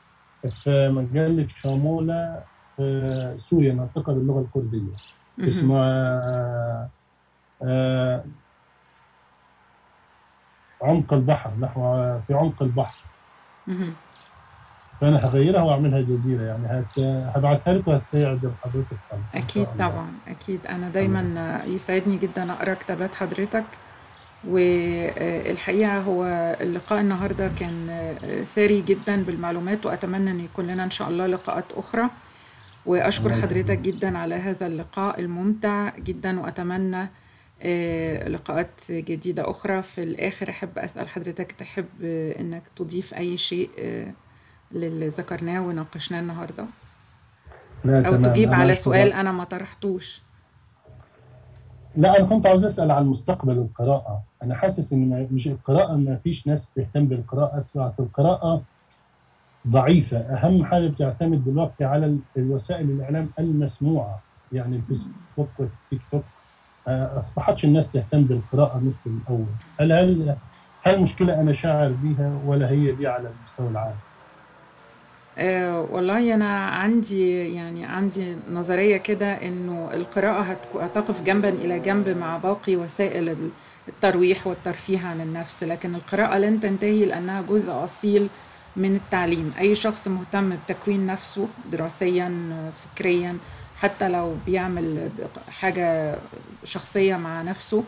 في 0.65 0.89
مجلة 0.89 1.49
شاموله 1.63 2.43
في 2.77 3.39
سوريا 3.51 3.73
ناطقه 3.75 4.13
باللغة 4.13 4.41
الكردية. 4.41 4.95
اسمها 5.59 6.91
آه، 7.63 8.25
عمق 10.83 11.15
البحر 11.15 11.51
نحو 11.61 11.83
في 12.27 12.35
عمق 12.35 12.63
البحر. 12.63 13.05
فأنا 15.05 15.27
هغيرها 15.27 15.63
وأعملها 15.63 16.01
جزيره 16.01 16.43
يعني. 16.43 16.85
هبعتها 17.37 17.75
لك 17.75 17.89
وهتعجب 17.89 18.53
حضرتك 18.63 18.99
الله. 19.57 19.77
طبعا 19.79 20.09
أكيد 20.29 20.67
أنا 20.67 20.89
دايما 20.89 21.63
يسعدني 21.67 22.17
جدا 22.17 22.53
أقرأ 22.53 22.75
كتابات 22.75 23.15
حضرتك 23.15 23.65
والحقيقة 24.49 25.99
هو 25.99 26.25
اللقاء 26.61 27.01
النهاردة 27.01 27.49
كان 27.49 28.15
ثري 28.55 28.81
جدا 28.83 29.23
بالمعلومات 29.23 29.87
وأتمنى 29.87 30.31
أن 30.31 30.41
يكون 30.41 30.67
لنا 30.67 30.85
إن 30.85 30.91
شاء 30.91 31.09
الله 31.09 31.27
لقاءات 31.27 31.65
أخرى 31.77 32.11
وأشكر 32.87 33.27
الله 33.27 33.43
حضرتك. 33.43 33.79
جدا 33.79 34.19
على 34.19 34.35
هذا 34.35 34.67
اللقاء 34.67 35.21
الممتع 35.21 35.93
جدا 35.99 36.41
وأتمنى 36.41 37.09
آه، 37.63 38.29
لقاءات 38.29 38.81
جديدة 38.91 39.51
أخرى 39.51 39.83
في 39.83 40.03
الآخر 40.03 40.51
أحب 40.51 40.79
أسأل 40.79 41.09
حضرتك 41.09 41.53
تحب 41.53 41.87
آه، 42.05 42.41
إنك 42.41 42.63
تضيف 42.77 43.15
أي 43.15 43.37
شيء 43.37 43.71
آه، 44.73 44.77
للي 44.77 45.09
ذكرناه 45.09 45.61
وناقشناه 45.61 46.21
النهارده. 46.21 46.65
تمام. 47.85 48.23
تجيب 48.23 48.53
على. 48.55 48.75
سؤال 48.75 49.13
أنا 49.13 49.33
ما 49.33 49.45
طرحتوش. 49.45 50.23
لا 51.97 52.19
أنا 52.21 52.27
كنت 52.27 52.47
عاوز 52.47 52.65
أسأل 52.65 52.91
عن 52.91 53.07
مستقبل 53.07 53.53
القراءة. 53.53 54.23
أنا 54.43 54.55
حاسس 54.55 54.85
إن 54.93 55.29
مش 55.31 55.47
القراءة 55.47 55.97
ما 55.97 56.17
فيش 56.25 56.47
ناس 56.47 56.61
تهتم 56.77 57.07
بالقراءة 57.07 57.65
سرعه 57.75 57.95
القراءة 57.99 58.63
ضعيفة. 59.69 60.17
أهم 60.19 60.65
حاجة 60.65 60.89
بتعتمد 60.89 61.45
دلوقتي 61.45 61.85
على 61.85 62.07
ال- 62.07 62.19
الوسائل 62.37 62.91
الإعلام 62.91 63.31
المسموعة. 63.39 64.21
يعني 64.53 64.77
الفيسبوك 64.77 65.49
والتيك 65.59 66.01
توك. 66.13 66.25
آه، 66.89 67.23
أصبحتش 67.31 67.65
الناس 67.65 67.87
تهتم 67.93 68.23
بالقراءة 68.23 68.79
مثل 68.79 69.17
الأول. 69.23 69.47
هل 69.81 69.93
هل 69.93 70.37
هل 70.83 71.01
مشكلة 71.01 71.41
أنا 71.41 71.55
شاعر 71.55 71.89
بيها 72.03 72.41
ولا 72.47 72.71
هي 72.71 72.93
دي 72.93 73.07
على 73.07 73.29
المستوى 73.29 73.69
العام 73.71 73.95
أه 75.39 75.81
والله 75.91 76.35
أنا 76.35 76.67
عندي 76.69 77.55
يعني 77.55 77.85
عندي 77.87 78.37
نظرية 78.51 78.97
كده 78.97 79.33
إنه 79.33 79.91
القراءة 79.95 80.57
هتقف 80.75 81.23
جنبا 81.23 81.49
إلى 81.49 81.79
جنب 81.79 82.09
مع 82.09 82.37
باقي 82.39 82.77
وسائل 82.77 83.29
ال- 83.29 83.51
الترويح 83.89 84.47
والترفيه 84.47 85.07
عن 85.07 85.21
النفس. 85.21 85.65
لكن 85.65 85.95
القراءة 85.95 86.39
لن 86.39 86.61
تنتهي 86.61 87.05
لأنها 87.05 87.43
جزء 87.43 87.73
أصيل 87.85 88.29
من 88.77 88.95
التعليم. 88.97 89.53
أي 89.59 89.75
شخص 89.75 90.09
مهتم 90.09 90.57
بتكوين 90.57 91.07
نفسه 91.07 91.49
دراسيا 91.73 92.33
فكريا 92.85 93.37
حتى 93.77 94.09
لو 94.09 94.37
بيعمل 94.47 95.11
حاجة 95.61 96.17
شخصية 96.65 97.17
مع 97.17 97.43
نفسه 97.43 97.85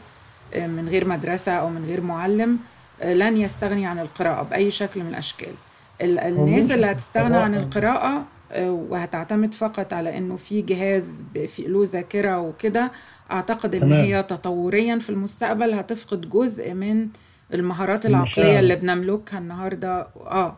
من 0.57 0.89
غير 0.89 1.09
مدرسة 1.09 1.53
أو 1.53 1.71
من 1.71 1.85
غير 1.85 2.01
معلم 2.01 2.59
لن 3.05 3.37
يستغني 3.37 3.87
عن 3.87 3.99
القراءة 3.99 4.43
بأي 4.43 4.71
شكل 4.71 5.01
من 5.01 5.09
الأشكال. 5.09 5.49
ال- 5.49 5.55
الناس 6.03 6.71
اللي 6.71 6.87
هتستغنى 6.87 7.37
عن 7.37 7.55
القراءة 7.55 8.25
آه، 8.53 8.71
وهتعتمد 8.71 9.55
فقط 9.55 9.93
على 9.93 10.19
إنه 10.19 10.37
في 10.37 10.63
جهاز 10.63 11.25
في 11.49 11.63
له 11.63 11.85
ذاكرة 11.85 12.41
وكده. 12.41 12.91
أعتقد 13.31 13.75
إن. 13.75 13.93
هي 13.93 14.23
تطوريا 14.23 14.99
في 14.99 15.11
المستقبل 15.11 15.75
هتفقد 15.75 16.29
جزء 16.31 16.75
من 16.75 17.09
المهارات 17.55 18.07
العقلية 18.07 18.27
المشاعر. 18.37 18.59
اللي 18.59 18.77
بنملكها 18.77 19.39
النهاردة. 19.39 20.07
آه 20.17 20.57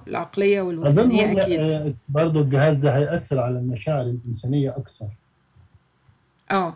والوجدانية 0.60 1.34
إن- 1.34 1.38
أكيد. 1.40 1.60
آه، 1.60 1.94
برضو 2.08 2.40
الجهاز 2.40 2.74
ده 2.76 2.96
هيأثر 2.96 3.40
على 3.40 3.58
المشاعر 3.58 4.02
الإنسانية 4.02 4.70
أكثر. 4.70 5.06
آه. 6.50 6.74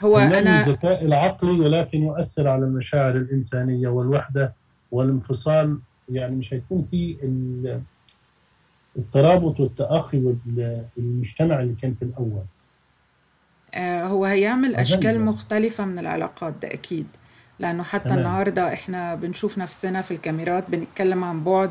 هو 0.00 0.18
أنا 0.18 0.66
الذكاء 0.66 1.04
العقلي 1.04 1.60
ولكن 1.60 1.98
يؤثر 2.02 2.48
على 2.48 2.64
المشاعر 2.64 3.16
الإنسانية 3.16 3.88
والوحدة 3.88 4.52
والانفصال 4.92 5.78
يعني 6.08 6.36
مش 6.36 6.54
هيكون 6.54 6.86
في 6.90 7.16
ال- 7.22 7.82
الترابط 8.96 9.60
والتأخي 9.60 10.18
والمجتمع 10.96 11.60
اللي 11.60 11.74
كان 11.82 11.94
في 11.94 12.04
الأول. 12.04 12.42
آه، 13.74 14.04
هو 14.04 14.24
هيعمل 14.24 14.76
أشكال 14.76 15.04
يعني. 15.04 15.18
مختلفة 15.18 15.84
من 15.84 15.98
العلاقات 15.98 16.54
ده 16.62 16.68
أكيد. 16.68 17.06
لأنه 17.58 17.82
حتى 17.82 18.04
تمام. 18.08 18.18
النهاردة 18.18 18.72
إحنا 18.72 19.14
بنشوف 19.14 19.58
نفسنا 19.58 20.02
في 20.02 20.10
الكاميرات 20.10 20.64
بنتكلم 20.70 21.24
عن 21.24 21.44
بعد 21.44 21.70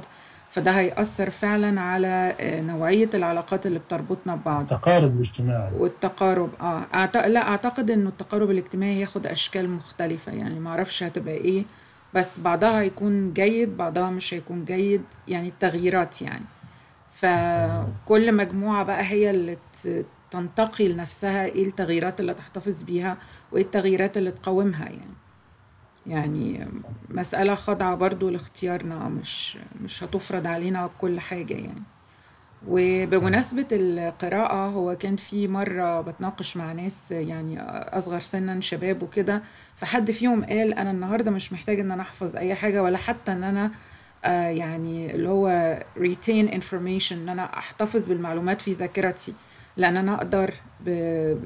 فده 0.50 0.72
هيأثر 0.72 1.30
فعلا 1.30 1.82
على 1.82 2.36
آه، 2.40 2.62
نوعية 2.62 3.10
العلاقات 3.14 3.66
اللي 3.66 3.80
بتربطنا 3.80 4.36
ببعض. 4.36 4.68
تقارب 4.68 5.22
الاجتماعي. 5.22 5.76
والتقارب 5.76 6.50
آه 6.62 6.86
أعت... 6.94 7.18
لا 7.18 7.48
أعتقد 7.48 7.92
إنه 7.92 8.10
التقارب 8.10 8.52
الاجتماعي 8.52 8.94
هياخد 9.00 9.28
أشكال 9.28 9.70
مختلفة. 9.70 10.32
يعني 10.32 10.60
ما 10.60 10.70
أعرفش 10.70 11.04
هتبقى 11.04 11.34
إيه 11.34 11.64
بس 12.16 12.40
بعضها 12.40 12.82
هيكون 12.82 13.34
جيد 13.34 13.78
بعضها 13.78 14.10
مش 14.10 14.34
هيكون 14.34 14.66
جيد 14.66 15.04
يعني 15.28 15.48
التغييرات 15.48 16.22
يعني. 16.22 16.46
فكل 17.12 18.36
مجموعة 18.36 18.84
بقى 18.84 19.04
هي 19.04 19.30
اللي 19.32 19.58
تنتقي 20.32 20.88
لنفسها 20.88 21.46
إيه 21.46 21.68
التغييرات 21.68 22.20
اللي 22.20 22.34
تحتفظ 22.34 22.84
بيها 22.84 23.18
وايه 23.52 23.64
التغييرات 23.64 24.18
اللي 24.18 24.32
تقاومها 24.32 24.86
يعني. 24.86 25.16
يعني 26.08 26.68
مسألة 27.10 27.56
خاضعة 27.56 27.96
برضو 27.96 28.30
لاختيارنا 28.30 29.10
مش 29.10 29.58
مش 29.84 30.04
هتفرض 30.04 30.48
علينا 30.48 30.90
كل 31.02 31.20
حاجة 31.20 31.54
يعني. 31.54 31.84
وبمناسبة 32.68 33.66
القراءة 33.72 34.68
هو 34.70 34.96
كان 34.96 35.16
في 35.16 35.48
مرة 35.48 36.02
بتناقش 36.02 36.58
مع 36.58 36.72
ناس 36.72 37.12
يعني 37.12 37.62
أصغر 37.98 38.20
سنا 38.20 38.62
شباب 38.62 39.04
وكده 39.04 39.42
فحد 39.76 40.12
فيهم 40.12 40.46
قال 40.46 40.74
أنا 40.74 40.92
النهاردة 40.92 41.32
مش 41.32 41.54
محتاج 41.54 41.80
إن 41.80 41.92
أنا 41.92 42.02
أحفظ 42.02 42.36
أي 42.36 42.56
حاجة 42.56 42.84
ولا 42.84 42.98
حتى 42.98 43.32
إن 43.32 43.44
أنا 43.44 43.72
آه 44.26 44.48
يعني 44.48 45.16
اللي 45.16 45.30
هو 45.30 45.80
retain 45.98 46.50
information 46.62 47.12
إن 47.14 47.30
أنا 47.30 47.58
أحتفظ 47.58 48.10
بالمعلومات 48.10 48.62
في 48.62 48.72
ذاكرتي. 48.72 49.34
لأن 49.78 49.98
أنا 49.98 50.16
أقدر 50.16 50.54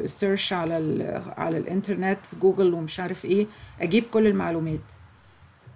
بسيرش 0.03 0.53
على 0.53 0.77
ال 0.77 1.21
على 1.37 1.57
الإنترنت 1.57 2.19
جوجل 2.41 2.73
ومش 2.73 2.99
عارف 2.99 3.25
إيه 3.25 3.45
أجيب 3.81 4.03
كل 4.11 4.27
المعلومات. 4.27 4.79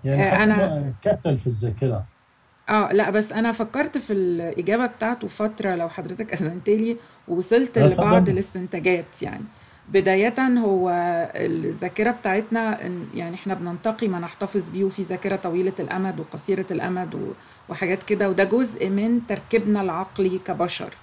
يعني 0.06 0.24
آه، 0.24 0.46
أنا- 0.46 1.06
كسل 1.08 1.38
في 1.39 1.48
الذاكرة. 1.48 2.04
آه 2.70 2.93
لا 2.93 3.09
بس 3.09 3.32
أنا 3.32 3.51
فكرت 3.51 3.97
في 3.97 4.14
الإجابة 4.14 4.86
بتاعته 4.86 5.28
فترة 5.28 5.76
لو 5.76 5.89
حضرتك 5.89 6.34
اذنت 6.34 6.70
لي 6.70 6.97
ووصلت 7.28 7.78
لا 7.78 7.86
لبعض 7.88 8.07
طبعاً. 8.07 8.20
الاستنتاجات 8.34 9.22
يعني. 9.22 9.43
بداية 9.89 10.41
هو 10.41 10.89
الذاكرة 11.36 12.11
بتاعتنا 12.11 12.78
إن- 12.78 13.16
يعني 13.18 13.36
إحنا 13.36 13.53
بننتقي 13.53 14.07
ما 14.07 14.20
نحتفظ 14.20 14.70
بيه 14.70 14.84
وفي 14.84 15.01
ذاكرة 15.01 15.36
طويلة 15.36 15.74
الأمد 15.80 16.20
وقصيرة 16.20 16.66
الأمد 16.72 17.16
و- 17.16 17.32
وحاجات 17.70 18.03
كده 18.03 18.30
وده 18.30 18.43
جزء 18.43 18.89
من 18.89 19.20
تركيبنا 19.28 19.82
العقلي 19.82 20.39
كبشر. 20.45 20.93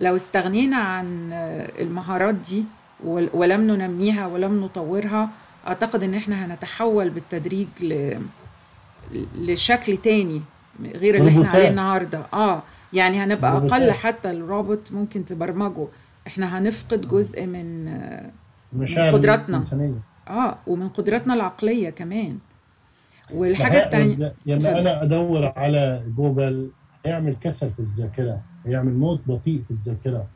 لو 0.00 0.16
استغنينا 0.16 0.76
عن 0.76 1.32
المهارات 1.78 2.34
دي 2.34 2.64
ول- 3.04 3.30
ولم 3.34 3.60
ننميها 3.60 4.26
ولم 4.26 4.64
نطورها 4.64 5.30
أعتقد 5.66 6.02
إن 6.02 6.14
إحنا 6.14 6.46
هنتحول 6.46 7.10
بالتدريج 7.10 7.68
ل... 7.82 8.18
لشكل 9.36 9.96
تاني. 9.96 10.42
غير 10.82 11.14
اللي 11.14 11.30
إحنا. 11.30 11.48
عليه 11.48 11.68
النهارده. 11.68 12.26
آه 12.32 12.62
يعني 12.92 13.16
هنبقى 13.16 13.56
أقل. 13.56 13.92
حتى 13.92 14.30
الروبوت 14.30 14.92
ممكن 14.92 15.24
تبرمجه. 15.24 15.86
إحنا 16.26 16.58
هنفقد 16.58 17.08
جزء 17.08 17.46
من 17.46 17.88
المشاعر 18.72 19.12
قدراتنا. 19.12 19.64
آه 20.28 20.58
ومن 20.66 20.88
قدراتنا 20.88 21.34
العقلية 21.34 21.90
كمان. 21.90 22.38
والحاجة 23.34 23.84
التانية 23.84 24.34
لما. 24.46 24.78
أنا 24.78 25.02
أدور 25.02 25.52
على 25.56 26.02
جوجل 26.16 26.70
هيعمل 27.06 27.36
كسل 27.40 27.70
في 27.76 27.78
الذاكرة. 27.78 28.40
هيعمل 28.66 28.94
موت 28.94 29.20
بطيء 29.26 29.62
في 29.68 29.70
الذاكرة. 29.70 30.26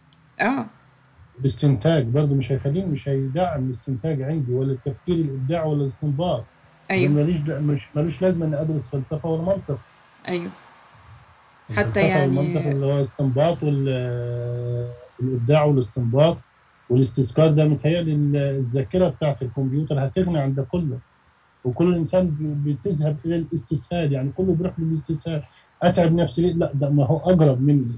آه. 0.40 0.66
الاستنتاج 1.44 2.04
برضه 2.06 2.34
مش 2.34 2.52
هيخليني 2.52 2.86
مش 2.86 3.08
هيدعم 3.08 3.70
الاستنتاج 3.70 4.22
عندي 4.22 4.52
ولا 4.52 4.72
التفكير 4.72 5.14
الابداعي 5.16 5.68
ولا 5.68 5.84
الاستنباط 5.84 6.44
أيوه. 6.90 7.12
ملوش 7.12 7.36
مش 7.60 7.80
ملوش 7.94 8.22
لازمة 8.22 8.46
إني 8.46 8.60
أدرس 8.60 8.82
فلسفة 8.92 9.28
ولا 9.28 9.42
منطق. 9.42 9.78
أيوه. 10.28 10.50
حتى 11.70 11.80
الفلسفة 11.88 12.00
يعني- 12.08 12.38
والمنطق 12.38 12.66
اللي 12.66 12.86
هو 12.86 12.98
الإستنباط 12.98 13.62
والابداع 13.62 15.64
والاستنباط 15.64 16.36
والاستذكار 16.90 17.48
ده 17.50 17.64
متهيألي 17.64 18.12
ال- 18.12 18.36
الذاكرة 18.36 19.08
بتاعت 19.08 19.42
الكمبيوتر 19.42 20.06
هتغني 20.06 20.38
عن 20.38 20.54
ده 20.54 20.62
كله. 20.62 20.98
وكل 21.64 21.94
إنسان 21.94 22.36
بتذهب 22.66 23.16
إلى 23.24 23.36
الاستسهال 23.36 24.12
يعني 24.12 24.30
كله 24.36 24.54
بيروح 24.54 24.72
للاستسهال. 24.78 25.42
أتعب 25.82 26.12
نفسي 26.14 26.40
ليه؟ 26.40 26.52
لا 26.54 26.70
ده 26.74 26.90
ما 26.90 27.06
هو 27.06 27.16
أقرب 27.16 27.62
مني. 27.62 27.92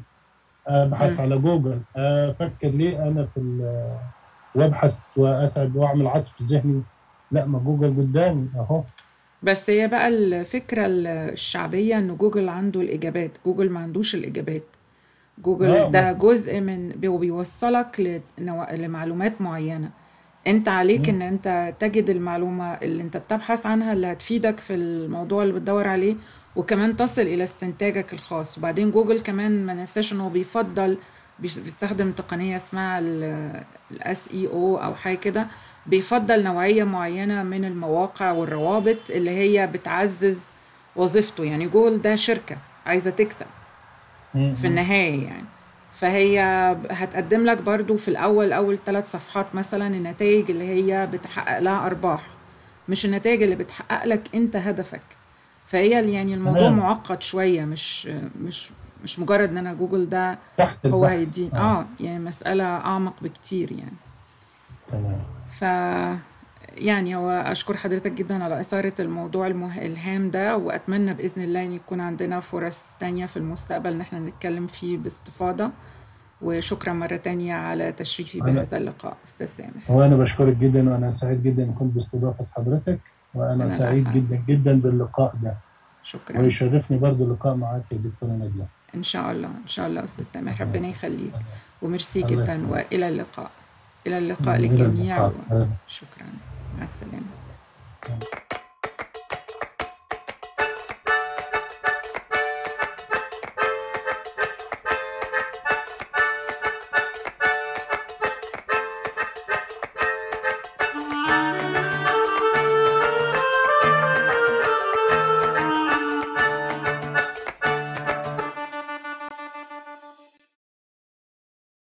أبحث. 0.66 1.20
على 1.20 1.38
جوجل 1.38 1.78
أفكر 1.96 2.68
ليه 2.68 3.08
أنا 3.08 3.26
في 3.34 3.40
وأبحث 4.54 4.92
وأتعب 5.16 5.76
وأعمل 5.76 6.06
عصف 6.06 6.42
ذهني؟ 6.50 6.82
لا 7.32 7.44
ما 7.46 7.58
جوجل 7.58 7.96
قدامي 7.96 8.48
أهو. 8.56 8.82
بس 9.42 9.70
هي 9.70 9.88
بقى 9.88 10.08
الفكرة 10.08 10.82
الشعبية 10.86 11.98
إن 11.98 12.16
جوجل 12.16 12.48
عنده 12.48 12.80
الإجابات. 12.80 13.30
جوجل 13.46 13.70
ما 13.70 13.80
عندوش 13.80 14.14
الإجابات. 14.14 14.62
جوجل 15.38 15.90
ده 15.90 16.12
جزء 16.12 16.60
من 16.60 16.88
بي- 16.88 17.08
بيوصلك 17.18 18.20
لنوع- 18.38 18.72
لمعلومات 18.74 19.40
معينة. 19.40 19.90
أنت 20.46 20.68
عليك. 20.68 21.08
إن 21.08 21.22
أنت 21.22 21.74
تجد 21.80 22.10
المعلومة 22.10 22.72
اللي 22.74 23.02
أنت 23.02 23.16
بتبحث 23.16 23.66
عنها 23.66 23.92
اللي 23.92 24.06
هتفيدك 24.06 24.58
في 24.60 24.74
الموضوع 24.74 25.42
اللي 25.42 25.54
بتدور 25.54 25.88
عليه 25.88 26.14
وكمان 26.56 26.96
تصل 26.96 27.22
إلى 27.22 27.44
استنتاجك 27.44 28.12
الخاص. 28.12 28.58
وبعدين 28.58 28.90
جوجل 28.90 29.20
كمان 29.20 29.66
ما 29.66 29.74
ننساش 29.74 30.12
انه 30.12 30.28
بيفضل 30.28 30.98
بيس- 31.38 31.58
بيستخدم 31.58 32.12
تقنية 32.12 32.56
اسمها 32.56 32.98
ال 33.90 34.28
SEO 34.34 34.76
أو 34.76 34.94
حاجة 34.94 35.16
كده. 35.16 35.46
بيفضل 35.90 36.44
نوعية 36.44 36.84
معينة 36.84 37.42
من 37.42 37.64
المواقع 37.64 38.30
والروابط 38.32 38.96
اللي 39.10 39.30
هي 39.30 39.66
بتعزز 39.66 40.38
وظيفته 40.96 41.44
يعني 41.44 41.68
جوجل 41.68 42.02
ده 42.02 42.16
شركة 42.16 42.56
عايزة 42.86 43.10
تكسب 43.10 43.46
في 44.32 44.66
النهاية 44.66 45.24
يعني 45.26 45.44
فهي 45.92 46.40
هتقدم 46.90 47.44
لك 47.44 47.62
برضو 47.62 47.96
في 47.96 48.08
الأول 48.08 48.52
أول 48.52 48.78
ثلاث 48.86 49.10
صفحات 49.10 49.54
مثلا 49.54 49.86
النتائج 49.86 50.50
اللي 50.50 50.64
هي 50.68 51.06
بتحقق 51.12 51.58
لها 51.58 51.86
أرباح 51.86 52.22
مش 52.88 53.04
النتائج 53.06 53.42
اللي 53.42 53.54
بتحقق 53.56 54.04
لك 54.06 54.22
أنت 54.34 54.56
هدفك 54.56 55.02
فهي 55.66 56.12
يعني 56.12 56.34
الموضوع 56.34 56.60
تمام. 56.60 56.78
معقد 56.78 57.22
شوية 57.22 57.64
مش 57.64 58.06
مش 58.42 58.70
مش 59.04 59.18
مجرد 59.18 59.48
إن 59.50 59.58
أنا 59.58 59.74
جوجل 59.74 60.08
ده 60.08 60.38
هو. 60.86 61.04
هيديني 61.04 61.50
آه. 61.54 61.56
آه 61.80 61.86
يعني 62.00 62.18
مسألة 62.18 62.64
أعمق 62.64 63.14
بكتير 63.22 63.72
يعني 63.72 63.92
تمام 64.92 65.20
ف 65.60 65.64
يعني 66.68 67.16
هو 67.16 67.30
أشكر 67.30 67.76
حضرتك 67.76 68.12
جدا 68.12 68.44
على 68.44 68.60
إثارة 68.60 68.94
الموضوع. 69.00 69.46
الهام 69.46 70.30
ده 70.30 70.56
وأتمنى 70.56 71.14
بإذن 71.14 71.42
الله 71.42 71.64
أن 71.64 71.72
يكون 71.72 72.00
عندنا 72.00 72.40
فرص 72.40 72.96
تانية 73.00 73.26
في 73.26 73.36
المستقبل 73.36 73.92
إن 73.92 74.00
إحنا 74.00 74.18
نتكلم 74.18 74.66
فيه 74.66 74.98
باستفاضة. 74.98 75.70
وشكرا 76.42 76.92
مرة 76.92 77.16
تانية 77.16 77.54
على 77.54 77.92
تشريفي 77.92 78.40
بهذا 78.40 78.76
اللقاء 78.76 79.16
أستاذ 79.28 79.46
سامح. 79.46 79.90
وأنا 79.90 80.16
بشكرك 80.16 80.56
جدا 80.56 80.90
وأنا 80.90 81.16
سعيد 81.20 81.42
جدا 81.42 81.62
إن 81.62 81.72
كنت 81.72 81.94
باستضافة 81.94 82.44
حضرتك 82.56 82.98
وأنا 83.34 83.64
أنا 83.64 83.78
سعيد 83.78 83.96
الأسعد. 83.96 84.14
جدا 84.14 84.44
جدا 84.48 84.80
باللقاء 84.80 85.34
ده. 85.42 85.54
شكرا. 86.02 86.40
ويشرفني 86.40 86.98
برضو 86.98 87.24
اللقاء 87.24 87.54
معاك 87.54 87.82
يا 87.92 87.96
دكتورة 87.96 88.30
نجله 88.30 88.66
إن 88.94 89.02
شاء 89.02 89.32
الله 89.32 89.48
إن 89.48 89.68
شاء 89.68 89.86
الله 89.86 90.04
أستاذ 90.04 90.24
سامح. 90.24 90.62
ربنا 90.62 90.88
يخليك. 90.88 91.32
وميرسي 91.82 92.22
جدا. 92.22 92.66
وإلى 92.70 93.08
اللقاء. 93.08 93.50
إلى 94.06 94.18
اللقاء 94.18 94.56
للجميع. 94.56 95.30
شكرا 95.88 96.26
مع 96.78 96.84
السلامة. 96.84 97.26